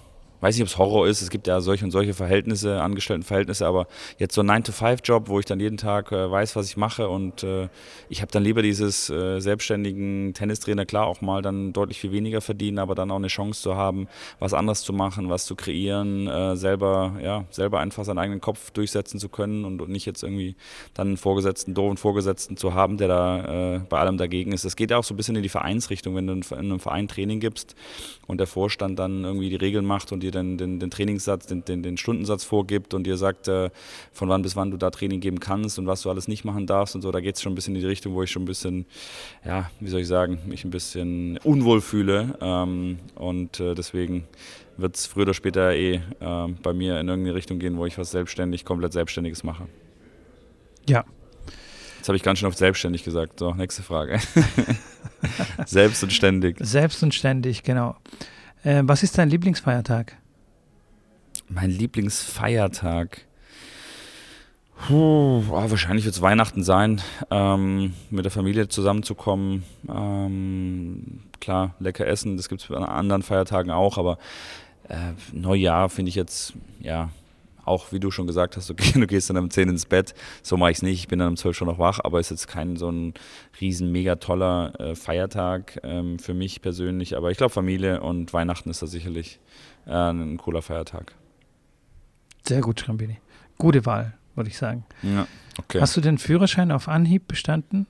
weiß 0.45 0.55
nicht, 0.55 0.62
ob 0.62 0.67
es 0.67 0.77
Horror 0.77 1.08
ist. 1.08 1.23
Es 1.23 1.31
gibt 1.31 1.47
ja 1.47 1.60
solche 1.60 1.86
und 1.86 1.91
solche 1.91 2.13
Verhältnisse, 2.13 2.79
Angestelltenverhältnisse, 2.79 3.65
aber 3.65 3.88
jetzt 4.19 4.36
so 4.36 4.41
ein 4.41 4.51
9-to-5-Job, 4.51 5.27
wo 5.27 5.39
ich 5.39 5.45
dann 5.45 5.60
jeden 5.60 5.77
Tag 5.77 6.12
äh, 6.12 6.29
weiß, 6.29 6.55
was 6.55 6.67
ich 6.67 6.77
mache 6.77 7.10
und 7.10 7.41
äh, 7.41 7.67
ich 8.10 8.21
habe 8.21 8.31
dann 8.31 8.43
lieber 8.43 8.62
dieses 8.62 9.10
äh, 9.10 9.39
selbstständigen 9.39 10.36
Tennistrainer, 10.36 10.86
klar 10.86 11.08
auch 11.08 11.21
mal 11.21 11.41
dann 11.41 11.73
deutlich 11.73 11.99
viel 11.99 12.12
weniger 12.12 12.41
verdienen, 12.41 12.77
aber 12.77 12.93
dann 12.93 13.10
auch 13.10 13.15
eine 13.15 13.27
Chance 13.27 13.60
zu 13.60 13.75
haben, 13.75 14.08
was 14.38 14.53
anderes 14.53 14.84
zu 14.84 14.93
machen, 14.93 15.29
was 15.29 15.45
zu 15.45 15.55
kreieren, 15.55 16.27
äh, 16.27 16.55
selber, 16.55 17.15
ja, 17.23 17.45
selber 17.49 17.79
einfach 17.79 18.05
seinen 18.05 18.19
eigenen 18.19 18.39
Kopf 18.39 18.69
durchsetzen 18.69 19.19
zu 19.19 19.29
können 19.29 19.65
und, 19.65 19.81
und 19.81 19.89
nicht 19.89 20.05
jetzt 20.05 20.21
irgendwie 20.21 20.55
dann 20.93 21.08
einen 21.08 21.17
Vorgesetzten, 21.17 21.73
doofen 21.73 21.97
Vorgesetzten 21.97 22.55
zu 22.55 22.75
haben, 22.75 22.97
der 22.97 23.08
da 23.08 23.75
äh, 23.77 23.79
bei 23.79 23.97
allem 23.97 24.17
dagegen 24.17 24.51
ist. 24.51 24.63
Es 24.63 24.75
geht 24.75 24.91
ja 24.91 24.97
auch 24.97 25.03
so 25.03 25.15
ein 25.15 25.17
bisschen 25.17 25.36
in 25.36 25.43
die 25.43 25.49
Vereinsrichtung, 25.49 26.15
wenn 26.15 26.27
du 26.27 26.34
in 26.34 26.43
einem 26.51 26.79
Verein 26.79 27.08
Training 27.08 27.39
gibst 27.39 27.75
und 28.27 28.38
der 28.38 28.47
Vorstand 28.47 28.99
dann 28.99 29.23
irgendwie 29.23 29.49
die 29.49 29.55
Regeln 29.55 29.86
macht 29.86 30.12
und 30.12 30.21
dir 30.21 30.35
den, 30.36 30.58
den, 30.58 30.80
den 30.80 30.91
Trainingssatz, 30.91 31.48
den, 31.48 31.65
den, 31.65 31.82
den, 31.82 31.98
Stundensatz 31.98 32.43
vorgibt 32.43 32.93
und 32.93 33.06
dir 33.06 33.17
sagt, 33.17 33.48
äh, 33.48 33.71
von 34.12 34.30
wann 34.30 34.41
bis 34.41 34.56
wann 34.56 34.69
du 34.69 34.78
da 34.78 34.91
Training 34.91 35.21
geben 35.21 35.39
kannst 35.39 35.80
und 35.80 35.88
was 35.88 36.02
du 36.02 36.10
alles 36.10 36.28
nicht 36.28 36.45
machen 36.45 36.67
darfst 36.67 36.95
und 36.95 37.02
so, 37.02 37.12
da 37.12 37.21
geht 37.21 37.36
es 37.36 37.41
schon 37.41 37.54
ein 37.54 37.56
bisschen 37.56 37.76
in 37.76 37.82
die 37.82 37.88
Richtung, 37.88 38.13
wo 38.13 38.21
ich 38.21 38.30
schon 38.30 38.43
ein 38.43 38.45
bisschen, 38.45 38.86
ja, 39.43 39.71
wie 39.80 39.89
soll 39.89 40.02
ich 40.02 40.08
sagen, 40.08 40.39
mich 40.45 40.63
ein 40.63 40.71
bisschen 40.71 41.39
unwohl 41.43 41.82
fühle. 41.82 42.38
Ähm, 42.41 43.00
und 43.15 43.60
äh, 43.60 43.74
deswegen 43.74 44.26
wird 44.78 44.98
es 44.98 45.06
früher 45.06 45.24
oder 45.24 45.34
später 45.34 45.74
eh 45.74 45.95
äh, 45.95 46.02
bei 46.62 46.74
mir 46.74 47.00
in 47.00 47.08
irgendeine 47.08 47.36
Richtung 47.36 47.60
gehen, 47.60 47.78
wo 47.78 47.86
ich 47.86 47.98
was 47.98 48.12
selbstständig, 48.12 48.65
komplett 48.65 48.93
Selbstständiges 48.93 49.43
mache. 49.43 49.67
Ja. 50.88 51.06
Jetzt 51.98 52.10
habe 52.10 52.17
ich 52.17 52.24
ganz 52.24 52.39
schön 52.39 52.48
oft 52.48 52.58
selbstständig 52.58 53.04
gesagt. 53.04 53.39
So, 53.39 53.54
nächste 53.54 53.82
Frage. 53.82 54.19
Selbst 55.65 56.04
und 56.04 56.13
ständig. 56.13 56.58
Selbst 56.60 57.02
und 57.02 57.15
ständig, 57.15 57.63
genau. 57.63 57.95
Äh, 58.63 58.84
was 58.86 59.02
ist 59.02 59.17
dein 59.17 59.30
Lieblingsfeiertag? 59.30 60.17
Mein 61.47 61.69
Lieblingsfeiertag. 61.69 63.21
Puh, 64.88 64.93
oh, 64.93 65.43
wahrscheinlich 65.47 66.05
wird 66.05 66.15
es 66.15 66.21
Weihnachten 66.21 66.63
sein, 66.63 67.01
ähm, 67.31 67.93
mit 68.10 68.25
der 68.25 68.31
Familie 68.31 68.67
zusammenzukommen. 68.67 69.63
Ähm, 69.88 71.21
klar, 71.39 71.75
lecker 71.79 72.05
essen, 72.08 72.38
das 72.38 72.49
gibt 72.49 72.62
es 72.62 72.71
an 72.71 72.84
anderen 72.84 73.21
Feiertagen 73.21 73.71
auch, 73.71 73.97
aber 73.97 74.17
äh, 74.89 75.13
Neujahr 75.31 75.89
finde 75.89 76.10
ich 76.10 76.15
jetzt, 76.15 76.53
ja, 76.79 77.10
auch 77.63 77.91
wie 77.91 77.99
du 77.99 78.12
schon 78.12 78.27
gesagt 78.27 78.58
hast, 78.58 78.69
okay, 78.69 78.91
du 78.99 79.08
gehst 79.08 79.29
dann 79.29 79.38
um 79.38 79.49
10 79.49 79.69
ins 79.69 79.86
Bett. 79.86 80.13
So 80.43 80.58
mache 80.58 80.71
ich 80.71 80.77
es 80.77 80.84
nicht. 80.84 80.99
Ich 80.99 81.08
bin 81.08 81.19
dann 81.19 81.29
um 81.29 81.38
12 81.38 81.55
schon 81.55 81.67
noch 81.67 81.79
wach, 81.79 81.99
aber 82.03 82.19
es 82.19 82.27
ist 82.27 82.41
jetzt 82.41 82.47
kein 82.47 82.75
so 82.75 82.89
ein 82.89 83.13
riesen, 83.60 83.91
mega 83.91 84.15
toller 84.15 84.79
äh, 84.79 84.95
Feiertag 84.95 85.79
ähm, 85.84 86.19
für 86.19 86.34
mich 86.34 86.62
persönlich. 86.62 87.17
Aber 87.17 87.31
ich 87.31 87.38
glaube, 87.38 87.53
Familie 87.53 88.01
und 88.01 88.34
Weihnachten 88.34 88.69
ist 88.69 88.81
da 88.81 88.88
sicherlich 88.88 89.39
äh, 89.88 89.91
ein 89.91 90.38
cooler 90.38 90.62
Feiertag. 90.62 91.15
Sehr 92.47 92.62
gut, 92.62 92.79
Schrambini. 92.79 93.19
Gute 93.58 93.86
Wahl, 93.86 94.13
würde 94.36 94.49
ich 94.49 94.58
sagen. 94.58 94.86
Ja, 95.01 95.27
okay. 95.58 95.81
Hast 95.81 95.95
du 95.97 96.01
den 96.01 96.17
Führerschein 96.17 96.71
auf 96.71 96.88
Anhieb 96.88 97.27
bestanden? 97.27 97.88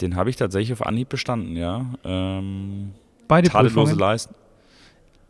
Den 0.00 0.16
habe 0.16 0.30
ich 0.30 0.36
tatsächlich 0.36 0.72
auf 0.72 0.84
Anhieb 0.84 1.08
bestanden, 1.08 1.56
ja. 1.56 1.86
Ähm, 2.04 2.92
Beide 3.28 3.48
Prüfungen? 3.48 3.98
Leist 3.98 4.30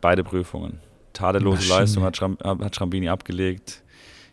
Beide 0.01 0.23
Prüfungen. 0.23 0.79
Tadellose 1.13 1.57
Maschine. 1.57 1.79
Leistung 1.79 2.03
hat, 2.03 2.17
Schram, 2.17 2.37
hat 2.43 2.75
Schrambini 2.75 3.07
abgelegt. 3.07 3.83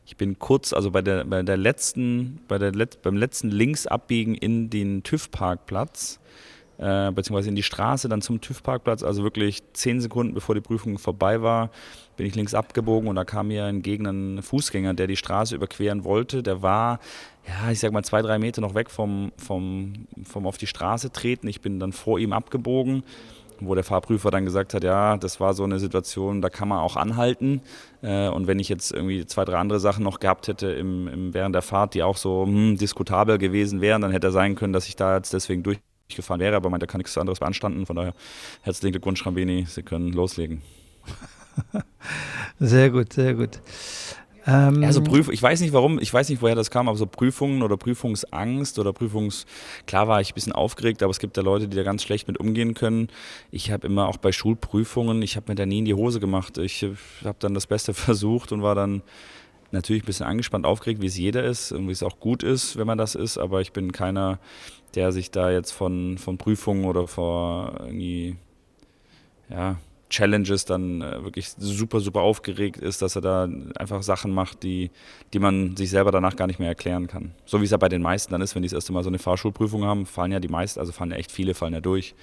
Ich 0.05 0.17
bin 0.17 0.39
kurz, 0.39 0.73
also 0.73 0.91
bei 0.91 1.03
der, 1.03 1.25
bei 1.25 1.43
der 1.43 1.57
letzten, 1.57 2.41
bei 2.49 2.59
der 2.59 2.73
Let, 2.73 3.03
beim 3.03 3.17
letzten 3.17 3.51
Linksabbiegen 3.51 4.35
in 4.35 4.71
den 4.71 5.05
TÜV-Parkplatz, 5.05 6.19
äh, 6.81 7.13
beziehungsweise 7.13 7.51
in 7.51 7.57
die 7.57 7.63
Straße, 7.63 8.09
dann 8.09 8.23
zum 8.23 8.41
TÜV-Parkplatz, 8.41 9.03
also 9.03 9.23
wirklich 9.23 9.63
zehn 9.75 10.01
Sekunden 10.01 10.33
bevor 10.33 10.55
die 10.55 10.63
Prüfung 10.63 10.99
vorbei 10.99 11.43
war, 11.43 11.71
bin 12.17 12.27
ich 12.27 12.35
links 12.35 12.55
abgebogen 12.55 13.09
und 13.09 13.17
da 13.17 13.25
kam 13.25 13.49
mir 13.49 13.67
entgegen 13.67 14.07
ein 14.07 14.43
Fußgänger, 14.43 14.95
der 14.95 15.07
die 15.07 15.17
Straße 15.17 15.55
überqueren 15.55 16.05
wollte. 16.05 16.43
Der 16.43 16.63
war, 16.63 16.99
ja, 17.47 17.71
ich 17.71 17.81
sag 17.81 17.93
mal 17.93 18.03
zwei, 18.03 18.23
drei 18.23 18.39
Meter 18.39 18.63
noch 18.63 18.75
weg 18.75 18.91
vom, 18.91 19.31
vom, 19.37 20.07
vom 20.25 20.47
auf 20.47 20.57
die 20.57 20.67
Straße 20.67 21.13
treten. 21.13 21.49
Ich 21.49 21.61
bin 21.61 21.79
dann 21.81 21.93
vor 21.93 22.19
ihm 22.19 22.33
abgebogen 22.33 23.03
wo 23.63 23.75
der 23.75 23.85
Fahrprüfer 23.85 24.31
dann 24.31 24.47
gesagt 24.47 24.73
hat, 24.73 24.85
ja, 24.85 25.19
das 25.19 25.39
war 25.39 25.55
so 25.55 25.65
eine 25.65 25.79
Situation, 25.79 26.41
da 26.41 26.49
kann 26.49 26.69
man 26.69 26.79
auch 26.79 26.97
anhalten. 26.97 27.61
Äh, 28.03 28.29
und 28.29 28.47
wenn 28.47 28.59
ich 28.59 28.71
jetzt 28.71 28.91
irgendwie 28.93 29.27
zwei, 29.27 29.45
drei 29.45 29.57
andere 29.57 29.81
Sachen 29.81 30.03
noch 30.03 30.19
gehabt 30.19 30.49
hätte 30.49 30.69
im, 30.69 31.09
im 31.09 31.35
während 31.35 31.55
der 31.55 31.61
Fahrt, 31.61 31.93
die 31.93 32.03
auch 32.03 32.17
so 32.17 32.47
hm, 32.47 32.79
diskutabel 32.79 33.37
gewesen 33.37 33.81
wären, 33.81 34.01
dann 34.01 34.13
hätte 34.13 34.29
er 34.29 34.33
sein 34.33 34.55
können, 34.55 34.73
dass 34.73 34.89
ich 34.89 34.97
da 34.97 35.17
jetzt 35.17 35.33
deswegen 35.35 35.63
durchgefahren 36.11 36.41
wäre. 36.41 36.57
Aber 36.57 36.71
meint, 36.71 36.83
da 36.83 36.87
kann 36.87 36.99
nichts 36.99 37.17
anderes 37.17 37.41
beanstanden. 37.41 37.87
Von 37.87 37.97
daher 37.97 38.15
herzlichen 38.63 38.93
Glückwunsch, 38.93 39.25
Rambini, 39.25 39.67
Sie 39.69 39.83
können 39.83 40.13
loslegen. 40.13 40.63
sehr 42.59 42.91
gut, 42.91 43.13
sehr 43.13 43.35
gut. 43.35 43.61
Ähm, 44.47 44.83
ja, 44.83 44.91
so 44.91 45.03
Prüf 45.03 45.29
ich 45.29 45.43
weiß 45.43 45.61
nicht 45.61 45.75
warum, 45.75 45.99
ich 46.01 46.13
weiß 46.13 46.31
nicht, 46.31 46.41
woher 46.41 46.55
das 46.55 46.71
kam, 46.71 46.89
aber 46.89 46.97
so 46.97 47.05
Prüfungen 47.05 47.63
oder 47.63 47.77
Prüfungsangst 47.77 48.79
oder 48.79 48.95
Prüfungs. 48.95 49.45
Klar 49.87 50.09
war 50.09 50.21
ich 50.23 50.31
ein 50.31 50.35
bisschen 50.35 50.53
aufgeregt, 50.53 51.03
aber 51.03 51.11
es 51.11 51.19
gibt 51.19 51.37
ja 51.37 51.43
Leute, 51.43 51.69
die 51.69 51.77
da 51.77 51.83
ganz 51.83 52.03
schlecht 52.03 52.27
mit 52.27 52.39
umgehen 52.39 52.73
können. 52.73 53.09
Ich 53.51 53.71
habe 53.71 53.87
immer 53.87 54.09
auch 54.09 54.17
bei 54.17 54.33
Schulprüfungen, 54.33 55.21
ich 55.21 55.37
habe 55.37 55.53
mir 55.53 55.57
da 55.57 55.67
nie 55.67 55.81
in 55.81 55.85
die 55.85 55.95
Hose 55.95 56.21
gemacht. 56.21 56.57
Ich 56.57 56.87
habe 57.23 57.37
dann 57.39 57.53
das 57.53 57.67
Beste 57.67 57.93
versucht 57.95 58.53
und 58.53 58.63
war 58.63 58.75
dann 58.75 59.03
natürlich 59.73 60.03
ein 60.03 60.07
bisschen 60.07 60.27
angespannt, 60.27 60.67
aufgeregt, 60.67 61.01
wie 61.03 61.07
es 61.07 61.17
jeder 61.17 61.45
ist 61.45 61.73
und 61.73 61.89
wie 61.89 61.93
es 61.93 62.03
auch 62.03 62.21
gut 62.21 62.43
ist, 62.43 62.77
wenn 62.77 62.87
man 62.87 62.99
das 62.99 63.15
ist, 63.15 63.39
aber 63.39 63.61
ich 63.61 63.73
bin 63.73 63.93
keiner, 63.93 64.39
der 64.95 65.13
sich 65.13 65.31
da 65.31 65.51
jetzt 65.51 65.71
von, 65.71 66.19
von 66.19 66.39
Prüfungen 66.39 66.85
oder 66.85 67.07
vor 67.07 67.75
irgendwie, 67.81 68.37
ja, 69.49 69.77
Challenges 70.11 70.65
dann 70.65 71.01
äh, 71.01 71.25
wirklich 71.25 71.49
super, 71.49 72.01
super 72.01 72.21
aufgeregt 72.21 72.79
ist, 72.79 73.01
dass 73.01 73.17
er 73.17 73.23
da 73.23 73.49
einfach 73.77 74.03
Sachen 74.03 74.33
macht, 74.33 74.63
die, 74.65 74.91
die 75.33 75.39
man 75.39 75.77
sich 75.77 75.89
selber 75.89 76.11
danach 76.11 76.37
gar 76.37 76.49
nicht 76.49 76.59
mehr 76.59 76.69
erklären 76.69 77.07
kann. 77.07 77.31
So 77.47 77.61
wie 77.61 77.65
es 77.65 77.71
ja 77.71 77.77
bei 77.77 77.89
den 77.89 78.03
meisten 78.03 78.33
dann 78.33 78.43
ist, 78.43 78.55
wenn 78.55 78.63
die 78.63 78.69
das 78.69 78.75
erste 78.75 78.93
Mal 78.93 79.05
so 79.05 79.09
eine 79.09 79.19
Fahrschulprüfung 79.19 79.85
haben, 79.85 80.05
fallen 80.07 80.33
ja 80.33 80.41
die 80.41 80.49
meisten, 80.49 80.81
also 80.81 80.93
fallen 80.93 81.13
ja 81.13 81.17
echt 81.17 81.33
viele, 81.33 81.55
fallen 81.55 81.73
ja 81.73 81.81
durch. 81.81 82.15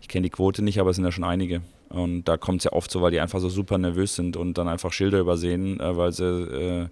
Ich 0.00 0.08
kenne 0.08 0.22
die 0.22 0.30
Quote 0.30 0.62
nicht, 0.62 0.80
aber 0.80 0.90
es 0.90 0.96
sind 0.96 1.04
ja 1.04 1.12
schon 1.12 1.24
einige. 1.24 1.60
Und 1.90 2.24
da 2.24 2.36
kommt 2.36 2.60
es 2.60 2.64
ja 2.64 2.72
oft 2.72 2.90
so, 2.90 3.02
weil 3.02 3.10
die 3.10 3.20
einfach 3.20 3.40
so 3.40 3.48
super 3.48 3.78
nervös 3.78 4.16
sind 4.16 4.36
und 4.36 4.58
dann 4.58 4.66
einfach 4.66 4.92
Schilder 4.92 5.20
übersehen, 5.20 5.78
äh, 5.78 5.96
weil 5.96 6.12
sie 6.12 6.24
äh, 6.24 6.88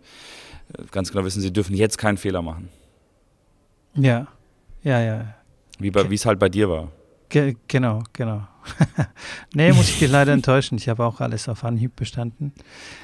ganz 0.90 1.10
genau 1.10 1.24
wissen, 1.24 1.40
sie 1.40 1.52
dürfen 1.52 1.74
jetzt 1.74 1.96
keinen 1.96 2.18
Fehler 2.18 2.42
machen. 2.42 2.68
Ja, 3.94 4.28
ja, 4.82 5.00
ja. 5.00 5.34
Wie 5.78 6.14
es 6.14 6.26
halt 6.26 6.38
bei 6.38 6.48
dir 6.48 6.68
war. 6.68 6.88
Ge 7.32 7.56
genau, 7.66 8.02
genau. 8.12 8.46
nee, 9.54 9.72
muss 9.72 9.88
ich 9.88 9.98
dich 9.98 10.10
leider 10.10 10.34
enttäuschen. 10.34 10.76
Ich 10.76 10.90
habe 10.90 11.02
auch 11.02 11.22
alles 11.22 11.48
auf 11.48 11.64
Anhieb 11.64 11.96
bestanden. 11.96 12.52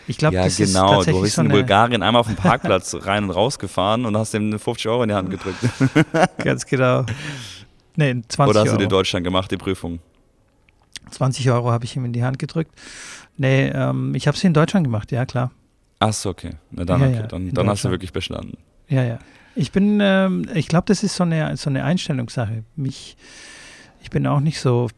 Ich 0.06 0.18
glaube, 0.18 0.34
ja, 0.34 0.44
das 0.44 0.58
genau. 0.58 0.66
ist 0.66 0.74
tatsächlich 0.74 1.16
du 1.16 1.22
bist 1.22 1.36
so 1.36 1.42
in 1.42 1.48
Bulgarien 1.48 2.02
einmal 2.02 2.20
auf 2.20 2.26
dem 2.26 2.36
Parkplatz 2.36 2.94
rein 3.00 3.24
und 3.24 3.30
raus 3.30 3.58
gefahren 3.58 4.04
und 4.04 4.14
hast 4.18 4.34
ihm 4.34 4.58
50 4.58 4.86
Euro 4.88 5.02
in 5.04 5.08
die 5.08 5.14
Hand 5.14 5.30
gedrückt. 5.30 5.58
Ganz 6.44 6.66
genau. 6.66 7.06
Nee, 7.96 8.20
20 8.28 8.38
Oder 8.38 8.60
hast 8.60 8.68
Euro. 8.68 8.76
du 8.76 8.84
in 8.84 8.90
Deutschland 8.90 9.24
gemacht, 9.24 9.50
die 9.50 9.56
Prüfung? 9.56 9.98
20 11.10 11.50
Euro 11.50 11.70
habe 11.70 11.86
ich 11.86 11.96
ihm 11.96 12.04
in 12.04 12.12
die 12.12 12.22
Hand 12.22 12.38
gedrückt. 12.38 12.72
Nee, 13.38 13.68
ähm, 13.68 14.14
ich 14.14 14.28
habe 14.28 14.36
sie 14.36 14.46
in 14.46 14.52
Deutschland 14.52 14.84
gemacht, 14.84 15.10
ja 15.10 15.24
klar. 15.24 15.52
Ach 16.00 16.12
so, 16.12 16.28
okay. 16.28 16.50
Na 16.70 16.84
dann, 16.84 17.00
Ja, 17.00 17.06
okay. 17.08 17.28
dann, 17.30 17.54
dann 17.54 17.66
hast 17.70 17.82
du 17.82 17.90
wirklich 17.90 18.12
bestanden. 18.12 18.58
Ja, 18.88 19.02
ja. 19.04 19.20
Ich 19.54 19.72
bin, 19.72 20.00
ähm, 20.02 20.46
ich 20.54 20.68
glaube, 20.68 20.84
das 20.86 21.02
ist 21.02 21.16
so 21.16 21.24
eine, 21.24 21.56
so 21.56 21.70
eine 21.70 21.82
Einstellungssache. 21.82 22.64
Mich, 22.76 23.16
ich 24.00 24.10
bin 24.10 24.26
auch 24.26 24.40
nicht 24.40 24.60
so 24.60 24.88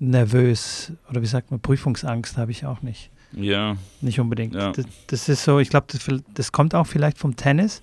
prüfungsnervös 0.00 0.92
oder 1.10 1.22
wie 1.22 1.26
sagt 1.26 1.50
man, 1.50 1.60
Prüfungsangst 1.60 2.36
habe 2.36 2.50
ich 2.50 2.64
auch 2.66 2.82
nicht. 2.82 3.10
Ja, 3.32 3.76
Nicht 4.00 4.20
unbedingt. 4.20 4.54
Ja. 4.54 4.72
Das, 4.72 4.84
das 5.08 5.28
ist 5.28 5.44
so, 5.44 5.58
ich 5.58 5.68
glaube, 5.68 5.86
das, 5.90 6.06
das 6.34 6.52
kommt 6.52 6.74
auch 6.74 6.86
vielleicht 6.86 7.18
vom 7.18 7.36
Tennis. 7.36 7.82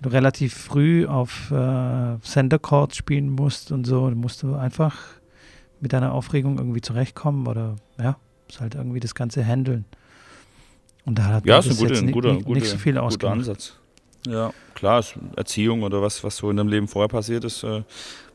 Du 0.00 0.08
relativ 0.08 0.54
früh 0.54 1.06
auf 1.06 1.50
äh, 1.50 2.18
Center 2.22 2.58
Court 2.58 2.94
spielen 2.96 3.30
musst 3.30 3.70
und 3.70 3.84
so. 3.86 4.08
Da 4.08 4.14
musst 4.14 4.42
du 4.42 4.54
einfach 4.54 4.96
mit 5.80 5.92
deiner 5.92 6.12
Aufregung 6.12 6.58
irgendwie 6.58 6.80
zurechtkommen 6.80 7.46
oder 7.46 7.76
ja, 7.98 8.16
ist 8.48 8.60
halt 8.60 8.74
irgendwie 8.74 9.00
das 9.00 9.14
Ganze 9.14 9.44
handeln. 9.44 9.84
Und 11.04 11.18
da 11.18 11.24
hat 11.24 11.46
ja 11.46 11.54
mir 11.54 11.58
ist 11.60 11.66
ein 11.66 11.70
das 11.70 11.78
guter, 11.78 11.94
jetzt 11.94 12.02
ein 12.02 12.12
guter, 12.12 12.32
ni- 12.32 12.42
guter, 12.42 12.60
nicht 12.60 12.68
so 12.70 12.78
viel 12.78 12.92
guter 12.92 13.02
ausgemacht. 13.04 13.38
Ansatz. 13.38 13.74
Ja, 14.26 14.52
klar, 14.74 15.00
ist 15.00 15.14
Erziehung 15.36 15.82
oder 15.82 16.00
was, 16.00 16.22
was 16.22 16.36
so 16.36 16.48
in 16.50 16.56
deinem 16.56 16.68
Leben 16.68 16.86
vorher 16.88 17.08
passiert 17.08 17.44
ist, 17.44 17.62
äh, 17.64 17.82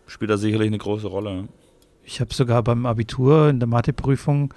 spielt 0.08 0.32
da 0.32 0.38
sicherlich 0.38 0.67
eine 0.67 0.78
große 0.78 1.08
Rolle. 1.08 1.48
ich 2.04 2.22
habe 2.22 2.34
sogar 2.34 2.63
beim 2.63 2.86
Abitur 2.86 3.50
in 3.50 3.60
der 3.60 3.67
Matheprüfung 3.67 4.54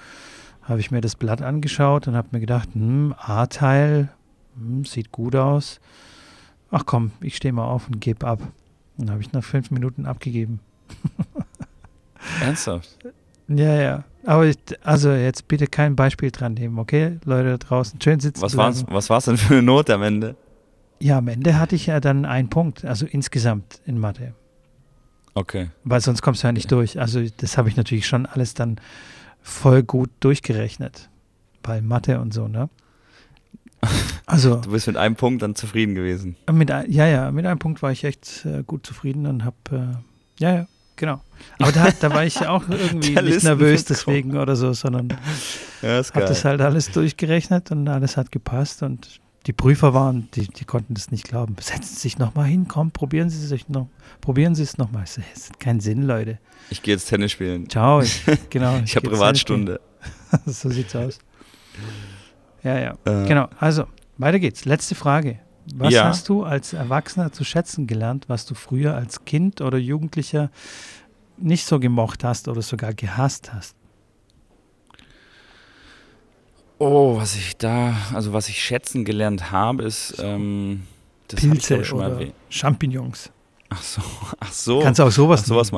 habe 0.63 0.81
ich 0.81 0.91
mir 0.91 1.01
das 1.01 1.17
Blatt 1.17 1.43
angeschaut 1.43 2.07
und 2.07 2.15
habe 2.15 2.29
mir 2.31 2.41
gedacht, 2.41 2.71
hm, 2.75 3.15
A-Teil 3.19 4.11
hm, 4.57 4.85
sieht 4.85 5.11
gut 5.11 5.35
aus. 5.35 5.81
Ach 6.71 6.85
komm, 6.87 7.11
ich 7.21 7.37
stehe 7.37 7.53
mal 7.53 7.65
auf 7.65 7.89
und 7.89 8.01
gebe 8.01 8.27
ab. 8.27 8.41
Dann 8.97 9.11
habe 9.11 9.21
ich 9.21 9.33
nach 9.33 9.43
fünf 9.43 9.71
Minuten 9.71 10.07
abgegeben. 10.07 10.61
Ernsthaft? 12.41 12.99
Ja, 13.49 13.75
ja. 13.75 14.05
Aber 14.25 14.47
ich, 14.47 14.57
also 14.83 15.11
jetzt 15.11 15.49
bitte 15.49 15.67
kein 15.67 15.97
Beispiel 15.97 16.31
dran 16.31 16.55
nehmen, 16.55 16.79
okay? 16.79 17.19
Leute 17.25 17.51
da 17.51 17.57
draußen, 17.57 18.01
schön 18.01 18.21
sitzen. 18.21 18.43
Was 18.43 18.57
war 18.57 18.73
was 19.09 19.25
denn 19.25 19.39
für 19.39 19.55
eine 19.55 19.63
Note 19.63 19.95
am 19.95 20.03
Ende? 20.03 20.37
Ja, 21.01 21.19
am 21.19 21.29
Ende 21.29 21.59
hatte 21.59 21.75
ich 21.75 21.87
ja 21.87 21.99
dann 21.99 22.27
einen 22.27 22.51
Punkt, 22.51 22.85
also 22.85 23.07
insgesamt 23.07 23.81
in 23.87 23.99
Mathe. 23.99 24.35
Okay. 25.35 25.71
Weil 25.85 26.01
sonst 26.01 26.23
kommst 26.23 26.43
du 26.43 26.49
ja 26.49 26.53
nicht 26.53 26.71
durch. 26.71 26.99
Also 26.99 27.23
das 27.37 27.57
habe 27.57 27.69
ich 27.69 27.77
natürlich 27.77 28.07
schon 28.07 28.27
alles 28.27 28.55
dann 28.55 28.77
voll 29.43 29.83
gut 29.83 30.11
durchgerechnet. 30.21 31.09
Bei 31.63 31.81
Mathe 31.81 32.21
und 32.21 32.33
so, 32.33 32.49
ne? 32.49 32.69
Also, 34.27 34.57
du 34.57 34.71
bist 34.71 34.87
mit 34.87 34.97
einem 34.97 35.17
Punkt 35.17 35.43
dann 35.43 35.57
zufrieden 35.57 35.97
gewesen. 35.97 36.37
Mit, 36.53 36.71
ja, 36.71 37.07
ja, 37.07 37.33
mit 37.33 37.47
einem 37.47 37.59
Punkt 37.59 37.83
war 37.83 37.91
ich 37.91 38.05
echt 38.05 38.47
äh, 38.47 38.63
gut 38.63 38.87
zufrieden 38.87 39.27
und 39.27 39.45
habe, 39.45 39.57
äh, 39.73 40.43
ja, 40.43 40.55
ja, 40.55 40.67
genau. 40.95 41.21
Aber 41.59 41.73
da, 41.73 41.89
da 41.99 42.15
war 42.15 42.25
ich 42.25 42.47
auch 42.47 42.69
irgendwie 42.69 43.21
nicht 43.21 43.43
nervös 43.43 43.87
deswegen 43.87 44.37
oder 44.37 44.55
so, 44.55 44.73
sondern 44.73 45.09
ja, 45.83 46.01
habe 46.01 46.21
das 46.27 46.45
halt 46.45 46.61
alles 46.61 46.93
durchgerechnet 46.93 47.73
und 47.73 47.89
alles 47.89 48.17
hat 48.17 48.31
gepasst 48.31 48.85
und 48.85 49.21
die 49.47 49.53
Prüfer 49.53 49.95
waren, 49.95 50.29
die, 50.35 50.49
die 50.49 50.65
konnten 50.65 50.95
das 50.95 51.11
nicht 51.11 51.25
glauben. 51.25 51.57
Setzen 51.61 51.95
Sie 51.95 52.01
sich 52.01 52.19
nochmal 52.19 52.47
hin, 52.47 52.67
komm, 52.69 52.91
probieren 52.91 53.31
Sie 53.31 53.55
es 53.55 53.69
noch, 53.69 53.89
probieren 54.21 54.55
Sie 54.55 54.63
es 54.63 54.77
nochmal. 54.77 55.05
Es 55.05 55.17
hat 55.49 55.59
keinen 55.59 55.81
Sinn, 55.81 56.03
Leute. 56.03 56.39
Ich 56.69 56.83
gehe 56.83 56.95
jetzt 56.95 57.07
Tennis 57.07 57.33
spielen. 57.33 57.69
Ciao, 57.69 58.01
ich, 58.03 58.23
genau. 58.51 58.77
ich, 58.79 58.85
ich 58.85 58.97
habe 58.97 59.09
Privatstunde. 59.09 59.81
so 60.47 60.69
sieht's 60.69 60.95
aus. 60.95 61.19
Ja, 62.63 62.79
ja. 62.79 62.95
Äh. 63.05 63.27
Genau. 63.27 63.49
Also, 63.59 63.85
weiter 64.19 64.39
geht's. 64.39 64.67
Letzte 64.67 64.95
Frage. 64.95 65.39
Was 65.75 65.95
ja. 65.95 66.05
hast 66.05 66.29
du 66.29 66.45
als 66.45 66.73
Erwachsener 66.73 67.33
zu 67.33 67.45
schätzen 67.45 67.87
gelernt, 67.87 68.29
was 68.29 68.45
du 68.45 68.55
früher 68.55 68.95
als 68.95 69.25
Kind 69.25 69.61
oder 69.61 69.79
Jugendlicher 69.79 70.51
nicht 71.39 71.65
so 71.65 71.79
gemocht 71.79 72.25
hast 72.25 72.49
oder 72.49 72.61
sogar 72.61 72.93
gehasst 72.93 73.53
hast? 73.53 73.77
Oh, 76.81 77.19
was 77.19 77.37
ich 77.37 77.59
da, 77.59 77.95
also 78.15 78.33
was 78.33 78.49
ich 78.49 78.65
schätzen 78.65 79.05
gelernt 79.05 79.51
habe, 79.53 79.83
ist 79.83 80.15
ähm, 80.19 80.85
das 81.29 81.43
Pilze 81.43 81.77
ich 81.77 81.87
schon 81.87 81.99
oder 81.99 82.09
mal 82.09 82.33
Champignons. 82.49 83.31
Ach 83.69 83.83
so, 83.83 84.01
ach 84.41 84.51
so. 84.51 84.81
Kannst 84.81 84.99
du 84.99 85.03
auch 85.05 85.11
sowas 85.11 85.43
ach, 85.43 85.47
sowas, 85.47 85.73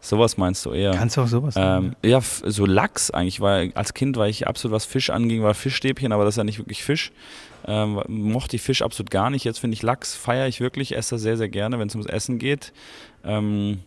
sowas 0.00 0.36
meinst 0.36 0.64
du 0.64 0.70
eher. 0.70 0.92
Kannst 0.92 1.16
du 1.16 1.22
auch 1.22 1.26
sowas 1.26 1.56
ähm, 1.58 1.96
Ja, 2.04 2.20
so 2.20 2.66
Lachs 2.66 3.10
eigentlich, 3.10 3.40
weil 3.40 3.72
als 3.74 3.94
Kind 3.94 4.16
war 4.16 4.28
ich 4.28 4.46
absolut, 4.46 4.76
was 4.76 4.84
Fisch 4.84 5.10
anging, 5.10 5.42
war 5.42 5.54
Fischstäbchen, 5.54 6.12
aber 6.12 6.24
das 6.24 6.34
ist 6.34 6.38
ja 6.38 6.44
nicht 6.44 6.60
wirklich 6.60 6.84
Fisch. 6.84 7.10
Ähm, 7.66 8.00
mochte 8.06 8.54
ich 8.54 8.62
Fisch 8.62 8.82
absolut 8.82 9.10
gar 9.10 9.30
nicht. 9.30 9.42
Jetzt 9.42 9.58
finde 9.58 9.74
ich 9.74 9.82
Lachs, 9.82 10.14
feiere 10.14 10.46
ich 10.46 10.60
wirklich, 10.60 10.94
esse 10.94 11.16
das 11.16 11.22
sehr, 11.22 11.36
sehr 11.36 11.48
gerne, 11.48 11.80
wenn 11.80 11.88
es 11.88 11.96
ums 11.96 12.06
Essen 12.06 12.38
geht. 12.38 12.72
Ähm, 13.24 13.80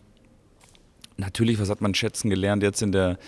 natürlich, 1.16 1.58
was 1.58 1.70
hat 1.70 1.80
man 1.80 1.94
schätzen 1.94 2.30
gelernt 2.30 2.62
jetzt 2.62 2.82
in 2.82 2.92
der, 2.92 3.18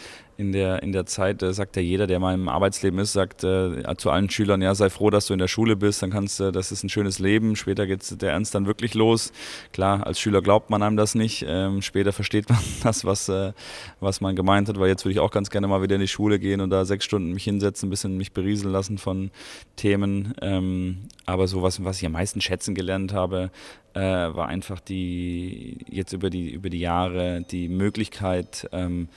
in 0.41 0.53
der, 0.53 0.83
in 0.83 0.93
der 0.93 1.05
Zeit, 1.05 1.43
äh, 1.43 1.53
sagt 1.53 1.77
ja 1.77 1.83
jeder, 1.83 2.07
der 2.07 2.19
mal 2.19 2.33
im 2.33 2.49
Arbeitsleben 2.49 2.99
ist, 2.99 3.13
sagt 3.13 3.45
äh, 3.45 3.83
zu 3.99 4.11
allen 4.11 4.31
Schülern, 4.31 4.63
ja, 4.63 4.75
sei 4.75 4.89
froh, 4.89 5.11
dass 5.11 5.27
du 5.27 5.35
in 5.35 5.39
der 5.39 5.49
Schule 5.49 5.77
bist, 5.77 6.03
dann 6.03 6.11
kannst 6.11 6.41
du, 6.41 6.51
das 6.51 6.73
ist 6.73 6.83
ein 6.83 6.89
schönes 6.89 7.19
Leben. 7.19 7.57
Später 7.57 7.87
geht 7.87 8.23
der 8.23 8.33
Ernst 8.33 8.55
dann 8.55 8.67
wirklich 8.67 8.95
los. 8.95 9.33
Klar, 9.73 10.07
als 10.07 10.19
Schüler 10.19 10.41
glaubt 10.41 10.71
man 10.71 10.83
einem 10.83 10.97
das 10.97 11.15
nicht. 11.15 11.45
Ähm, 11.47 11.83
später 11.83 12.13
versteht 12.13 12.49
man 12.49 12.59
das, 12.83 13.05
was, 13.05 13.29
äh, 13.29 13.53
was 14.01 14.23
man 14.23 14.35
gemeint 14.35 14.71
hat, 14.71 14.81
weil 14.81 14.89
jetzt 14.89 15.05
würde 15.05 15.13
ich 15.13 15.21
auch 15.21 15.31
ganz 15.31 15.51
gerne 15.51 15.69
mal 15.69 15.83
wieder 15.83 15.97
in 15.97 16.01
die 16.01 16.09
Schule 16.09 16.39
gehen 16.39 16.63
und 16.63 16.71
da 16.71 16.87
sechs 16.87 17.05
Stunden 17.05 17.33
mich 17.33 17.45
hinsetzen, 17.45 17.89
ein 17.89 17.91
bisschen 17.91 18.17
mich 18.17 18.33
berieseln 18.33 18.73
lassen 18.73 18.97
von 18.97 19.31
Themen. 19.77 20.33
Ähm, 20.41 21.03
aber 21.27 21.49
so 21.49 21.61
was, 21.61 21.85
was 21.85 21.99
ich 21.99 22.07
am 22.07 22.13
meisten 22.13 22.41
schätzen 22.41 22.75
gelernt 22.75 23.13
habe, 23.13 23.51
äh, 23.93 24.01
war 24.01 24.49
einfach 24.49 24.81
die, 24.81 25.85
jetzt 25.91 26.15
über 26.15 26.31
die, 26.31 26.51
über 26.51 26.71
die 26.71 26.81
Jahre, 26.81 27.43
die 27.43 27.69
Möglichkeit, 27.69 28.67
ähm, 28.73 29.09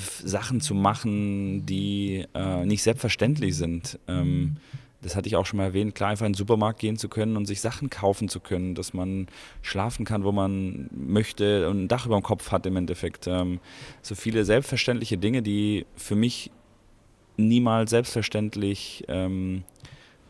Sachen 0.00 0.60
zu 0.60 0.74
machen, 0.74 1.66
die 1.66 2.26
äh, 2.34 2.64
nicht 2.66 2.82
selbstverständlich 2.82 3.56
sind. 3.56 3.98
Ähm, 4.08 4.56
das 5.02 5.14
hatte 5.14 5.28
ich 5.28 5.36
auch 5.36 5.46
schon 5.46 5.58
mal 5.58 5.64
erwähnt, 5.64 5.94
klar 5.94 6.10
einfach 6.10 6.26
in 6.26 6.32
den 6.32 6.38
Supermarkt 6.38 6.80
gehen 6.80 6.96
zu 6.96 7.08
können 7.08 7.36
und 7.36 7.46
sich 7.46 7.60
Sachen 7.60 7.90
kaufen 7.90 8.28
zu 8.28 8.40
können, 8.40 8.74
dass 8.74 8.92
man 8.92 9.28
schlafen 9.62 10.04
kann, 10.04 10.24
wo 10.24 10.32
man 10.32 10.88
möchte 10.90 11.68
und 11.68 11.84
ein 11.84 11.88
Dach 11.88 12.06
über 12.06 12.18
dem 12.18 12.22
Kopf 12.22 12.50
hat 12.50 12.66
im 12.66 12.76
Endeffekt. 12.76 13.26
Ähm, 13.26 13.60
so 14.02 14.14
viele 14.14 14.44
selbstverständliche 14.44 15.18
Dinge, 15.18 15.42
die 15.42 15.86
für 15.94 16.16
mich 16.16 16.50
niemals 17.36 17.90
selbstverständlich 17.90 19.04
ähm, 19.08 19.62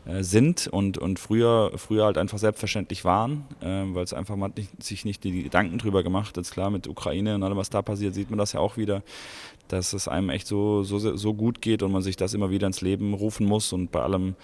äh, 0.07 0.23
sind 0.23 0.67
und, 0.67 0.97
und 0.97 1.19
früher, 1.19 1.71
früher 1.75 2.05
halt 2.05 2.17
einfach 2.17 2.37
selbstverständlich 2.37 3.03
waren, 3.03 3.45
äh, 3.59 3.83
weil 3.93 4.03
es 4.03 4.13
einfach 4.13 4.37
man 4.37 4.53
nicht, 4.55 4.81
sich 4.81 5.03
nicht 5.03 5.23
die 5.25 5.43
Gedanken 5.43 5.77
drüber 5.79 6.01
gemacht. 6.01 6.37
Jetzt 6.37 6.51
klar, 6.51 6.69
mit 6.69 6.87
Ukraine 6.87 7.35
und 7.35 7.43
allem, 7.43 7.57
was 7.57 7.69
da 7.69 7.81
passiert, 7.81 8.13
sieht 8.13 8.29
man 8.29 8.39
das 8.39 8.53
ja 8.53 8.61
auch 8.61 8.77
wieder, 8.77 9.03
dass 9.67 9.91
es 9.91 10.07
einem 10.07 10.29
echt 10.29 10.47
so, 10.47 10.83
so, 10.83 10.97
so 10.97 11.33
gut 11.33 11.61
geht 11.61 11.83
und 11.83 11.91
man 11.91 12.01
sich 12.01 12.15
das 12.15 12.33
immer 12.33 12.49
wieder 12.49 12.67
ins 12.67 12.79
Leben 12.79 13.13
rufen 13.13 13.45
muss 13.45 13.73
und 13.73 13.91
bei 13.91 14.01
allem, 14.01 14.35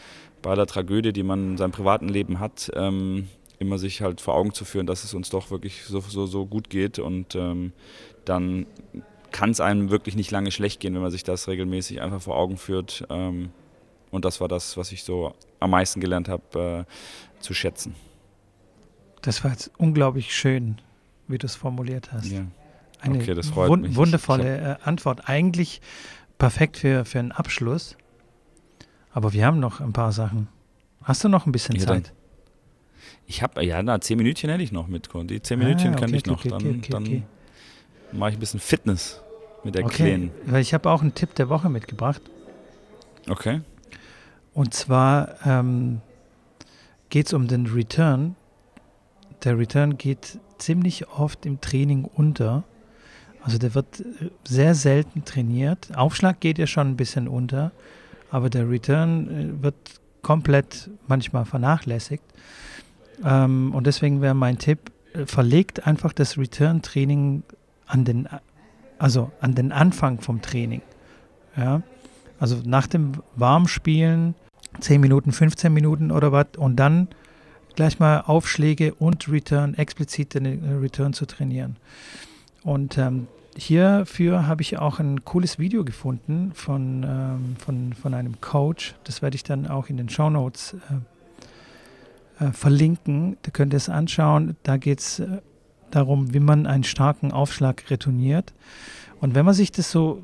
bei 0.41 0.51
aller 0.51 0.67
Tragödie, 0.67 1.13
die 1.13 1.23
man 1.23 1.51
in 1.51 1.57
seinem 1.57 1.71
privaten 1.71 2.09
Leben 2.09 2.39
hat, 2.39 2.69
ähm, 2.75 3.29
immer 3.57 3.77
sich 3.77 4.01
halt 4.01 4.19
vor 4.19 4.35
Augen 4.35 4.53
zu 4.53 4.65
führen, 4.65 4.85
dass 4.85 5.05
es 5.05 5.13
uns 5.13 5.29
doch 5.29 5.49
wirklich 5.49 5.83
so, 5.83 6.01
so, 6.01 6.25
so 6.25 6.45
gut 6.45 6.69
geht 6.69 6.99
und 6.99 7.35
ähm, 7.35 7.71
dann 8.25 8.65
kann 9.31 9.51
es 9.51 9.61
einem 9.61 9.89
wirklich 9.89 10.17
nicht 10.17 10.29
lange 10.29 10.51
schlecht 10.51 10.81
gehen, 10.81 10.93
wenn 10.93 11.01
man 11.01 11.11
sich 11.11 11.23
das 11.23 11.47
regelmäßig 11.47 12.01
einfach 12.01 12.21
vor 12.21 12.35
Augen 12.35 12.57
führt. 12.57 13.05
Ähm, 13.09 13.49
und 14.11 14.25
das 14.25 14.39
war 14.39 14.47
das, 14.47 14.77
was 14.77 14.91
ich 14.91 15.03
so 15.03 15.33
am 15.63 15.71
meisten 15.71 15.99
gelernt 16.01 16.29
habe 16.29 16.85
äh, 16.87 17.41
zu 17.41 17.53
schätzen. 17.53 17.95
Das 19.21 19.43
war 19.43 19.51
jetzt 19.51 19.71
unglaublich 19.77 20.35
schön, 20.35 20.79
wie 21.27 21.37
du 21.37 21.47
es 21.47 21.55
formuliert 21.55 22.11
hast. 22.11 22.31
Ja. 22.31 22.45
Eine 22.99 23.19
okay, 23.19 23.33
das 23.33 23.47
freut 23.47 23.69
wund 23.69 23.83
mich. 23.83 23.95
wundervolle 23.95 24.79
äh, 24.83 24.87
Antwort. 24.87 25.27
Eigentlich 25.27 25.81
perfekt 26.37 26.77
für, 26.77 27.05
für 27.05 27.19
einen 27.19 27.31
Abschluss. 27.31 27.97
Aber 29.13 29.33
wir 29.33 29.45
haben 29.45 29.59
noch 29.59 29.79
ein 29.79 29.93
paar 29.93 30.11
Sachen. 30.11 30.47
Hast 31.03 31.23
du 31.23 31.29
noch 31.29 31.45
ein 31.45 31.51
bisschen 31.51 31.75
ja, 31.75 31.85
Zeit? 31.85 32.07
Dann, 32.07 32.13
ich 33.25 33.41
habe, 33.41 33.63
ja, 33.65 33.81
na, 33.81 33.99
zehn 34.01 34.17
Minütchen 34.17 34.49
hätte 34.49 34.63
ich 34.63 34.71
noch 34.71 34.87
mit. 34.87 35.09
Die 35.13 35.41
zehn 35.41 35.61
ah, 35.61 35.63
Minütchen 35.63 35.89
ah, 35.89 35.93
okay, 35.93 36.05
kann 36.05 36.13
ich 36.13 36.25
noch. 36.25 36.39
Okay, 36.39 36.49
dann, 36.89 37.01
dann 37.01 37.23
mache 38.11 38.31
ich 38.31 38.37
ein 38.37 38.39
bisschen 38.39 38.59
Fitness 38.59 39.21
mit 39.63 39.75
Erklären. 39.75 40.31
Okay, 40.41 40.51
weil 40.51 40.61
ich 40.61 40.73
habe 40.73 40.89
auch 40.89 41.01
einen 41.01 41.13
Tipp 41.13 41.35
der 41.35 41.49
Woche 41.49 41.69
mitgebracht. 41.69 42.21
Okay. 43.29 43.61
Und 44.53 44.73
zwar 44.73 45.35
ähm, 45.45 46.01
geht 47.09 47.27
es 47.27 47.33
um 47.33 47.47
den 47.47 47.67
Return. 47.67 48.35
Der 49.43 49.57
Return 49.57 49.97
geht 49.97 50.39
ziemlich 50.57 51.07
oft 51.09 51.45
im 51.45 51.59
Training 51.59 52.05
unter. 52.05 52.63
Also 53.41 53.57
der 53.57 53.75
wird 53.75 54.03
sehr 54.47 54.73
selten 54.73 55.25
trainiert. 55.25 55.95
Aufschlag 55.95 56.39
geht 56.39 56.57
ja 56.57 56.67
schon 56.67 56.89
ein 56.89 56.95
bisschen 56.95 57.27
unter, 57.27 57.71
aber 58.31 58.49
der 58.49 58.69
Return 58.69 59.59
äh, 59.59 59.63
wird 59.63 59.75
komplett 60.21 60.89
manchmal 61.07 61.45
vernachlässigt. 61.45 62.23
Ähm, 63.23 63.73
und 63.73 63.85
deswegen 63.85 64.21
wäre 64.21 64.33
mein 64.33 64.57
Tipp, 64.57 64.91
äh, 65.13 65.25
verlegt 65.25 65.85
einfach 65.85 66.13
das 66.13 66.37
Return-Training 66.37 67.43
an 67.85 68.05
den, 68.05 68.29
also 68.97 69.31
an 69.41 69.55
den 69.55 69.71
Anfang 69.71 70.21
vom 70.21 70.41
Training. 70.41 70.81
Ja? 71.57 71.81
Also 72.39 72.61
nach 72.65 72.87
dem 72.87 73.13
Warmspielen 73.35 74.35
10 74.79 75.01
Minuten, 75.01 75.31
15 75.31 75.73
Minuten 75.73 76.11
oder 76.11 76.31
was 76.31 76.47
und 76.57 76.77
dann 76.77 77.07
gleich 77.75 77.99
mal 77.99 78.21
Aufschläge 78.21 78.93
und 78.93 79.29
Return, 79.29 79.73
explizit 79.75 80.35
den 80.35 80.45
äh, 80.45 80.73
Return 80.73 81.13
zu 81.13 81.25
trainieren. 81.25 81.77
Und 82.63 82.97
ähm, 82.97 83.27
hierfür 83.57 84.47
habe 84.47 84.61
ich 84.61 84.77
auch 84.77 84.99
ein 84.99 85.25
cooles 85.25 85.59
Video 85.59 85.83
gefunden 85.83 86.51
von, 86.53 87.03
ähm, 87.03 87.55
von, 87.57 87.93
von 87.93 88.13
einem 88.13 88.39
Coach. 88.41 88.95
Das 89.03 89.21
werde 89.21 89.35
ich 89.35 89.43
dann 89.43 89.67
auch 89.67 89.89
in 89.89 89.97
den 89.97 90.09
Show 90.09 90.29
Notes 90.29 90.75
äh, 92.39 92.45
äh, 92.45 92.51
verlinken. 92.51 93.37
Da 93.41 93.51
könnt 93.51 93.73
ihr 93.73 93.77
es 93.77 93.89
anschauen. 93.89 94.55
Da 94.63 94.77
geht 94.77 94.99
es 94.99 95.19
äh, 95.19 95.41
darum, 95.91 96.33
wie 96.33 96.39
man 96.39 96.65
einen 96.65 96.83
starken 96.83 97.31
Aufschlag 97.31 97.89
retourniert. 97.89 98.53
Und 99.19 99.35
wenn 99.35 99.45
man 99.45 99.53
sich 99.53 99.71
das 99.71 99.91
so 99.91 100.23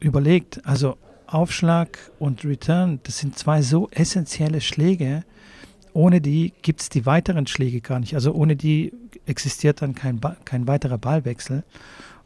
überlegt, 0.00 0.66
also 0.66 0.96
Aufschlag 1.32 1.98
und 2.18 2.44
Return, 2.44 3.00
das 3.04 3.18
sind 3.18 3.38
zwei 3.38 3.62
so 3.62 3.88
essentielle 3.90 4.60
Schläge. 4.60 5.24
Ohne 5.94 6.20
die 6.20 6.52
gibt 6.62 6.80
es 6.80 6.88
die 6.88 7.06
weiteren 7.06 7.46
Schläge 7.46 7.80
gar 7.80 8.00
nicht. 8.00 8.14
Also 8.14 8.32
ohne 8.32 8.56
die 8.56 8.92
existiert 9.26 9.82
dann 9.82 9.94
kein, 9.94 10.20
ba 10.20 10.36
kein 10.44 10.66
weiterer 10.66 10.98
Ballwechsel. 10.98 11.64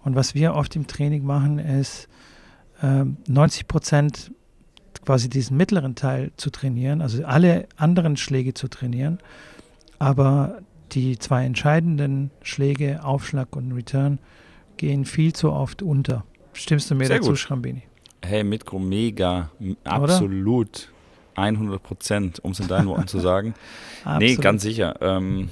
Und 0.05 0.15
was 0.15 0.35
wir 0.35 0.55
oft 0.55 0.77
im 0.77 0.87
Training 0.87 1.25
machen, 1.25 1.59
ist 1.59 2.09
äh, 2.83 3.05
90 3.27 3.67
Prozent 3.69 4.31
quasi 5.05 5.29
diesen 5.29 5.57
mittleren 5.57 5.95
Teil 5.95 6.33
zu 6.37 6.51
trainieren, 6.51 7.01
also 7.01 7.25
alle 7.25 7.69
anderen 7.77 8.17
Schläge 8.17 8.55
zu 8.55 8.69
trainieren, 8.69 9.19
aber 9.99 10.59
die 10.93 11.19
zwei 11.19 11.45
entscheidenden 11.45 12.31
Schläge, 12.43 13.05
Aufschlag 13.05 13.55
und 13.57 13.73
Return, 13.73 14.19
gehen 14.77 15.05
viel 15.05 15.33
zu 15.33 15.53
oft 15.53 15.83
unter. 15.83 16.25
Stimmst 16.53 16.91
du 16.91 16.95
mir 16.95 17.07
Sehr 17.07 17.19
dazu, 17.19 17.31
gut. 17.31 17.39
Schrambini? 17.39 17.83
Hey, 18.25 18.45
Mitko, 18.45 18.79
mega, 18.79 19.51
absolut. 19.85 20.69
Oder? 20.69 20.97
100 21.37 21.83
Prozent, 21.83 22.45
um 22.45 22.53
es 22.53 22.61
in 22.61 22.69
deinen 22.69 22.89
Worten 22.89 23.07
zu 23.07 23.21
sagen. 23.21 23.55
nee, 24.19 24.37
ganz 24.37 24.63
sicher. 24.63 24.97
Ähm, 25.01 25.51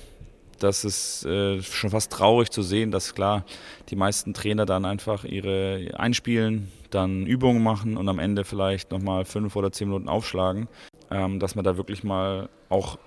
das 0.59 0.85
ist 0.85 1.27
äh, 1.27 1.63
schon 1.63 1.91
fast 1.91 2.11
traurig 2.11 2.51
zu 2.51 2.63
sehen, 2.63 2.91
dass 2.91 3.15
klar 3.15 3.45
die 3.91 3.97
meisten 3.97 4.35
Trainer 4.35 4.65
dann 4.67 4.85
einfach 4.85 5.25
ihre 5.25 5.91
einspielen, 5.95 6.71
dann 6.91 7.27
Übungen 7.27 7.63
machen 7.63 7.97
und 7.97 8.09
am 8.09 8.19
Ende 8.19 8.45
vielleicht 8.45 8.91
nochmal 8.91 9.25
fünf 9.25 9.57
oder 9.57 9.73
zehn 9.73 9.89
Minuten 9.89 10.09
aufschlagen. 10.09 10.69
Ähm, 11.11 11.39
dass 11.39 11.55
man 11.55 11.65
da 11.65 11.77
wirklich 11.77 12.03
mal 12.03 12.49
auch 12.71 12.99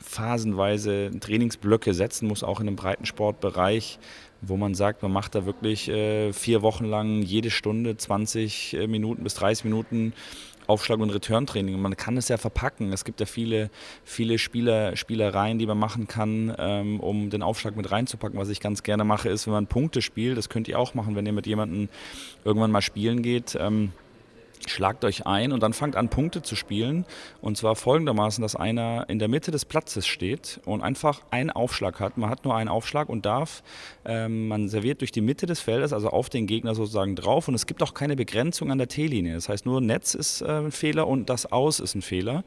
phasenweise 0.00 1.10
Trainingsblöcke 1.18 1.94
setzen 1.94 2.28
muss, 2.28 2.42
auch 2.42 2.60
in 2.60 2.68
einem 2.68 2.76
Breitensportbereich, 2.76 3.98
wo 4.40 4.56
man 4.56 4.74
sagt, 4.74 5.02
man 5.02 5.12
macht 5.12 5.34
da 5.34 5.46
wirklich 5.46 5.88
äh, 5.88 6.32
vier 6.32 6.62
Wochen 6.62 6.84
lang 6.84 7.22
jede 7.22 7.50
Stunde 7.50 7.96
20 7.96 8.74
äh, 8.74 8.86
Minuten 8.86 9.24
bis 9.24 9.34
30 9.34 9.64
Minuten 9.64 10.12
Aufschlag- 10.66 11.00
und 11.00 11.10
Return-Training. 11.10 11.80
Man 11.80 11.96
kann 11.96 12.16
es 12.16 12.28
ja 12.28 12.36
verpacken. 12.36 12.92
Es 12.92 13.04
gibt 13.04 13.20
ja 13.20 13.26
viele, 13.26 13.70
viele 14.02 14.38
Spieler, 14.38 14.96
Spielereien, 14.96 15.58
die 15.58 15.66
man 15.66 15.78
machen 15.78 16.08
kann, 16.08 16.54
ähm, 16.58 17.00
um 17.00 17.30
den 17.30 17.42
Aufschlag 17.42 17.76
mit 17.76 17.90
reinzupacken. 17.90 18.38
Was 18.38 18.48
ich 18.48 18.60
ganz 18.60 18.82
gerne 18.82 19.04
mache, 19.04 19.28
ist, 19.28 19.46
wenn 19.46 19.52
man 19.52 19.66
Punkte 19.66 20.00
spielt, 20.00 20.38
das 20.38 20.48
könnt 20.48 20.68
ihr 20.68 20.78
auch 20.78 20.94
machen, 20.94 21.16
wenn 21.16 21.26
ihr 21.26 21.32
mit 21.32 21.46
jemandem 21.46 21.88
irgendwann 22.44 22.70
mal 22.70 22.82
spielen 22.82 23.22
geht. 23.22 23.56
Ähm, 23.60 23.92
schlagt 24.70 25.04
euch 25.04 25.26
ein 25.26 25.52
und 25.52 25.62
dann 25.62 25.72
fangt 25.72 25.96
an, 25.96 26.08
Punkte 26.08 26.42
zu 26.42 26.56
spielen. 26.56 27.04
Und 27.40 27.56
zwar 27.56 27.76
folgendermaßen, 27.76 28.42
dass 28.42 28.56
einer 28.56 29.08
in 29.08 29.18
der 29.18 29.28
Mitte 29.28 29.50
des 29.50 29.64
Platzes 29.64 30.06
steht 30.06 30.60
und 30.64 30.82
einfach 30.82 31.22
einen 31.30 31.50
Aufschlag 31.50 32.00
hat. 32.00 32.16
Man 32.16 32.30
hat 32.30 32.44
nur 32.44 32.54
einen 32.54 32.68
Aufschlag 32.68 33.08
und 33.08 33.26
darf, 33.26 33.62
ähm, 34.04 34.48
man 34.48 34.68
serviert 34.68 35.00
durch 35.00 35.12
die 35.12 35.20
Mitte 35.20 35.46
des 35.46 35.60
Feldes, 35.60 35.92
also 35.92 36.10
auf 36.10 36.28
den 36.28 36.46
Gegner 36.46 36.74
sozusagen 36.74 37.16
drauf. 37.16 37.48
Und 37.48 37.54
es 37.54 37.66
gibt 37.66 37.82
auch 37.82 37.94
keine 37.94 38.16
Begrenzung 38.16 38.70
an 38.70 38.78
der 38.78 38.88
T-Linie. 38.88 39.34
Das 39.34 39.48
heißt, 39.48 39.66
nur 39.66 39.80
Netz 39.80 40.14
ist 40.14 40.42
äh, 40.42 40.46
ein 40.46 40.72
Fehler 40.72 41.06
und 41.08 41.30
das 41.30 41.50
Aus 41.50 41.80
ist 41.80 41.94
ein 41.94 42.02
Fehler. 42.02 42.44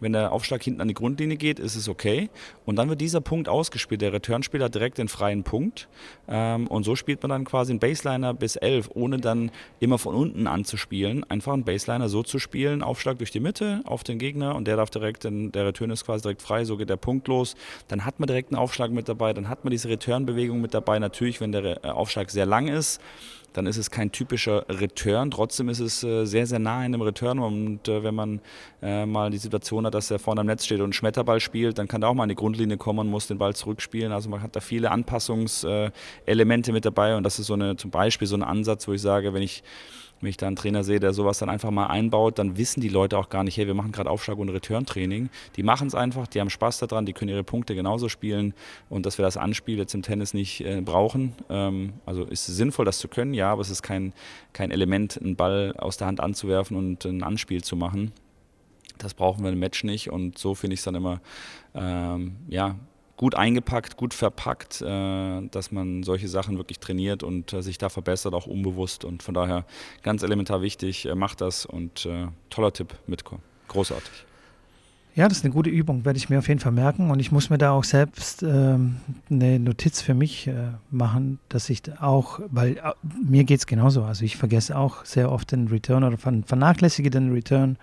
Wenn 0.00 0.12
der 0.12 0.32
Aufschlag 0.32 0.62
hinten 0.62 0.80
an 0.80 0.88
die 0.88 0.94
Grundlinie 0.94 1.36
geht, 1.36 1.58
ist 1.58 1.76
es 1.76 1.88
okay. 1.88 2.30
Und 2.64 2.76
dann 2.76 2.88
wird 2.88 3.00
dieser 3.00 3.20
Punkt 3.20 3.48
ausgespielt. 3.48 4.00
Der 4.00 4.12
Returnspieler 4.12 4.66
hat 4.66 4.74
direkt 4.74 4.98
den 4.98 5.08
freien 5.08 5.42
Punkt. 5.42 5.88
Ähm, 6.30 6.68
und 6.68 6.84
so 6.84 6.94
spielt 6.96 7.22
man 7.22 7.30
dann 7.30 7.44
quasi 7.44 7.72
einen 7.72 7.80
Baseliner 7.80 8.32
bis 8.32 8.56
11, 8.56 8.90
ohne 8.94 9.18
dann 9.18 9.50
immer 9.80 9.98
von 9.98 10.14
unten 10.14 10.46
anzuspielen. 10.46 11.24
Einfach 11.28 11.52
einen 11.52 11.64
Baseliner 11.64 12.08
so 12.08 12.22
zu 12.22 12.38
spielen, 12.38 12.82
Aufschlag 12.82 13.18
durch 13.18 13.32
die 13.32 13.40
Mitte 13.40 13.82
auf 13.84 14.04
den 14.04 14.18
Gegner 14.18 14.54
und 14.54 14.66
der 14.66 14.76
darf 14.76 14.90
direkt, 14.90 15.24
in, 15.24 15.50
der 15.52 15.66
Return 15.66 15.90
ist 15.90 16.06
quasi 16.06 16.22
direkt 16.22 16.42
frei, 16.42 16.64
so 16.64 16.76
geht 16.76 16.88
der 16.88 16.96
Punkt 16.96 17.26
los. 17.28 17.56
Dann 17.88 18.04
hat 18.04 18.20
man 18.20 18.28
direkt 18.28 18.52
einen 18.52 18.58
Aufschlag 18.58 18.92
mit 18.92 19.08
dabei, 19.08 19.32
dann 19.32 19.48
hat 19.48 19.64
man 19.64 19.72
diese 19.72 19.88
Return-Bewegung 19.88 20.60
mit 20.60 20.72
dabei. 20.72 20.98
Natürlich, 20.98 21.40
wenn 21.40 21.52
der 21.52 21.84
äh, 21.84 21.88
Aufschlag 21.88 22.30
sehr 22.30 22.46
lang 22.46 22.68
ist, 22.68 23.00
dann 23.52 23.66
ist 23.66 23.76
es 23.76 23.90
kein 23.90 24.12
typischer 24.12 24.64
Return. 24.68 25.30
Trotzdem 25.30 25.68
ist 25.68 25.80
es 25.80 26.04
äh, 26.04 26.24
sehr, 26.24 26.46
sehr 26.46 26.58
nah 26.58 26.84
in 26.84 26.94
einem 26.94 27.02
Return. 27.02 27.38
Und 27.38 27.88
äh, 27.88 28.02
wenn 28.02 28.14
man 28.14 28.40
äh, 28.82 29.06
mal 29.06 29.30
die 29.30 29.38
Situation 29.38 29.86
hat, 29.86 29.94
dass 29.94 30.10
er 30.10 30.18
vorne 30.18 30.40
am 30.42 30.46
Netz 30.46 30.64
steht 30.64 30.80
und 30.80 30.94
Schmetterball 30.94 31.40
spielt, 31.40 31.78
dann 31.78 31.88
kann 31.88 32.00
da 32.00 32.08
auch 32.08 32.14
mal 32.14 32.26
die 32.26 32.34
Grundlinie 32.34 32.76
kommen 32.76 33.00
und 33.00 33.08
muss 33.08 33.26
den 33.26 33.38
Ball 33.38 33.54
zurückspielen. 33.54 34.12
Also 34.12 34.28
man 34.28 34.42
hat 34.42 34.54
da 34.54 34.60
viele 34.60 34.90
Anpassungselemente 34.90 36.72
mit 36.72 36.84
dabei. 36.84 37.16
Und 37.16 37.24
das 37.24 37.38
ist 37.38 37.46
so 37.46 37.54
eine, 37.54 37.76
zum 37.76 37.90
Beispiel 37.90 38.28
so 38.28 38.36
ein 38.36 38.42
Ansatz, 38.42 38.86
wo 38.86 38.92
ich 38.92 39.02
sage, 39.02 39.34
wenn 39.34 39.42
ich 39.42 39.62
wenn 40.20 40.28
ich 40.28 40.36
da 40.36 40.46
einen 40.46 40.56
Trainer 40.56 40.84
sehe, 40.84 41.00
der 41.00 41.12
sowas 41.12 41.38
dann 41.38 41.48
einfach 41.48 41.70
mal 41.70 41.86
einbaut, 41.86 42.38
dann 42.38 42.56
wissen 42.56 42.80
die 42.80 42.88
Leute 42.88 43.16
auch 43.16 43.28
gar 43.28 43.44
nicht, 43.44 43.56
hey, 43.56 43.66
wir 43.66 43.74
machen 43.74 43.92
gerade 43.92 44.10
Aufschlag- 44.10 44.38
und 44.38 44.50
Return-Training. 44.50 45.30
Die 45.56 45.62
machen 45.62 45.88
es 45.88 45.94
einfach, 45.94 46.26
die 46.26 46.40
haben 46.40 46.50
Spaß 46.50 46.78
daran, 46.78 47.06
die 47.06 47.12
können 47.12 47.30
ihre 47.30 47.44
Punkte 47.44 47.74
genauso 47.74 48.08
spielen 48.08 48.54
und 48.88 49.06
dass 49.06 49.18
wir 49.18 49.24
das 49.24 49.36
Anspiel 49.36 49.78
jetzt 49.78 49.94
im 49.94 50.02
Tennis 50.02 50.34
nicht 50.34 50.60
äh, 50.60 50.80
brauchen. 50.82 51.34
Ähm, 51.48 51.94
also 52.04 52.24
ist 52.24 52.48
es 52.48 52.56
sinnvoll, 52.56 52.84
das 52.84 52.98
zu 52.98 53.08
können, 53.08 53.34
ja, 53.34 53.50
aber 53.50 53.62
es 53.62 53.70
ist 53.70 53.82
kein, 53.82 54.12
kein 54.52 54.70
Element, 54.70 55.18
einen 55.20 55.36
Ball 55.36 55.74
aus 55.78 55.96
der 55.96 56.06
Hand 56.06 56.20
anzuwerfen 56.20 56.76
und 56.76 57.04
ein 57.04 57.22
Anspiel 57.22 57.62
zu 57.62 57.76
machen. 57.76 58.12
Das 58.98 59.14
brauchen 59.14 59.42
wir 59.42 59.50
im 59.50 59.58
Match 59.58 59.84
nicht 59.84 60.10
und 60.10 60.36
so 60.36 60.54
finde 60.54 60.74
ich 60.74 60.80
es 60.80 60.84
dann 60.84 60.94
immer, 60.94 61.20
ähm, 61.74 62.36
ja, 62.48 62.76
gut 63.20 63.34
eingepackt, 63.34 63.98
gut 63.98 64.14
verpackt, 64.14 64.80
äh, 64.80 65.42
dass 65.50 65.72
man 65.72 66.02
solche 66.04 66.26
Sachen 66.26 66.56
wirklich 66.56 66.78
trainiert 66.78 67.22
und 67.22 67.52
äh, 67.52 67.62
sich 67.62 67.76
da 67.76 67.90
verbessert, 67.90 68.32
auch 68.32 68.46
unbewusst. 68.46 69.04
Und 69.04 69.22
von 69.22 69.34
daher 69.34 69.66
ganz 70.02 70.22
elementar 70.22 70.62
wichtig, 70.62 71.04
äh, 71.04 71.14
macht 71.14 71.42
das 71.42 71.66
und 71.66 72.08
toller 72.48 72.72
Tipp, 72.72 72.94
Mitko. 73.06 73.38
Großartig. 73.68 74.24
Ja, 75.14 75.28
das 75.28 75.38
ist 75.38 75.44
eine 75.44 75.52
gute 75.52 75.68
Übung, 75.68 76.06
werde 76.06 76.16
ich 76.16 76.30
mir 76.30 76.38
auf 76.38 76.48
jeden 76.48 76.60
Fall 76.60 76.72
merken. 76.72 77.10
Und 77.10 77.20
ich 77.20 77.30
muss 77.30 77.50
mir 77.50 77.58
da 77.58 77.72
auch 77.72 77.84
selbst 77.84 78.42
ähm, 78.42 78.96
eine 79.28 79.60
Notiz 79.60 80.00
für 80.00 80.14
mich 80.14 80.46
äh, 80.46 80.54
machen, 80.90 81.40
dass 81.50 81.68
ich 81.68 81.82
auch, 82.00 82.40
weil 82.50 82.78
äh, 82.78 82.92
mir 83.22 83.44
geht 83.44 83.58
es 83.58 83.66
genauso. 83.66 84.02
Also 84.02 84.24
ich 84.24 84.38
vergesse 84.38 84.78
auch 84.78 85.04
sehr 85.04 85.30
oft 85.30 85.52
den 85.52 85.68
Return 85.68 86.04
oder 86.04 86.16
vernachlässige 86.16 87.10
den 87.10 87.32
Return 87.32 87.76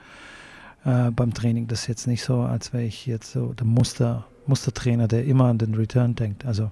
äh, 0.86 1.12
beim 1.12 1.34
Training. 1.34 1.68
Das 1.68 1.82
ist 1.82 1.88
jetzt 1.88 2.08
nicht 2.08 2.24
so, 2.24 2.42
als 2.42 2.74
wäre 2.74 2.84
ich 2.84 3.06
jetzt 3.06 3.32
so 3.32 3.54
der 3.54 3.66
Muster 3.66 4.26
Mustertrainer, 4.46 5.08
der 5.08 5.26
immer 5.26 5.46
an 5.46 5.58
den 5.58 5.76
Return 5.76 6.16
denkt. 6.16 6.46
Also 6.46 6.72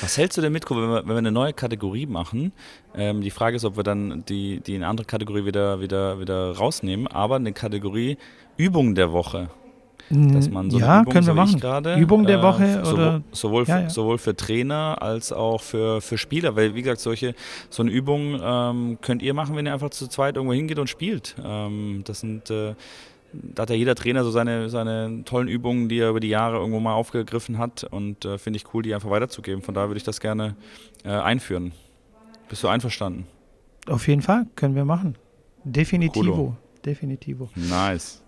was 0.00 0.18
hältst 0.18 0.36
du 0.36 0.42
denn 0.42 0.52
mit, 0.52 0.68
wenn 0.68 0.76
wir, 0.76 1.02
wenn 1.04 1.08
wir 1.08 1.18
eine 1.18 1.32
neue 1.32 1.52
Kategorie 1.52 2.06
machen? 2.06 2.52
Ähm, 2.94 3.20
die 3.20 3.30
Frage 3.30 3.56
ist, 3.56 3.64
ob 3.64 3.76
wir 3.76 3.84
dann 3.84 4.24
die, 4.26 4.60
die 4.60 4.74
eine 4.74 4.88
andere 4.88 5.06
Kategorie 5.06 5.44
wieder, 5.44 5.80
wieder, 5.80 6.18
wieder 6.20 6.56
rausnehmen, 6.56 7.06
aber 7.06 7.36
eine 7.36 7.52
Kategorie 7.52 8.18
Übung 8.56 8.94
der 8.94 9.12
Woche. 9.12 9.48
Dass 10.12 10.50
man 10.50 10.70
so 10.70 10.78
ja, 10.78 11.00
Übung, 11.00 11.12
können 11.12 11.26
wir 11.26 11.32
so 11.32 11.34
machen. 11.34 11.60
Grade, 11.60 11.96
Übung 11.96 12.26
der 12.26 12.42
Woche 12.42 12.82
äh, 12.84 12.88
oder 12.88 13.22
sowohl, 13.32 13.64
ja, 13.64 13.80
ja. 13.80 13.84
Für, 13.84 13.90
sowohl 13.90 14.18
für 14.18 14.36
Trainer 14.36 14.98
als 15.00 15.32
auch 15.32 15.62
für, 15.62 16.00
für 16.00 16.18
Spieler, 16.18 16.54
weil 16.54 16.74
wie 16.74 16.82
gesagt 16.82 17.00
solche 17.00 17.34
so 17.70 17.82
eine 17.82 17.90
Übung 17.90 18.38
ähm, 18.42 18.98
könnt 19.00 19.22
ihr 19.22 19.32
machen, 19.32 19.56
wenn 19.56 19.66
ihr 19.66 19.72
einfach 19.72 19.90
zu 19.90 20.08
zweit 20.08 20.36
irgendwo 20.36 20.54
hingeht 20.54 20.78
und 20.78 20.88
spielt. 20.88 21.34
Ähm, 21.42 22.02
das 22.04 22.20
sind 22.20 22.50
äh, 22.50 22.74
da 23.32 23.62
hat 23.62 23.70
ja 23.70 23.76
jeder 23.76 23.94
Trainer 23.94 24.24
so 24.24 24.30
seine, 24.30 24.68
seine 24.68 25.22
tollen 25.24 25.48
Übungen, 25.48 25.88
die 25.88 25.98
er 25.98 26.10
über 26.10 26.20
die 26.20 26.28
Jahre 26.28 26.58
irgendwo 26.58 26.80
mal 26.80 26.94
aufgegriffen 26.94 27.58
hat 27.58 27.84
und 27.84 28.24
äh, 28.24 28.38
finde 28.38 28.58
ich 28.58 28.74
cool, 28.74 28.82
die 28.82 28.94
einfach 28.94 29.10
weiterzugeben. 29.10 29.62
Von 29.62 29.74
daher 29.74 29.88
würde 29.88 29.98
ich 29.98 30.04
das 30.04 30.20
gerne 30.20 30.54
äh, 31.04 31.08
einführen. 31.08 31.72
Bist 32.48 32.62
du 32.62 32.68
einverstanden? 32.68 33.26
Auf 33.88 34.06
jeden 34.08 34.22
Fall, 34.22 34.46
können 34.54 34.74
wir 34.74 34.84
machen. 34.84 35.16
Definitivo. 35.64 36.32
Coolo. 36.32 36.56
Definitivo. 36.84 37.48
Nice. 37.54 38.22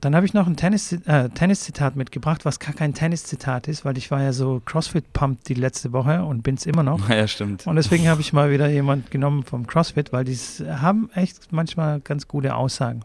Dann 0.00 0.14
habe 0.14 0.26
ich 0.26 0.34
noch 0.34 0.46
ein 0.46 0.56
Tennis-Zitat 0.56 1.06
äh, 1.06 1.28
Tennis 1.30 1.72
mitgebracht, 1.94 2.44
was 2.44 2.60
gar 2.60 2.74
kein 2.74 2.92
Tennis-Zitat 2.92 3.66
ist, 3.66 3.84
weil 3.84 3.96
ich 3.96 4.10
war 4.10 4.22
ja 4.22 4.32
so 4.32 4.60
CrossFit-pumped 4.64 5.48
die 5.48 5.54
letzte 5.54 5.92
Woche 5.92 6.22
und 6.22 6.42
bin 6.42 6.56
es 6.56 6.66
immer 6.66 6.82
noch. 6.82 7.08
Ja, 7.16 7.26
stimmt. 7.26 7.66
Und 7.66 7.76
deswegen 7.76 8.08
habe 8.08 8.20
ich 8.20 8.34
mal 8.34 8.50
wieder 8.50 8.68
jemand 8.68 9.10
genommen 9.10 9.42
vom 9.42 9.66
CrossFit, 9.66 10.12
weil 10.12 10.24
die 10.24 10.36
haben 10.68 11.08
echt 11.14 11.50
manchmal 11.50 12.00
ganz 12.00 12.28
gute 12.28 12.54
Aussagen. 12.54 13.00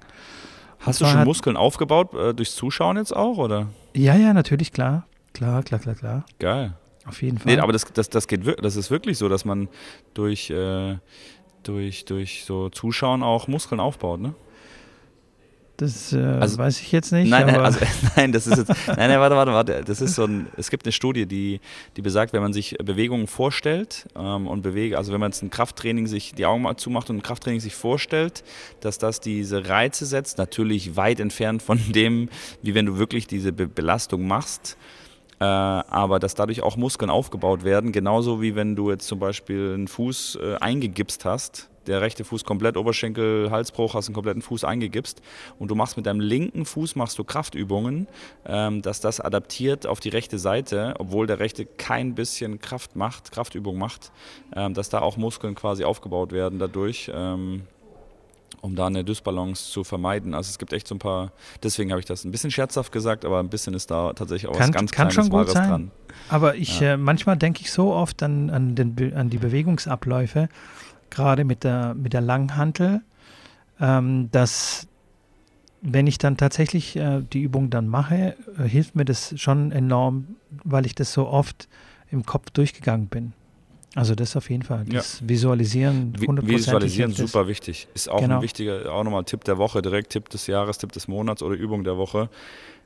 Hast 0.80 1.00
du 1.00 1.06
schon 1.06 1.24
Muskeln 1.24 1.56
aufgebaut 1.56 2.14
äh, 2.14 2.34
durchs 2.34 2.56
Zuschauen 2.56 2.98
jetzt 2.98 3.16
auch, 3.16 3.38
oder? 3.38 3.68
Ja, 3.94 4.16
ja, 4.16 4.34
natürlich, 4.34 4.74
klar. 4.74 5.06
Klar, 5.34 5.64
klar, 5.64 5.80
klar, 5.80 5.96
klar. 5.96 6.26
Geil. 6.39 6.74
Auf 7.06 7.22
jeden 7.22 7.38
Fall. 7.38 7.56
Nee, 7.56 7.62
aber 7.62 7.72
das, 7.72 7.86
das, 7.94 8.10
das, 8.10 8.28
geht, 8.28 8.42
das 8.64 8.76
ist 8.76 8.92
wirklich 8.92 9.18
so, 9.18 9.30
dass 9.30 9.46
man 9.46 9.70
durch, 10.14 10.50
äh, 10.50 10.98
durch, 11.64 12.06
durch 12.06 12.44
so 12.46 12.70
Zuschauen 12.70 13.24
auch 13.24 13.48
Muskeln 13.48 13.80
aufbaut, 13.80 14.20
ne? 14.20 14.34
Das 15.82 16.14
äh, 16.14 16.20
also, 16.20 16.60
weiß 16.60 16.80
ich 16.80 16.92
jetzt 16.92 17.12
nicht. 17.12 17.28
Nein, 17.28 17.48
nein, 17.48 17.56
also, 17.56 17.80
nein, 18.16 18.32
das 18.32 18.46
ist 18.46 18.60
jetzt. 18.60 18.70
nein, 18.86 19.10
nein, 19.10 19.20
warte, 19.20 19.36
warte, 19.36 19.52
warte. 19.52 19.84
Das 19.84 20.00
ist 20.00 20.14
so 20.14 20.26
ein. 20.26 20.46
Es 20.56 20.70
gibt 20.70 20.86
eine 20.86 20.92
Studie, 20.92 21.26
die, 21.26 21.60
die 21.98 22.04
besagt, 22.04 22.34
wenn 22.34 22.42
man 22.44 22.54
sich 22.54 22.78
Bewegungen 22.78 23.26
vorstellt 23.26 24.06
ähm, 24.16 24.46
und 24.46 24.62
bewegt, 24.62 24.96
also 24.96 25.12
wenn 25.12 25.20
man 25.20 25.32
jetzt 25.32 25.42
ein 25.42 25.50
Krafttraining 25.50 26.06
sich 26.06 26.36
die 26.36 26.46
Augen 26.46 26.62
mal 26.62 26.78
zumacht 26.78 27.10
und 27.10 27.16
ein 27.16 27.24
Krafttraining 27.24 27.60
sich 27.60 27.74
vorstellt, 27.74 28.44
dass 28.82 29.00
das 29.00 29.22
diese 29.22 29.70
Reize 29.70 30.06
setzt, 30.06 30.38
natürlich 30.38 30.98
weit 30.98 31.20
entfernt 31.20 31.64
von 31.64 31.80
dem, 31.92 32.30
wie 32.62 32.76
wenn 32.76 32.86
du 32.86 33.00
wirklich 33.00 33.26
diese 33.26 33.52
Be 33.52 33.68
Belastung 33.68 34.28
machst. 34.28 34.78
Äh, 35.42 35.44
aber 35.44 36.20
dass 36.20 36.36
dadurch 36.36 36.62
auch 36.62 36.78
Muskeln 36.78 37.10
aufgebaut 37.10 37.64
werden, 37.64 37.92
genauso 37.92 38.44
wie 38.44 38.56
wenn 38.56 38.76
du 38.76 38.92
jetzt 38.92 39.08
zum 39.08 39.18
Beispiel 39.18 39.74
einen 39.74 39.88
Fuß 39.88 40.38
äh, 40.39 40.56
eingegipst 40.60 41.26
hast 41.26 41.72
der 41.88 42.02
rechte 42.02 42.24
Fuß 42.24 42.44
komplett 42.44 42.78
Oberschenkel, 42.78 43.50
Halsbruch, 43.50 43.96
hast 43.96 44.08
einen 44.08 44.14
kompletten 44.14 44.42
Fuß 44.42 44.64
eingegipst 44.64 45.22
und 45.58 45.72
du 45.72 45.76
machst 45.76 45.98
mit 45.98 46.06
deinem 46.06 46.20
linken 46.20 46.66
Fuß 46.66 46.96
machst 46.96 47.18
du 47.18 47.24
Kraftübungen, 47.24 48.08
ähm, 48.46 48.84
dass 48.84 49.02
das 49.02 49.20
adaptiert 49.20 49.88
auf 49.88 50.00
die 50.00 50.10
rechte 50.10 50.38
Seite, 50.38 50.94
obwohl 51.00 51.28
der 51.28 51.39
rechte 51.39 51.66
kein 51.66 52.14
bisschen 52.14 52.60
Kraft 52.60 52.96
macht, 52.96 53.32
Kraftübung 53.32 53.78
macht, 53.78 54.12
ähm, 54.56 54.74
dass 54.76 54.89
da 54.89 55.00
auch 55.00 55.18
Muskeln 55.18 55.56
quasi 55.56 55.84
aufgebaut 55.84 56.32
werden 56.32 56.60
dadurch. 56.60 57.12
Ähm, 57.14 57.64
um 58.62 58.76
da 58.76 58.88
eine 58.88 59.03
Dysbalance 59.03 59.72
zu 59.72 59.84
vermeiden. 59.84 60.34
Also 60.34 60.49
es 60.49 60.59
gibt 60.59 60.72
echt 60.74 60.88
so 60.88 60.95
ein 60.95 60.99
paar, 60.99 61.32
deswegen 61.64 61.91
habe 61.91 61.99
ich 61.99 62.05
das 62.05 62.24
ein 62.24 62.32
bisschen 62.32 62.51
scherzhaft 62.51 62.91
gesagt, 62.91 63.26
aber 63.26 63.39
ein 63.39 63.49
bisschen 63.49 63.74
ist 63.74 63.91
da 63.91 64.14
tatsächlich 64.14 64.49
auch 64.49 64.57
kann, 64.57 64.70
was 64.70 64.76
ganz 64.76 64.91
kann 64.91 65.09
Kleines 65.09 65.28
schon 65.28 65.38
gut 65.38 65.49
sein. 65.49 65.70
dran. 65.70 65.91
Aber 66.30 66.55
ich, 66.55 66.80
ja. 66.80 66.93
äh, 66.93 66.97
manchmal 66.97 67.38
denke 67.38 67.62
ich 67.62 67.72
so 67.72 67.93
oft 67.93 68.22
an, 68.24 68.49
an, 68.49 68.76
den, 68.76 69.14
an 69.16 69.30
die 69.30 69.38
Bewegungsabläufe, 69.38 70.47
gerade 71.09 71.43
mit 71.43 71.64
der, 71.64 71.93
mit 71.95 72.14
der 72.14 72.22
Langhantel, 72.22 73.01
ähm, 73.80 74.30
dass 74.32 74.88
wenn 75.82 76.05
ich 76.05 76.20
dann 76.20 76.38
tatsächlich 76.38 76.95
äh, 76.95 77.22
die 77.22 77.41
Übung 77.41 77.72
dann 77.72 77.88
mache, 77.88 78.36
äh, 78.57 78.64
hilft 78.64 78.95
mir 78.95 79.05
das 79.05 79.34
schon 79.39 79.72
enorm, 79.72 80.36
weil 80.64 80.86
ich 80.86 80.93
das 80.93 81.12
so 81.12 81.28
oft 81.28 81.68
im 82.12 82.26
Kopf 82.26 82.51
durchgegangen 82.51 83.07
bin. 83.07 83.34
Also 83.94 84.16
das 84.16 84.38
auf 84.38 84.50
jeden 84.50 84.64
Fall. 84.64 84.86
Das 84.86 85.20
ja. 85.20 85.30
Visualisieren, 85.30 86.14
100% 86.18 86.48
Visualisieren 86.48 87.12
super 87.12 87.48
wichtig. 87.48 87.88
Ist 87.94 88.10
auch 88.10 88.22
genau. 88.22 88.38
ein 88.38 88.42
wichtiger, 88.42 88.92
auch 88.92 89.04
nochmal 89.04 89.26
Tipp 89.26 89.44
der 89.44 89.58
Woche, 89.58 89.82
direkt 89.82 90.12
Tipp 90.12 90.30
des 90.30 90.48
Jahres, 90.48 90.78
Tipp 90.78 90.94
des 90.94 91.08
Monats 91.10 91.44
oder 91.44 91.56
Übung 91.56 91.84
der 91.84 91.98
Woche 91.98 92.30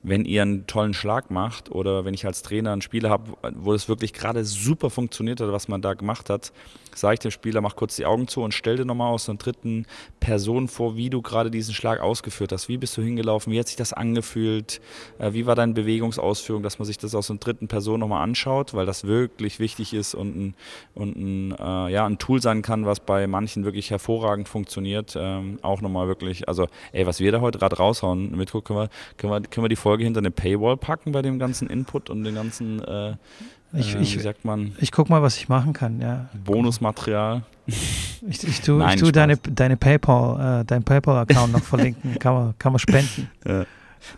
wenn 0.05 0.25
ihr 0.25 0.43
einen 0.43 0.67
tollen 0.67 0.93
Schlag 0.93 1.31
macht 1.31 1.71
oder 1.71 2.05
wenn 2.05 2.13
ich 2.13 2.25
als 2.25 2.43
Trainer 2.43 2.71
einen 2.71 2.81
Spieler 2.81 3.09
habe, 3.09 3.33
wo 3.55 3.73
es 3.73 3.89
wirklich 3.89 4.13
gerade 4.13 4.45
super 4.45 4.89
funktioniert 4.89 5.41
hat, 5.41 5.51
was 5.51 5.67
man 5.67 5.81
da 5.81 5.93
gemacht 5.93 6.29
hat, 6.29 6.51
sage 6.95 7.15
ich 7.15 7.19
dem 7.19 7.31
Spieler, 7.31 7.61
mach 7.61 7.75
kurz 7.75 7.95
die 7.95 8.05
Augen 8.05 8.27
zu 8.27 8.41
und 8.41 8.53
stell 8.53 8.77
dir 8.77 8.85
nochmal 8.85 9.11
aus 9.11 9.27
einer 9.29 9.37
dritten 9.37 9.85
Person 10.19 10.67
vor, 10.67 10.95
wie 10.95 11.09
du 11.09 11.21
gerade 11.21 11.51
diesen 11.51 11.73
Schlag 11.73 11.99
ausgeführt 11.99 12.51
hast. 12.51 12.69
Wie 12.69 12.77
bist 12.77 12.95
du 12.97 13.01
hingelaufen? 13.01 13.51
Wie 13.51 13.59
hat 13.59 13.67
sich 13.67 13.75
das 13.75 13.93
angefühlt? 13.93 14.79
Äh, 15.19 15.33
wie 15.33 15.45
war 15.45 15.55
deine 15.55 15.73
Bewegungsausführung? 15.73 16.63
Dass 16.63 16.79
man 16.79 16.85
sich 16.85 16.97
das 16.97 17.15
aus 17.15 17.29
einer 17.29 17.39
dritten 17.39 17.67
Person 17.67 17.99
nochmal 17.99 18.23
anschaut, 18.23 18.73
weil 18.73 18.85
das 18.85 19.05
wirklich 19.05 19.59
wichtig 19.59 19.93
ist 19.93 20.15
und 20.15 20.35
ein, 20.35 20.55
und 20.93 21.15
ein, 21.17 21.51
äh, 21.59 21.91
ja, 21.91 22.05
ein 22.05 22.17
Tool 22.17 22.41
sein 22.41 22.61
kann, 22.61 22.85
was 22.85 22.99
bei 22.99 23.27
manchen 23.27 23.65
wirklich 23.65 23.91
hervorragend 23.91 24.47
funktioniert. 24.47 25.15
Ähm, 25.17 25.59
auch 25.61 25.81
nochmal 25.81 26.07
wirklich, 26.07 26.47
also 26.47 26.67
ey, 26.93 27.05
was 27.05 27.19
wir 27.19 27.31
da 27.31 27.41
heute 27.41 27.59
gerade 27.59 27.77
raushauen, 27.77 28.35
mit 28.37 28.51
können 28.51 28.79
wir, 28.79 28.89
können, 29.17 29.33
wir, 29.33 29.41
können 29.41 29.65
wir 29.65 29.69
die 29.69 29.75
Folge 29.75 29.94
hinter 30.03 30.19
eine 30.19 30.31
Paywall 30.31 30.77
packen 30.77 31.11
bei 31.11 31.21
dem 31.21 31.39
ganzen 31.39 31.69
Input 31.69 32.09
und 32.09 32.23
den 32.23 32.35
ganzen 32.35 32.83
äh, 32.83 33.15
ich, 33.73 33.95
äh, 33.95 33.99
ich, 33.99 34.17
wie 34.17 34.21
sagt 34.21 34.45
man? 34.45 34.73
Ich 34.79 34.91
guck 34.91 35.09
mal, 35.09 35.21
was 35.21 35.37
ich 35.37 35.49
machen 35.49 35.73
kann, 35.73 35.99
ja. 35.99 36.29
Bonusmaterial. 36.45 37.43
Ich, 37.65 38.43
ich 38.47 38.61
tue, 38.61 38.79
Nein, 38.79 38.95
ich 38.95 39.01
tue 39.01 39.11
deine, 39.11 39.37
deine 39.37 39.77
PayPal, 39.77 40.61
äh, 40.61 40.65
dein 40.65 40.83
PayPal-Account 40.83 41.51
noch 41.51 41.63
verlinken. 41.63 42.17
Kann 42.19 42.33
man, 42.33 42.57
kann 42.57 42.71
man 42.71 42.79
spenden. 42.79 43.29
Ja. 43.47 43.65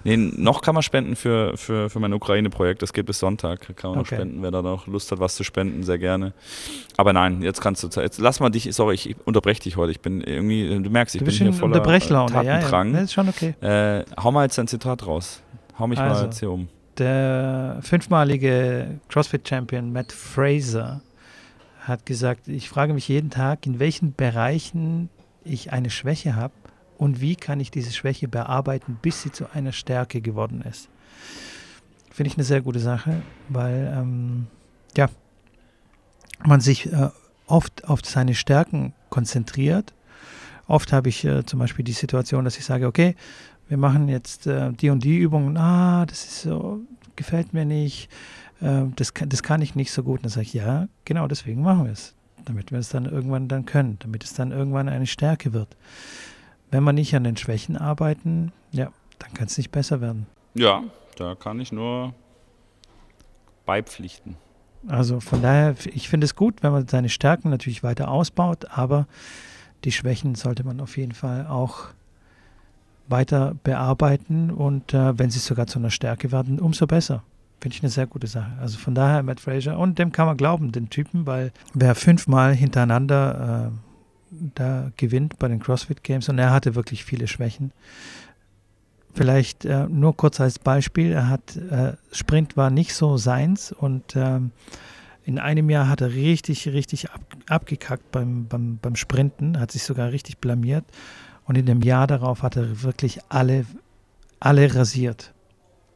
Nee, 0.04 0.18
noch 0.18 0.62
kann 0.62 0.74
man 0.74 0.84
spenden 0.84 1.16
für, 1.16 1.56
für, 1.56 1.90
für 1.90 2.00
mein 2.00 2.12
Ukraine-Projekt. 2.12 2.82
Das 2.82 2.92
geht 2.92 3.06
bis 3.06 3.20
Sonntag. 3.20 3.62
Kann 3.78 3.92
man 3.92 4.00
okay. 4.00 4.16
noch 4.16 4.22
spenden, 4.22 4.44
wer 4.44 4.52
da 4.52 4.62
noch 4.62 4.86
Lust 4.86 5.12
hat, 5.14 5.20
was 5.20 5.36
zu 5.36 5.46
spenden, 5.46 5.84
sehr 5.84 5.98
gerne. 5.98 6.34
Aber 6.98 7.14
nein, 7.14 7.42
jetzt 7.42 7.62
kannst 7.62 7.84
du, 7.84 8.02
jetzt 8.02 8.20
lass 8.20 8.42
mal 8.42 8.50
dich, 8.50 8.68
sorry, 8.76 8.96
ich 8.96 9.16
unterbreche 9.24 9.62
dich 9.62 9.78
heute. 9.78 9.92
Ich 9.92 10.02
bin 10.02 10.22
irgendwie, 10.22 10.68
du 10.82 10.90
merkst, 10.90 11.16
ich 11.16 11.20
du 11.20 11.26
bin 11.26 11.34
hier 11.34 11.54
voller 11.54 11.82
Tatendrang. 11.82 12.34
Ja, 12.34 12.60
ja. 12.60 12.92
Das 12.92 13.04
ist 13.04 13.14
schon 13.14 13.30
okay. 13.30 13.56
Äh, 13.62 14.04
hau 14.22 14.32
mal 14.32 14.44
jetzt 14.44 14.60
ein 14.60 14.68
Zitat 14.68 15.06
raus. 15.06 15.42
Hau 15.80 15.88
mich 15.88 16.00
also. 16.00 16.16
mal 16.16 16.26
jetzt 16.26 16.40
hier 16.40 16.52
um 16.52 16.68
der 16.98 17.80
fünfmalige 17.82 19.00
CrossFit-Champion 19.10 19.92
Matt 19.92 20.12
Fraser 20.12 21.02
hat 21.82 22.06
gesagt, 22.06 22.48
ich 22.48 22.70
frage 22.70 22.94
mich 22.94 23.08
jeden 23.08 23.30
Tag, 23.30 23.66
in 23.66 23.80
welchen 23.80 24.14
Bereichen 24.14 25.10
ich 25.44 25.72
eine 25.72 25.90
Schwäche 25.90 26.36
habe 26.36 26.54
und 26.98 27.22
wie 27.22 27.36
kann 27.36 27.60
ich 27.60 27.72
diese 27.72 27.94
Schwäche 27.94 28.28
bearbeiten, 28.28 28.98
bis 29.02 29.22
sie 29.22 29.32
zu 29.32 29.46
einer 29.54 29.72
Stärke 29.72 30.22
geworden 30.22 30.62
ist. 30.62 30.90
Finde 32.12 32.32
ich 32.32 32.38
eine 32.38 32.44
sehr 32.44 32.62
gute 32.62 32.80
Sache, 32.80 33.22
weil 33.48 33.94
ähm, 33.96 34.48
ja, 34.98 35.08
man 36.46 36.60
sich 36.60 36.92
äh, 36.92 37.10
oft 37.46 37.88
auf 37.88 38.02
seine 38.04 38.34
Stärken 38.34 38.94
konzentriert. 39.10 39.94
Oft 40.68 40.92
habe 40.92 41.10
ich 41.10 41.24
äh, 41.24 41.46
zum 41.46 41.60
Beispiel 41.60 41.86
die 41.86 41.94
Situation, 41.94 42.44
dass 42.44 42.58
ich 42.58 42.66
sage, 42.66 42.88
okay, 42.88 43.16
wir 43.68 43.78
machen 43.78 44.08
jetzt 44.08 44.48
äh, 44.48 44.72
die 44.72 44.90
und 44.90 45.04
die 45.04 45.18
Übungen, 45.18 45.58
ah, 45.58 46.06
das 46.06 46.24
ist 46.24 46.42
so, 46.44 46.82
gefällt 47.16 47.54
mir 47.54 47.66
nicht, 47.66 48.10
äh, 48.62 48.84
das, 48.96 49.14
kann, 49.14 49.30
das 49.30 49.44
kann 49.44 49.62
ich 49.62 49.76
nicht 49.76 49.92
so 49.92 50.04
gut. 50.04 50.20
Und 50.20 50.26
dann 50.26 50.32
sage 50.32 50.48
ich, 50.48 50.54
ja, 50.54 50.88
genau 51.06 51.28
deswegen 51.28 51.62
machen 51.62 51.86
wir 51.86 51.92
es, 51.92 52.16
damit 52.46 52.72
wir 52.72 52.80
es 52.80 52.90
dann 52.90 53.06
irgendwann 53.06 53.48
dann 53.48 53.66
können, 53.66 53.98
damit 54.00 54.24
es 54.24 54.34
dann 54.34 54.52
irgendwann 54.52 54.90
eine 54.90 55.08
Stärke 55.08 55.54
wird. 55.54 55.76
Wenn 56.72 56.84
wir 56.84 56.94
nicht 56.94 57.16
an 57.16 57.24
den 57.24 57.38
Schwächen 57.38 57.78
arbeiten, 57.78 58.52
ja, 58.72 58.92
dann 59.20 59.34
kann 59.34 59.48
es 59.48 59.58
nicht 59.58 59.72
besser 59.72 60.02
werden. 60.02 60.28
Ja, 60.54 60.84
da 61.16 61.36
kann 61.36 61.60
ich 61.60 61.72
nur 61.72 62.14
beipflichten. 63.66 64.36
Also 64.88 65.20
von 65.20 65.42
daher, 65.42 65.76
ich 65.86 66.08
finde 66.08 66.26
es 66.26 66.36
gut, 66.36 66.64
wenn 66.64 66.72
man 66.72 66.88
seine 66.88 67.10
Stärken 67.10 67.50
natürlich 67.50 67.84
weiter 67.84 68.10
ausbaut, 68.10 68.66
aber 68.70 69.08
die 69.84 69.92
Schwächen 69.92 70.36
sollte 70.36 70.64
man 70.64 70.80
auf 70.80 70.98
jeden 70.98 71.14
Fall 71.14 71.48
auch 71.48 71.90
weiter 73.10 73.56
bearbeiten 73.64 74.52
und 74.52 74.94
äh, 74.94 75.18
wenn 75.18 75.30
sie 75.30 75.40
sogar 75.40 75.68
zu 75.68 75.80
einer 75.80 75.92
Stärke 75.92 76.32
werden, 76.32 76.60
umso 76.60 76.88
besser. 76.88 77.24
Finde 77.60 77.76
ich 77.76 77.82
eine 77.82 77.90
sehr 77.90 78.06
gute 78.06 78.28
Sache. 78.28 78.52
Also 78.62 78.78
von 78.78 78.94
daher 78.94 79.24
Matt 79.24 79.40
Fraser 79.40 79.80
und 79.80 79.98
dem 79.98 80.12
kann 80.12 80.28
man 80.28 80.38
glauben, 80.38 80.72
den 80.72 80.90
Typen, 80.90 81.26
weil 81.26 81.52
wer 81.74 81.96
fünfmal 81.96 82.54
hintereinander 82.54 83.72
äh, 83.72 84.38
da 84.54 84.92
gewinnt 84.98 85.40
bei 85.40 85.48
den 85.48 85.60
CrossFit 85.60 86.04
Games 86.04 86.30
und 86.30 86.38
er 86.38 86.52
hatte 86.52 86.76
wirklich 86.76 87.04
viele 87.04 87.28
Schwächen. 87.28 87.72
Vielleicht 89.14 89.66
äh, 89.66 89.88
nur 89.88 90.16
kurz 90.16 90.40
als 90.40 90.60
Beispiel, 90.60 91.12
er 91.12 91.30
hat 91.30 91.56
äh, 91.56 91.94
Sprint 92.12 92.56
war 92.56 92.70
nicht 92.70 92.94
so 92.94 93.18
seins 93.18 93.72
und 93.72 94.16
ähm, 94.16 94.52
in 95.24 95.40
einem 95.40 95.70
Jahr 95.70 95.90
hat 95.90 96.02
er 96.02 96.12
richtig, 96.14 96.68
richtig 96.68 97.10
ab, 97.10 97.22
abgekackt 97.48 98.12
beim, 98.12 98.48
beim, 98.48 98.78
beim 98.80 98.96
Sprinten, 98.96 99.60
hat 99.60 99.72
sich 99.72 99.84
sogar 99.84 100.12
richtig 100.12 100.38
blamiert 100.38 100.86
und 101.48 101.58
in 101.58 101.66
dem 101.66 101.82
Jahr 101.82 102.08
darauf 102.08 102.44
hat 102.44 102.58
er 102.58 102.84
wirklich 102.84 103.20
alle, 103.30 103.66
alle 104.40 104.76
rasiert. 104.76 105.34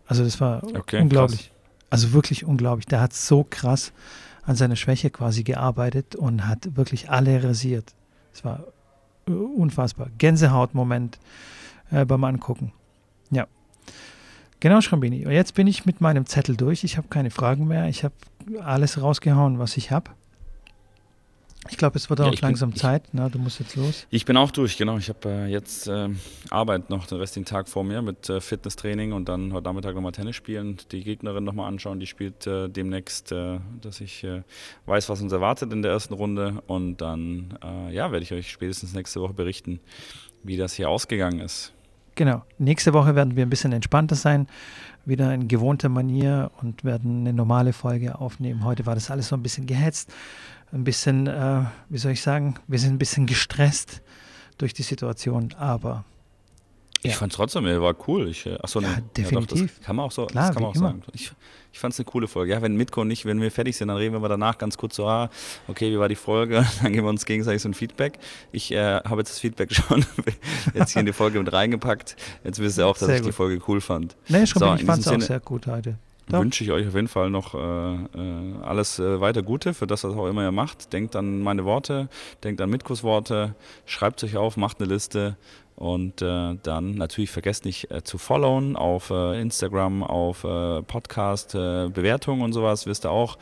Also 0.08 0.24
das 0.24 0.40
war 0.40 0.64
okay, 0.64 1.02
unglaublich. 1.02 1.50
Krass. 1.50 1.58
Also 1.90 2.14
wirklich 2.14 2.46
unglaublich. 2.46 2.86
Der 2.86 3.02
hat 3.02 3.14
so 3.14 3.46
krass 3.48 3.92
an 4.44 4.56
seiner 4.56 4.78
Schwäche 4.78 5.10
quasi 5.10 5.44
gearbeitet 5.44 6.16
und 6.16 6.48
hat 6.48 6.76
wirklich 6.78 7.10
alle 7.10 7.44
rasiert. 7.44 7.94
Es 8.34 8.46
war 8.46 8.64
unfassbar. 9.28 10.08
Gänsehautmoment 10.18 11.20
äh, 11.92 12.06
beim 12.06 12.24
Angucken. 12.24 12.72
Ja. 13.30 13.46
Genau, 14.62 14.80
Schrambini. 14.80 15.26
Und 15.26 15.34
jetzt 15.34 15.54
bin 15.54 15.68
ich 15.68 15.86
mit 15.86 16.00
meinem 16.00 16.26
Zettel 16.26 16.56
durch. 16.56 16.86
Ich 16.86 16.98
habe 16.98 17.10
keine 17.10 17.30
Fragen 17.30 17.68
mehr. 17.68 17.88
Ich 17.88 18.06
habe 18.06 18.16
alles 18.64 19.02
rausgehauen, 19.02 19.60
was 19.60 19.76
ich 19.76 19.92
habe. 19.92 20.12
Ich 21.70 21.78
glaube, 21.78 21.98
es 21.98 22.10
wird 22.10 22.20
auch 22.22 22.34
ja, 22.34 22.40
langsam 22.42 22.72
bin, 22.72 22.80
Zeit. 22.80 23.04
Ich, 23.06 23.14
Na, 23.14 23.30
du 23.30 23.38
musst 23.38 23.60
jetzt 23.60 23.76
los. 23.76 24.08
Ich 24.10 24.26
bin 24.26 24.36
auch 24.36 24.50
durch, 24.50 24.78
genau. 24.78 24.98
Ich 24.98 25.10
habe 25.10 25.30
äh, 25.30 25.46
jetzt 25.48 25.88
äh, 25.88 26.10
Arbeit 26.50 26.90
noch 26.90 27.06
den 27.06 27.20
restlichen 27.20 27.46
Tag 27.46 27.70
vor 27.70 27.84
mir 27.84 28.02
mit 28.02 28.30
äh, 28.30 28.42
Fitnesstraining 28.42 29.14
und 29.14 29.30
dann 29.30 29.54
heute 29.54 29.66
Nachmittag 29.66 29.94
nochmal 29.94 30.12
Tennis 30.12 30.36
spielen, 30.36 30.78
die 30.92 31.04
Gegnerin 31.04 31.44
nochmal 31.44 31.68
anschauen. 31.68 32.00
Die 32.00 32.08
spielt 32.08 32.48
äh, 32.48 32.68
demnächst, 32.68 33.32
äh, 33.32 33.60
dass 33.80 34.02
ich 34.02 34.24
äh, 34.24 34.42
weiß, 34.88 35.08
was 35.10 35.22
uns 35.22 35.32
erwartet 35.32 35.72
in 35.72 35.84
der 35.84 35.92
ersten 35.92 36.16
Runde. 36.16 36.64
Und 36.66 37.00
dann 37.02 37.58
ja, 37.92 38.12
werde 38.12 38.24
ich 38.24 38.34
euch 38.34 38.52
spätestens 38.52 38.94
nächste 38.94 39.22
Woche 39.22 39.34
berichten, 39.34 39.80
wie 40.44 40.58
das 40.58 40.74
hier 40.74 40.90
ausgegangen 40.90 41.40
ist. 41.40 41.74
Genau. 42.16 42.44
Nächste 42.58 42.94
Woche 42.94 43.16
werden 43.16 43.36
wir 43.36 43.46
ein 43.46 43.50
bisschen 43.50 43.72
entspannter 43.72 44.16
sein, 44.16 44.48
wieder 45.06 45.34
in 45.34 45.48
gewohnter 45.48 45.90
Manier 45.90 46.52
und 46.62 46.84
werden 46.84 47.22
eine 47.22 47.34
normale 47.34 47.74
Folge 47.74 48.20
aufnehmen. 48.20 48.64
Heute 48.64 48.86
war 48.86 48.96
das 48.96 49.12
alles 49.12 49.30
so 49.30 49.36
ein 49.36 49.44
bisschen 49.44 49.66
gehetzt 49.66 50.12
ein 50.72 50.84
bisschen, 50.84 51.28
äh, 51.28 51.64
wie 51.90 51.98
soll 51.98 52.14
ich 52.14 52.22
sagen, 52.22 52.56
wir 52.68 52.80
sind 52.80 52.94
ein 52.94 52.98
bisschen 52.98 53.26
gestresst 53.26 54.02
durch 54.58 54.74
die 54.74 54.84
Situation, 54.84 55.54
aber. 55.58 56.06
Ich 57.04 57.16
fand 57.16 57.34
es 57.34 57.38
trotzdem, 57.38 57.66
er 57.66 57.82
war 57.82 57.96
cool. 58.08 58.30
Ich, 58.30 58.46
äh, 58.46 58.58
achso, 58.62 58.80
ja, 58.80 58.90
ne, 58.90 59.04
definitiv. 59.18 59.60
Ja, 59.60 59.66
das 59.66 59.86
kann 59.86 59.96
man 59.96 60.06
auch 60.06 60.12
so 60.12 60.28
Klar, 60.28 60.48
das 60.48 60.54
kann 60.54 60.62
man 60.62 60.72
auch 60.72 60.76
sagen. 60.76 61.02
Ich, 61.14 61.32
ich 61.74 61.80
fand 61.80 61.94
es 61.94 62.00
eine 62.00 62.06
coole 62.06 62.28
Folge. 62.28 62.52
Ja, 62.54 62.62
wenn 62.62 62.76
Mitko 62.76 63.02
und 63.02 63.10
ich, 63.10 63.26
wenn 63.26 63.42
wir 63.42 63.50
fertig 63.50 63.76
sind, 63.76 63.88
dann 63.88 63.98
reden 63.98 64.22
wir 64.22 64.30
danach 64.30 64.60
ganz 64.60 64.78
kurz 64.78 64.98
so, 64.98 65.08
ah, 65.08 65.32
okay, 65.68 65.92
wie 65.92 65.98
war 65.98 66.10
die 66.10 66.16
Folge? 66.16 66.64
Dann 66.84 66.94
geben 66.94 67.06
wir 67.06 67.10
uns 67.10 67.26
gegenseitig 67.26 67.64
so 67.64 67.70
ein 67.70 67.74
Feedback. 67.74 68.20
Ich 68.52 68.72
äh, 68.72 68.98
habe 68.98 69.22
jetzt 69.22 69.32
das 69.32 69.40
Feedback 69.40 69.74
schon 69.74 70.06
jetzt 70.76 70.92
hier 70.92 71.00
in 71.00 71.08
die 71.08 71.14
Folge 71.14 71.40
mit 71.40 71.52
reingepackt. 71.52 72.16
Jetzt 72.44 72.60
wisst 72.60 72.78
ihr 72.78 72.86
auch, 72.86 72.98
dass 72.98 73.08
Sehr 73.08 73.16
ich 73.16 73.22
gut. 73.24 73.30
die 73.30 73.36
Folge 73.36 73.60
cool 73.68 73.82
fand. 73.82 74.16
Nee, 74.28 74.46
schon 74.46 74.60
so, 74.60 74.76
ich 74.76 74.86
fand 74.86 75.00
es 75.00 75.08
auch 75.08 75.22
sehr 75.22 75.40
gut 75.40 75.66
heute 75.66 75.98
wünsche 76.32 76.64
ich 76.64 76.72
euch 76.72 76.88
auf 76.88 76.96
jeden 76.96 77.08
Fall 77.08 77.30
noch 77.30 77.56
äh, 77.56 77.58
äh, 77.58 78.56
alles 78.64 79.00
äh, 79.00 79.22
weiter 79.22 79.44
Gute 79.44 79.74
für 79.74 79.88
das, 79.88 80.04
was 80.04 80.14
auch 80.16 80.28
immer 80.28 80.44
ihr 80.44 80.52
macht. 80.52 80.94
Denkt 80.94 81.16
an 81.16 81.42
meine 81.42 81.66
Worte, 81.66 82.10
denkt 82.44 82.62
an 82.62 82.70
Mitkos 82.70 83.04
Worte, 83.04 83.56
schreibt 83.86 84.24
euch 84.24 84.38
auf, 84.38 84.58
macht 84.58 84.80
eine 84.80 84.92
Liste 84.92 85.38
und 85.76 86.22
äh, 86.22 86.56
dann 86.62 86.96
natürlich 86.96 87.32
vergesst 87.32 87.66
nicht 87.66 87.90
äh, 87.90 88.04
zu 88.04 88.18
followen 88.18 88.76
auf 88.76 89.10
äh, 89.10 89.42
Instagram, 89.42 90.04
auf 90.04 90.42
Podcast, 90.42 91.54
Bewertungen 91.54 92.42
und 92.42 92.54
sowas, 92.54 92.86
wisst 92.86 93.06
ihr 93.06 93.12
auch 93.12 93.38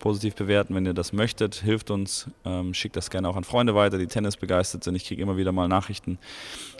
positiv 0.00 0.34
bewerten, 0.34 0.74
wenn 0.74 0.84
ihr 0.84 0.94
das 0.94 1.12
möchtet. 1.12 1.54
Hilft 1.54 1.92
uns. 1.92 2.26
Ähm, 2.44 2.74
schickt 2.74 2.96
das 2.96 3.10
gerne 3.10 3.28
auch 3.28 3.36
an 3.36 3.44
Freunde 3.44 3.76
weiter, 3.76 3.98
die 3.98 4.08
Tennis 4.08 4.36
begeistert 4.36 4.82
sind. 4.82 4.96
Ich 4.96 5.04
kriege 5.04 5.22
immer 5.22 5.36
wieder 5.36 5.52
mal 5.52 5.68
Nachrichten 5.68 6.18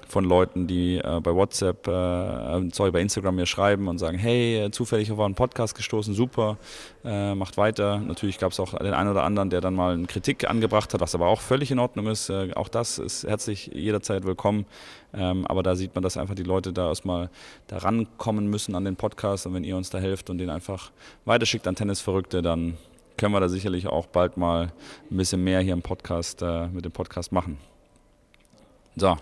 von 0.08 0.24
Leuten, 0.24 0.66
die 0.66 0.96
äh, 0.96 1.20
bei 1.22 1.32
WhatsApp, 1.32 1.86
äh, 1.86 2.70
sorry, 2.72 2.90
bei 2.90 3.00
Instagram 3.00 3.36
mir 3.36 3.46
schreiben 3.46 3.86
und 3.86 3.98
sagen, 3.98 4.18
hey, 4.18 4.64
äh, 4.64 4.70
zufällig 4.70 5.12
auf 5.12 5.20
einen 5.20 5.34
Podcast 5.34 5.76
gestoßen, 5.76 6.14
super, 6.14 6.58
äh, 7.04 7.34
macht 7.34 7.56
weiter. 7.56 7.98
Natürlich 7.98 8.38
gab 8.38 8.50
es 8.52 8.58
auch 8.58 8.76
den 8.76 8.92
einen 8.92 9.10
oder 9.10 9.22
anderen, 9.22 9.50
der 9.50 9.60
dann 9.60 9.74
mal 9.74 9.94
eine 9.94 10.06
Kritik 10.06 10.50
angebracht 10.50 10.92
hat, 10.92 11.00
was 11.00 11.14
aber 11.14 11.28
auch 11.28 11.40
völlig 11.40 11.70
in 11.70 11.78
Ordnung 11.78 12.08
ist. 12.08 12.28
Äh, 12.28 12.52
auch 12.54 12.68
das 12.68 12.98
ist 12.98 13.24
herzlich 13.24 13.70
jederzeit 13.72 14.24
willkommen. 14.24 14.66
Ähm, 15.12 15.46
aber 15.46 15.62
da 15.62 15.76
sieht 15.76 15.94
man, 15.94 16.02
dass 16.02 16.16
einfach 16.16 16.34
die 16.34 16.42
Leute 16.42 16.72
da 16.72 16.88
erstmal 16.88 17.30
da 17.68 17.78
rankommen 17.78 18.48
müssen 18.48 18.74
an 18.74 18.84
den 18.84 18.96
Podcast 18.96 19.46
und 19.46 19.54
wenn 19.54 19.64
ihr 19.64 19.76
uns 19.76 19.90
da 19.90 19.98
helft 19.98 20.30
und 20.30 20.38
den 20.38 20.50
einfach 20.50 20.90
weiterschickt 21.24 21.66
an 21.66 21.74
Tennisverrückte, 21.74 22.42
dann 22.42 22.76
können 23.20 23.34
wir 23.34 23.40
da 23.40 23.48
sicherlich 23.48 23.86
auch 23.86 24.06
bald 24.06 24.36
mal 24.36 24.72
ein 25.10 25.16
bisschen 25.16 25.44
mehr 25.44 25.60
hier 25.60 25.74
im 25.74 25.82
Podcast, 25.82 26.42
äh, 26.42 26.68
mit 26.68 26.84
dem 26.84 26.92
Podcast 26.92 27.30
machen. 27.32 27.58
So, 28.96 29.16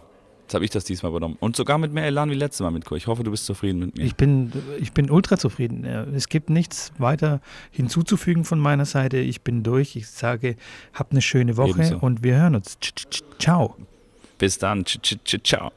Jetzt 0.49 0.55
habe 0.55 0.65
ich 0.65 0.71
das 0.71 0.85
diesmal 0.85 1.11
übernommen. 1.11 1.37
Und 1.41 1.57
sogar 1.57 1.77
mit 1.77 1.93
mehr 1.93 2.07
Elan 2.07 2.31
wie 2.31 2.35
letztes 2.35 2.61
Mal 2.63 2.71
mit 2.71 2.87
Kur. 2.87 2.97
Ich 2.97 3.07
hoffe, 3.07 3.23
du 3.23 3.31
bist 3.31 3.45
zufrieden 3.45 3.81
mit 3.81 3.99
mir. 3.99 4.05
Ich 4.05 4.17
bin, 4.17 4.51
ich 4.81 4.93
bin 4.93 5.11
ultra 5.11 5.37
zufrieden. 5.37 5.85
Es 5.85 6.31
gibt 6.31 6.49
nichts 6.49 6.91
weiter 6.97 7.43
hinzuzufügen 7.71 8.47
von 8.47 8.59
meiner 8.59 8.87
Seite. 8.87 9.19
Ich 9.19 9.43
bin 9.43 9.63
durch. 9.63 9.95
Ich 9.95 10.09
sage, 10.09 10.57
habt 10.95 11.13
eine 11.13 11.21
schöne 11.21 11.59
Woche 11.59 11.83
Ebenso. 11.83 11.99
und 11.99 12.23
wir 12.23 12.37
hören 12.37 12.55
uns. 12.55 12.79
Ciao. 13.39 13.77
Bis 14.39 14.57
dann. 14.57 14.87
Ciao. 14.87 15.71